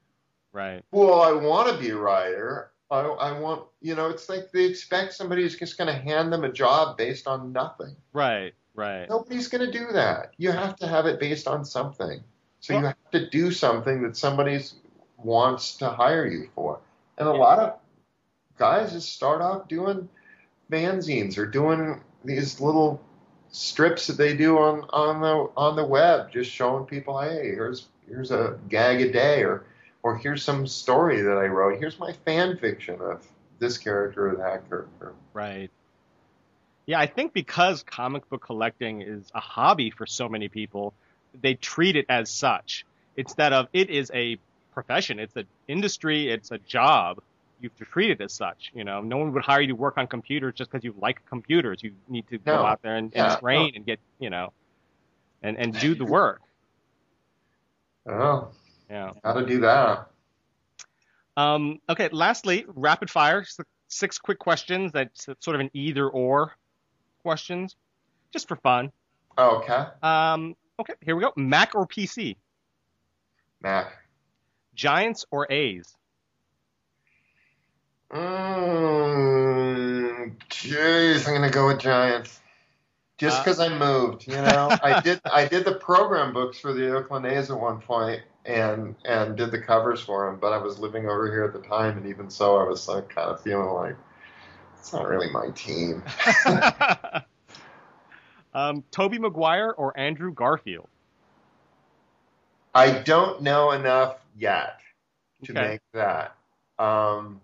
right. 0.52 0.82
Well, 0.92 1.20
I 1.20 1.32
want 1.32 1.68
to 1.74 1.78
be 1.78 1.90
a 1.90 1.96
writer. 1.96 2.70
I, 2.90 3.00
I 3.00 3.38
want, 3.38 3.64
you 3.80 3.94
know, 3.94 4.08
it's 4.08 4.28
like 4.28 4.50
they 4.52 4.64
expect 4.64 5.14
somebody 5.14 5.42
who's 5.42 5.58
just 5.58 5.76
going 5.76 5.88
to 5.88 6.00
hand 6.00 6.32
them 6.32 6.44
a 6.44 6.52
job 6.52 6.96
based 6.96 7.26
on 7.26 7.52
nothing. 7.52 7.96
Right. 8.12 8.54
Right. 8.74 9.08
Nobody's 9.08 9.48
going 9.48 9.70
to 9.70 9.78
do 9.78 9.92
that. 9.92 10.32
You 10.38 10.52
have 10.52 10.76
to 10.76 10.86
have 10.86 11.06
it 11.06 11.20
based 11.20 11.46
on 11.46 11.64
something. 11.64 12.22
So 12.60 12.78
you 12.78 12.84
have 12.84 13.10
to 13.10 13.28
do 13.28 13.50
something 13.50 14.02
that 14.02 14.16
somebody 14.16 14.60
wants 15.18 15.76
to 15.78 15.88
hire 15.88 16.26
you 16.26 16.48
for. 16.54 16.80
And 17.18 17.28
a 17.28 17.32
lot 17.32 17.58
of 17.58 17.78
guys 18.56 18.92
just 18.92 19.12
start 19.12 19.42
off 19.42 19.68
doing 19.68 20.08
fanzines 20.70 21.38
or 21.38 21.46
doing 21.46 22.00
these 22.24 22.60
little 22.60 23.00
strips 23.50 24.06
that 24.06 24.16
they 24.16 24.36
do 24.36 24.58
on, 24.58 24.86
on 24.90 25.20
the 25.20 25.50
on 25.56 25.76
the 25.76 25.84
web, 25.84 26.30
just 26.30 26.50
showing 26.50 26.86
people, 26.86 27.20
hey, 27.20 27.50
here's 27.50 27.88
here's 28.08 28.30
a 28.30 28.58
gag 28.68 29.00
a 29.00 29.12
day, 29.12 29.42
or 29.42 29.64
or 30.02 30.16
here's 30.16 30.44
some 30.44 30.66
story 30.66 31.20
that 31.22 31.36
I 31.36 31.46
wrote. 31.46 31.78
Here's 31.78 31.98
my 31.98 32.12
fan 32.24 32.56
fiction 32.56 33.00
of 33.00 33.26
this 33.58 33.78
character 33.78 34.30
or 34.30 34.36
that 34.36 34.68
character. 34.68 35.14
Right. 35.32 35.70
Yeah, 36.86 36.98
I 36.98 37.06
think 37.06 37.32
because 37.32 37.82
comic 37.84 38.28
book 38.28 38.42
collecting 38.44 39.02
is 39.02 39.30
a 39.34 39.40
hobby 39.40 39.90
for 39.90 40.06
so 40.06 40.28
many 40.28 40.48
people, 40.48 40.94
they 41.40 41.54
treat 41.54 41.96
it 41.96 42.06
as 42.08 42.30
such 42.30 42.84
instead 43.16 43.52
of 43.52 43.68
it 43.72 43.90
is 43.90 44.10
a 44.14 44.38
profession, 44.72 45.18
it's 45.18 45.36
an 45.36 45.46
industry, 45.68 46.28
it's 46.30 46.50
a 46.50 46.58
job. 46.58 47.20
You 47.60 47.68
have 47.68 47.78
to 47.78 47.92
treat 47.92 48.10
it 48.10 48.20
as 48.20 48.32
such. 48.32 48.72
You 48.74 48.82
know, 48.84 49.00
no 49.02 49.18
one 49.18 49.32
would 49.32 49.44
hire 49.44 49.60
you 49.60 49.68
to 49.68 49.74
work 49.74 49.96
on 49.96 50.06
computers 50.08 50.54
just 50.56 50.70
because 50.70 50.84
you 50.84 50.94
like 50.98 51.24
computers. 51.28 51.80
You 51.82 51.92
need 52.08 52.26
to 52.28 52.38
go 52.38 52.64
out 52.64 52.82
there 52.82 52.96
and, 52.96 53.12
Yeah, 53.14 53.34
and 53.34 53.40
train 53.40 53.72
and 53.76 53.86
get, 53.86 54.00
you 54.18 54.30
know, 54.30 54.52
and 55.42 55.56
and 55.56 55.78
do 55.78 55.94
the 55.94 56.04
work. 56.04 56.40
Oh, 58.04 58.48
Yeah. 58.90 59.12
how 59.22 59.34
to 59.34 59.46
do 59.46 59.60
that? 59.60 60.08
Um, 61.36 61.80
okay. 61.88 62.08
Lastly, 62.10 62.64
rapid 62.66 63.10
fire. 63.10 63.44
Six 63.86 64.18
quick 64.18 64.40
questions. 64.40 64.90
That's 64.90 65.26
sort 65.38 65.54
of 65.54 65.60
an 65.60 65.70
either 65.72 66.08
or 66.08 66.56
questions, 67.22 67.76
just 68.32 68.48
for 68.48 68.56
fun. 68.56 68.92
Okay, 69.38 69.86
Um, 70.02 70.56
okay, 70.78 70.94
here 71.00 71.16
we 71.16 71.22
go. 71.22 71.32
Mac 71.36 71.74
or 71.74 71.86
PC? 71.86 72.36
Mac. 73.62 73.92
Giants 74.74 75.24
or 75.30 75.50
A's? 75.50 75.96
Mm, 79.02 80.36
jeez, 80.50 81.26
I'm 81.26 81.34
gonna 81.34 81.50
go 81.50 81.66
with 81.68 81.78
Giants. 81.80 82.40
Just 83.18 83.38
Uh, 83.38 83.44
because 83.44 83.60
I 83.60 83.68
moved, 83.68 84.26
you 84.26 84.34
know, 84.36 84.68
I 84.82 85.00
did 85.00 85.20
I 85.24 85.46
did 85.46 85.64
the 85.64 85.74
program 85.76 86.32
books 86.32 86.58
for 86.58 86.72
the 86.72 86.94
Oakland 86.94 87.24
A's 87.26 87.50
at 87.50 87.58
one 87.58 87.80
point, 87.80 88.20
and 88.44 88.96
and 89.04 89.36
did 89.36 89.50
the 89.50 89.60
covers 89.60 90.00
for 90.00 90.26
them. 90.26 90.38
But 90.40 90.52
I 90.52 90.58
was 90.58 90.78
living 90.78 91.06
over 91.08 91.30
here 91.30 91.44
at 91.44 91.52
the 91.52 91.60
time, 91.66 91.96
and 91.96 92.06
even 92.06 92.28
so, 92.28 92.56
I 92.58 92.64
was 92.64 92.88
like 92.88 93.08
kind 93.08 93.30
of 93.30 93.40
feeling 93.40 93.70
like 93.70 93.96
it's 94.82 94.92
not 94.92 95.08
really 95.08 95.30
my 95.30 95.48
team. 95.54 96.02
um, 98.54 98.82
Tobey 98.90 99.16
Maguire 99.16 99.70
or 99.70 99.96
Andrew 99.96 100.34
Garfield? 100.34 100.88
I 102.74 102.90
don't 102.90 103.42
know 103.42 103.70
enough 103.70 104.18
yet 104.36 104.80
to 105.44 105.52
Okay. 105.52 105.70
make 105.70 105.80
that. 105.92 106.34
Um, 106.80 107.40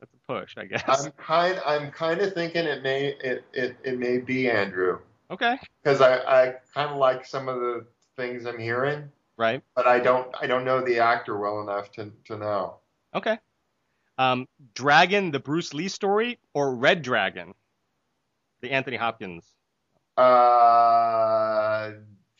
That's 0.00 0.14
a 0.14 0.32
push, 0.32 0.56
I 0.56 0.64
guess. 0.64 1.04
I'm 1.04 1.12
kind 1.12 1.60
I'm 1.66 1.90
kind 1.90 2.22
of 2.22 2.32
thinking 2.32 2.64
it 2.64 2.82
may 2.82 3.08
it, 3.08 3.44
it, 3.52 3.76
it 3.84 3.98
may 3.98 4.16
be 4.16 4.48
Andrew 4.48 5.00
okay, 5.30 5.58
because 5.82 6.00
I, 6.00 6.16
I 6.20 6.54
kind 6.72 6.90
of 6.90 6.96
like 6.96 7.26
some 7.26 7.48
of 7.48 7.60
the 7.60 7.84
things 8.16 8.46
I'm 8.46 8.58
hearing. 8.58 9.10
right. 9.36 9.62
but 9.76 9.86
I 9.86 9.98
don't 10.00 10.34
I 10.40 10.46
don't 10.46 10.64
know 10.64 10.80
the 10.80 11.00
actor 11.00 11.36
well 11.36 11.60
enough 11.60 11.92
to 11.92 12.10
to 12.24 12.38
know. 12.38 12.76
Okay. 13.14 13.36
Um, 14.18 14.48
Dragon, 14.74 15.30
the 15.30 15.38
Bruce 15.38 15.72
Lee 15.72 15.88
story, 15.88 16.38
or 16.52 16.74
Red 16.74 17.02
Dragon, 17.02 17.54
the 18.60 18.72
Anthony 18.72 18.96
Hopkins? 18.96 19.44
Uh, 20.16 21.92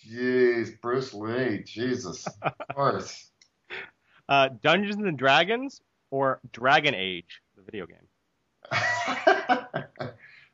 jeez, 0.04 0.80
Bruce 0.80 1.14
Lee, 1.14 1.62
Jesus, 1.64 2.26
of 2.42 2.52
course. 2.74 3.30
Uh, 4.28 4.48
Dungeons 4.60 5.04
and 5.04 5.16
Dragons 5.16 5.80
or 6.10 6.40
Dragon 6.52 6.94
Age, 6.96 7.40
the 7.56 7.62
video 7.62 7.86
game? 7.86 8.08
uh, 8.72 9.84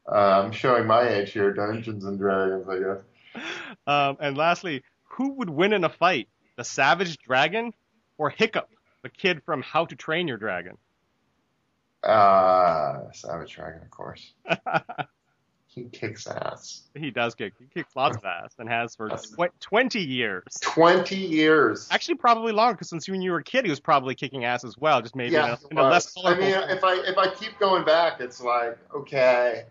I'm 0.06 0.52
showing 0.52 0.86
my 0.86 1.08
age 1.08 1.32
here. 1.32 1.52
Dungeons 1.54 2.04
and 2.04 2.18
Dragons, 2.18 2.68
I 2.68 2.78
guess. 2.78 3.44
Um, 3.86 4.16
and 4.20 4.36
lastly, 4.36 4.84
who 5.04 5.32
would 5.34 5.50
win 5.50 5.72
in 5.72 5.84
a 5.84 5.88
fight, 5.88 6.28
the 6.56 6.64
Savage 6.64 7.16
Dragon 7.18 7.72
or 8.18 8.30
Hiccup, 8.30 8.68
the 9.02 9.08
kid 9.08 9.42
from 9.44 9.62
How 9.62 9.86
to 9.86 9.96
Train 9.96 10.28
Your 10.28 10.36
Dragon? 10.36 10.76
Uh, 12.04 13.10
Savage 13.12 13.54
Dragon, 13.54 13.82
of 13.82 13.90
course. 13.90 14.32
he 15.66 15.84
kicks 15.84 16.26
ass. 16.26 16.82
He 16.94 17.10
does 17.10 17.34
kick. 17.34 17.54
He 17.58 17.66
kicks 17.66 17.96
lots 17.96 18.16
of 18.16 18.24
ass 18.24 18.54
and 18.58 18.68
has 18.68 18.94
for 18.94 19.08
tw- 19.08 19.60
20 19.60 20.00
years. 20.00 20.42
Twenty 20.60 21.16
years. 21.16 21.88
Actually, 21.90 22.16
probably 22.16 22.52
longer 22.52 22.74
because 22.74 22.90
since 22.90 23.08
when 23.08 23.22
you 23.22 23.32
were 23.32 23.38
a 23.38 23.44
kid, 23.44 23.64
he 23.64 23.70
was 23.70 23.80
probably 23.80 24.14
kicking 24.14 24.44
ass 24.44 24.64
as 24.64 24.78
well. 24.78 25.02
Just 25.02 25.16
maybe 25.16 25.32
yeah, 25.32 25.56
in, 25.70 25.78
a, 25.78 25.84
in 25.84 25.90
less. 25.90 26.14
I 26.24 26.34
mean, 26.34 26.54
if 26.68 26.84
I 26.84 26.94
if 27.06 27.18
I 27.18 27.28
keep 27.28 27.58
going 27.58 27.84
back, 27.84 28.20
it's 28.20 28.40
like 28.40 28.78
okay, 28.94 29.64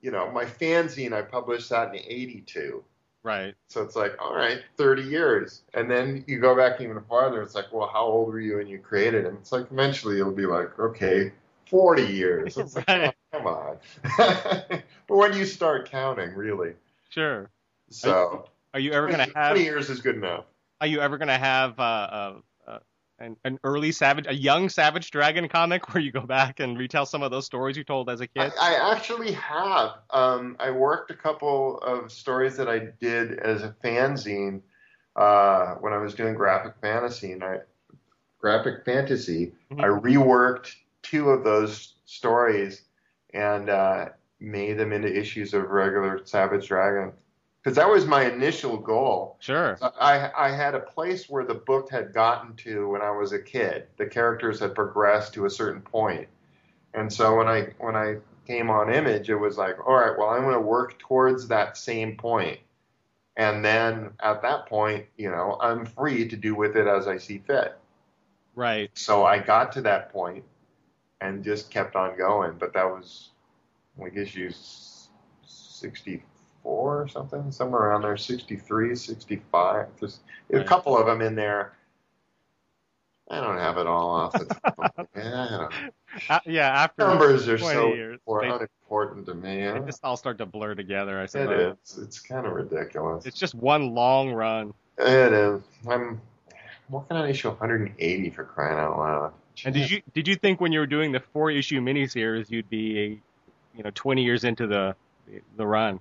you 0.00 0.10
know, 0.10 0.30
my 0.30 0.44
fanzine 0.44 1.12
I 1.12 1.22
published 1.22 1.70
that 1.70 1.94
in 1.94 2.00
'82. 2.06 2.84
Right. 3.26 3.54
So 3.68 3.82
it's 3.82 3.96
like, 3.96 4.16
all 4.22 4.34
right, 4.34 4.60
30 4.76 5.02
years. 5.02 5.62
And 5.74 5.90
then 5.90 6.24
you 6.26 6.38
go 6.38 6.56
back 6.56 6.80
even 6.80 7.00
farther. 7.08 7.42
It's 7.42 7.54
like, 7.54 7.72
well, 7.72 7.90
how 7.92 8.04
old 8.04 8.28
were 8.28 8.40
you 8.40 8.56
when 8.58 8.68
you 8.68 8.78
created? 8.78 9.24
It? 9.24 9.28
And 9.28 9.38
it's 9.38 9.52
like, 9.52 9.66
eventually 9.70 10.20
it'll 10.20 10.32
be 10.32 10.46
like, 10.46 10.78
okay, 10.78 11.32
40 11.68 12.02
years. 12.04 12.56
It's 12.66 12.76
like, 12.76 12.88
oh, 12.88 13.10
come 13.32 13.46
on. 13.46 13.76
but 14.18 14.84
when 15.08 15.32
do 15.32 15.38
you 15.38 15.44
start 15.44 15.90
counting, 15.90 16.32
really? 16.34 16.74
Sure. 17.10 17.50
So 17.90 18.48
Are 18.72 18.80
you 18.80 18.92
ever 18.92 19.08
gonna 19.08 19.26
have? 19.34 19.52
20 19.56 19.64
years 19.64 19.90
is 19.90 20.00
good 20.00 20.16
enough. 20.16 20.44
Are 20.80 20.86
you 20.86 21.00
ever 21.00 21.18
gonna 21.18 21.38
have 21.38 21.78
uh, 21.80 21.82
uh, 21.82 21.86
uh, 21.86 22.40
an, 23.18 23.36
an 23.44 23.58
early 23.64 23.92
Savage, 23.92 24.26
a 24.26 24.34
young 24.34 24.68
Savage 24.68 25.10
Dragon 25.10 25.48
comic 25.48 25.92
where 25.94 26.02
you 26.02 26.12
go 26.12 26.20
back 26.20 26.60
and 26.60 26.78
retell 26.78 27.06
some 27.06 27.22
of 27.22 27.30
those 27.30 27.46
stories 27.46 27.76
you 27.76 27.84
told 27.84 28.10
as 28.10 28.20
a 28.20 28.26
kid? 28.26 28.52
I 28.60 28.74
actually 28.74 29.32
have. 29.32 29.92
Um, 30.10 30.56
I 30.58 30.70
worked 30.70 31.10
a 31.10 31.14
couple 31.14 31.78
of 31.78 32.12
stories 32.12 32.56
that 32.56 32.68
I 32.68 32.80
did 33.00 33.38
as 33.38 33.62
a 33.62 33.74
fanzine 33.82 34.60
uh, 35.14 35.74
when 35.76 35.92
I 35.92 35.98
was 35.98 36.14
doing 36.14 36.34
graphic 36.34 36.74
fantasy. 36.80 37.32
And 37.32 37.42
I, 37.42 37.58
graphic 38.38 38.84
fantasy, 38.84 39.52
Mhm. 39.70 39.80
I 39.80 39.86
reworked 39.86 40.74
two 41.02 41.30
of 41.30 41.44
those 41.44 41.94
stories 42.04 42.82
and 43.32 43.68
uh, 43.70 44.08
made 44.40 44.74
them 44.74 44.92
into 44.92 45.08
issues 45.14 45.54
of 45.54 45.70
regular 45.70 46.24
Savage 46.24 46.68
Dragon. 46.68 47.12
Because 47.66 47.78
that 47.78 47.90
was 47.90 48.06
my 48.06 48.30
initial 48.30 48.76
goal. 48.76 49.38
Sure. 49.40 49.76
Uh, 49.82 49.90
I, 50.00 50.30
I 50.46 50.50
had 50.52 50.76
a 50.76 50.78
place 50.78 51.28
where 51.28 51.44
the 51.44 51.54
book 51.54 51.90
had 51.90 52.14
gotten 52.14 52.54
to 52.58 52.90
when 52.90 53.02
I 53.02 53.10
was 53.10 53.32
a 53.32 53.40
kid. 53.40 53.88
The 53.96 54.06
characters 54.06 54.60
had 54.60 54.72
progressed 54.72 55.34
to 55.34 55.46
a 55.46 55.50
certain. 55.50 55.82
And 56.94 57.12
so 57.12 57.34
when 57.34 57.48
I 57.48 57.72
when 57.78 57.96
I 57.96 58.18
came 58.46 58.70
on 58.70 58.94
image, 58.94 59.30
it 59.30 59.34
was 59.34 59.58
like, 59.58 59.84
all 59.84 59.96
right, 59.96 60.16
well, 60.16 60.28
I'm 60.28 60.42
going 60.42 60.54
to 60.54 60.60
work 60.60 60.96
towards 61.00 61.48
that 61.48 61.76
same. 61.76 62.16
And 63.36 63.64
then 63.64 64.10
at 64.20 64.42
that 64.42 64.66
point, 64.66 65.06
you 65.16 65.32
know, 65.32 65.58
I'm 65.60 65.86
free 65.86 66.28
to 66.28 66.36
do 66.36 66.54
with 66.54 66.76
it 66.76 66.86
as 66.86 67.08
I 67.08 67.18
see 67.18 67.38
fit. 67.38 67.76
Right. 68.54 68.92
So 68.94 69.24
I 69.24 69.40
got 69.40 69.72
to 69.72 69.80
that 69.80 70.12
point 70.12 70.44
and 71.20 71.42
just 71.42 71.72
kept 71.72 71.96
on 71.96 72.16
going. 72.16 72.58
But 72.60 72.74
that 72.74 72.84
was 72.84 73.30
like 73.98 74.14
issue 74.14 74.52
64 76.66 77.02
or 77.02 77.08
something, 77.08 77.50
somewhere 77.52 77.82
around 77.82 78.02
there, 78.02 78.16
63, 78.16 78.94
65. 78.94 79.86
There's 80.00 80.20
a 80.52 80.64
couple 80.64 80.96
of 80.98 81.06
them 81.06 81.20
in 81.22 81.34
there. 81.34 81.72
I 83.28 83.40
don't 83.40 83.58
have 83.58 83.76
it 83.76 83.88
all 83.88 84.10
off 84.10 84.32
the 84.34 84.44
top 84.44 84.74
of 84.78 85.08
my 85.14 85.20
head. 85.22 85.34
I 85.34 85.48
don't. 85.58 85.72
Uh, 86.30 86.40
yeah. 86.46 86.68
After 86.68 87.08
Numbers 87.08 87.48
are 87.48 87.58
so 87.58 87.92
years, 87.92 88.20
or 88.24 88.42
they, 88.42 88.48
unimportant 88.48 89.26
to 89.26 89.34
me. 89.34 89.66
they 89.66 89.80
just 89.84 90.04
all 90.04 90.16
start 90.16 90.38
to 90.38 90.46
blur 90.46 90.76
together. 90.76 91.18
I 91.18 91.24
It 91.24 91.30
suppose. 91.30 91.76
is. 91.84 91.98
It's 91.98 92.20
kind 92.20 92.46
of 92.46 92.52
ridiculous. 92.52 93.26
It's 93.26 93.38
just 93.38 93.56
one 93.56 93.94
long 93.94 94.30
run. 94.32 94.72
It 94.98 95.32
is. 95.32 95.60
I'm 95.88 96.20
working 96.88 97.16
on 97.16 97.28
issue 97.28 97.48
180 97.48 98.30
for 98.30 98.44
crying 98.44 98.78
out 98.78 98.96
loud. 98.96 99.32
And 99.64 99.74
did 99.74 99.90
you 99.90 100.02
did 100.14 100.28
you 100.28 100.36
think 100.36 100.60
when 100.60 100.70
you 100.70 100.78
were 100.78 100.86
doing 100.86 101.10
the 101.10 101.20
four 101.20 101.50
issue 101.50 101.80
miniseries 101.80 102.48
you'd 102.48 102.70
be 102.70 102.98
a, 103.00 103.06
you 103.76 103.82
know, 103.82 103.90
20 103.92 104.22
years 104.22 104.44
into 104.44 104.68
the 104.68 104.94
the 105.56 105.66
run? 105.66 105.98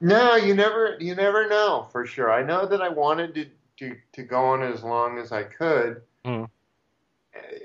No, 0.00 0.36
you 0.36 0.54
never 0.54 0.96
you 1.00 1.14
never 1.14 1.48
know 1.48 1.88
for 1.90 2.06
sure. 2.06 2.30
I 2.30 2.42
know 2.42 2.66
that 2.66 2.82
I 2.82 2.88
wanted 2.88 3.34
to 3.34 3.46
to, 3.78 3.96
to 4.12 4.22
go 4.22 4.44
on 4.44 4.62
as 4.62 4.82
long 4.82 5.18
as 5.18 5.32
I 5.32 5.44
could. 5.44 6.02
Hmm. 6.24 6.44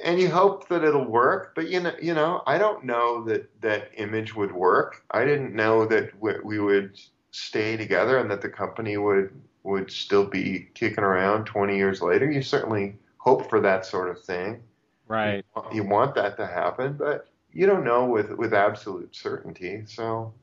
And 0.04 0.20
you 0.20 0.30
hope 0.30 0.68
that 0.68 0.84
it'll 0.84 1.06
work, 1.06 1.54
but 1.56 1.70
you 1.70 1.80
know, 1.80 1.94
you 2.02 2.14
know, 2.14 2.44
I 2.46 2.58
don't 2.58 2.84
know 2.84 3.24
that 3.26 3.50
that 3.62 3.92
image 3.96 4.36
would 4.36 4.52
work. 4.52 5.04
I 5.12 5.24
didn't 5.24 5.56
know 5.56 5.86
that 5.86 6.12
we, 6.20 6.34
we 6.44 6.60
would 6.60 7.00
stay 7.32 7.78
together 7.78 8.18
and 8.18 8.30
that 8.30 8.42
the 8.42 8.50
company 8.50 8.98
would 8.98 9.32
would 9.64 9.92
still 9.92 10.26
be 10.26 10.68
kicking 10.74 11.04
around 11.04 11.46
20 11.46 11.78
years 11.78 12.02
later. 12.02 12.30
You 12.30 12.42
certainly 12.42 12.96
hope 13.18 13.50
for 13.50 13.62
that 13.62 13.86
sort 13.86 14.10
of 14.10 14.22
thing. 14.24 14.62
Right. 15.08 15.46
You 15.72 15.84
want 15.84 16.16
that 16.16 16.36
to 16.38 16.48
happen, 16.48 16.94
but 16.94 17.28
you 17.54 17.66
don't 17.66 17.84
know 17.84 18.06
with 18.06 18.32
with 18.32 18.54
absolute 18.54 19.16
certainty. 19.16 19.84
So 19.86 20.34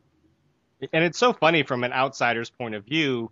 And 0.92 1.04
it's 1.04 1.18
so 1.18 1.32
funny 1.32 1.62
from 1.62 1.84
an 1.84 1.92
outsider's 1.92 2.50
point 2.50 2.74
of 2.74 2.84
view. 2.84 3.30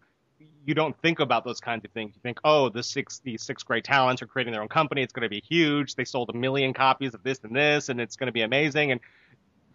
You 0.64 0.74
don't 0.74 1.00
think 1.00 1.20
about 1.20 1.44
those 1.44 1.60
kinds 1.60 1.84
of 1.84 1.92
things. 1.92 2.12
You 2.16 2.20
think, 2.22 2.40
oh, 2.44 2.68
the 2.68 2.82
six 2.82 3.20
these 3.20 3.42
six 3.42 3.62
great 3.62 3.84
talents 3.84 4.20
are 4.20 4.26
creating 4.26 4.52
their 4.52 4.62
own 4.62 4.68
company. 4.68 5.02
It's 5.02 5.12
going 5.12 5.22
to 5.22 5.28
be 5.28 5.40
huge. 5.48 5.94
They 5.94 6.04
sold 6.04 6.30
a 6.30 6.32
million 6.36 6.74
copies 6.74 7.14
of 7.14 7.22
this 7.22 7.38
and 7.44 7.54
this, 7.54 7.88
and 7.88 8.00
it's 8.00 8.16
going 8.16 8.26
to 8.26 8.32
be 8.32 8.42
amazing. 8.42 8.90
And 8.90 9.00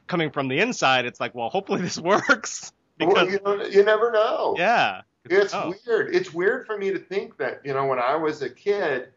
coming 0.08 0.32
from 0.32 0.50
the 0.50 0.60
inside, 0.60 1.06
it's 1.06 1.20
like, 1.22 1.34
well, 1.34 1.50
hopefully 1.50 1.82
this 1.82 1.98
works. 2.00 2.74
well, 3.00 3.10
Because 3.10 3.32
you, 3.32 3.40
don't, 3.40 3.72
you 3.72 3.84
never 3.86 4.12
know. 4.12 4.56
yeah, 4.58 5.02
It's 5.26 5.54
Oh. 5.54 5.74
weird. 5.88 6.14
It's 6.14 6.34
weird 6.34 6.66
for 6.68 6.78
me 6.78 6.92
to 6.92 7.00
think 7.00 7.38
that, 7.38 7.62
you 7.64 7.74
know, 7.74 7.86
when 7.86 8.00
I 8.00 8.16
was 8.18 8.42
a 8.42 8.50
kid 8.50 9.10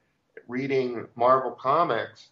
reading 0.46 1.08
Marvel 1.16 1.50
comics, 1.52 2.28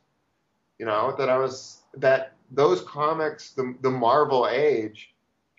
you 0.78 0.86
know, 0.86 1.14
that 1.18 1.28
I 1.28 1.38
was 1.38 1.82
that 1.96 2.34
those 2.52 2.82
comics, 2.82 3.50
the 3.52 3.74
the 3.82 3.90
Marvel 3.90 4.46
age 4.48 5.11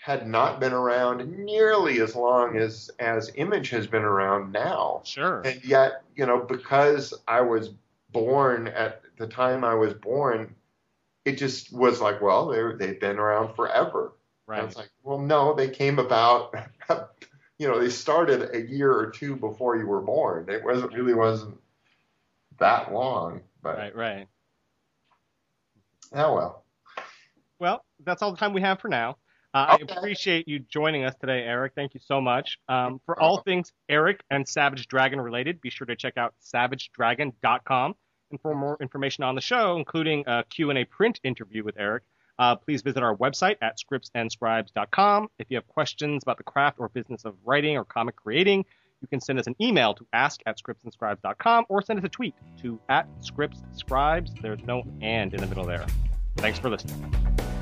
had 0.03 0.27
not 0.27 0.59
been 0.59 0.73
around 0.73 1.31
nearly 1.45 2.01
as 2.01 2.13
long 2.13 2.57
as 2.57 2.91
as 2.99 3.31
Image 3.35 3.69
has 3.69 3.87
been 3.87 4.03
around 4.03 4.51
now. 4.51 5.01
sure. 5.05 5.39
And 5.45 5.63
yet, 5.63 6.03
you 6.13 6.25
know, 6.25 6.39
because 6.41 7.13
I 7.25 7.39
was 7.39 7.69
born 8.11 8.67
at 8.67 9.01
the 9.17 9.27
time 9.27 9.63
I 9.63 9.75
was 9.75 9.93
born, 9.93 10.55
it 11.23 11.37
just 11.37 11.71
was 11.71 12.01
like, 12.01 12.21
well, 12.21 12.47
they 12.47 12.85
they've 12.85 12.99
been 12.99 13.17
around 13.17 13.55
forever. 13.55 14.11
And 14.49 14.67
it's 14.67 14.75
like, 14.75 14.89
well, 15.03 15.19
no, 15.19 15.53
they 15.53 15.69
came 15.69 15.97
about, 15.99 16.53
you 17.57 17.69
know, 17.69 17.79
they 17.79 17.89
started 17.89 18.53
a 18.53 18.61
year 18.61 18.91
or 18.91 19.09
two 19.09 19.37
before 19.37 19.77
you 19.77 19.87
were 19.87 20.01
born. 20.01 20.49
It 20.49 20.65
wasn't 20.65 20.91
really 20.91 21.13
wasn't 21.13 21.61
that 22.59 22.91
long, 22.91 23.39
but 23.61 23.77
Right. 23.77 23.95
Right. 23.95 24.27
oh 26.11 26.35
well. 26.35 26.65
Well, 27.57 27.85
that's 28.03 28.21
all 28.21 28.31
the 28.31 28.37
time 28.37 28.51
we 28.51 28.59
have 28.59 28.81
for 28.81 28.89
now. 28.89 29.15
Uh, 29.53 29.77
Okay. 29.79 29.93
I 29.93 29.97
appreciate 29.97 30.47
you 30.47 30.59
joining 30.59 31.03
us 31.05 31.13
today, 31.19 31.43
Erik. 31.43 31.73
Thank 31.75 31.93
you 31.93 31.99
so 32.03 32.19
much. 32.19 32.57
Um, 32.67 32.99
for 33.05 33.19
all 33.19 33.41
things 33.41 33.71
Erik 33.87 34.21
and 34.31 34.47
Savage 34.47 34.87
Dragon 34.87 35.21
related, 35.21 35.61
be 35.61 35.69
sure 35.69 35.85
to 35.85 35.95
check 35.95 36.17
out 36.17 36.33
savagedragon.com. 36.43 37.95
And 38.31 38.41
for 38.41 38.55
more 38.55 38.77
information 38.81 39.23
on 39.23 39.35
the 39.35 39.41
show, 39.41 39.77
including 39.77 40.23
a 40.25 40.43
Q&A 40.49 40.85
print 40.85 41.19
interview 41.23 41.63
with 41.63 41.77
Erik, 41.77 42.03
uh, 42.39 42.55
please 42.55 42.81
visit 42.81 43.03
our 43.03 43.15
website 43.15 43.57
at 43.61 43.77
scriptsandscribes.com. 43.77 45.27
If 45.37 45.47
you 45.51 45.57
have 45.57 45.67
questions 45.67 46.23
about 46.23 46.37
the 46.37 46.43
craft 46.43 46.79
or 46.79 46.89
business 46.89 47.25
of 47.25 47.35
writing 47.45 47.77
or 47.77 47.85
comic 47.85 48.15
creating, 48.15 48.65
you 49.01 49.07
can 49.07 49.21
send 49.21 49.37
us 49.37 49.45
an 49.45 49.55
email 49.61 49.93
to 49.93 50.07
ask 50.13 50.41
at 50.47 50.57
scriptsandscribes.com 50.59 51.65
or 51.69 51.83
send 51.83 51.99
us 51.99 52.05
a 52.05 52.09
tweet 52.09 52.33
to 52.61 52.79
at 52.89 53.07
scriptsscribes. 53.21 54.41
There's 54.41 54.63
no 54.63 54.83
and 55.01 55.31
in 55.31 55.41
the 55.41 55.47
middle 55.47 55.65
there. 55.65 55.85
Thanks 56.37 56.57
for 56.57 56.69
listening. 56.71 57.52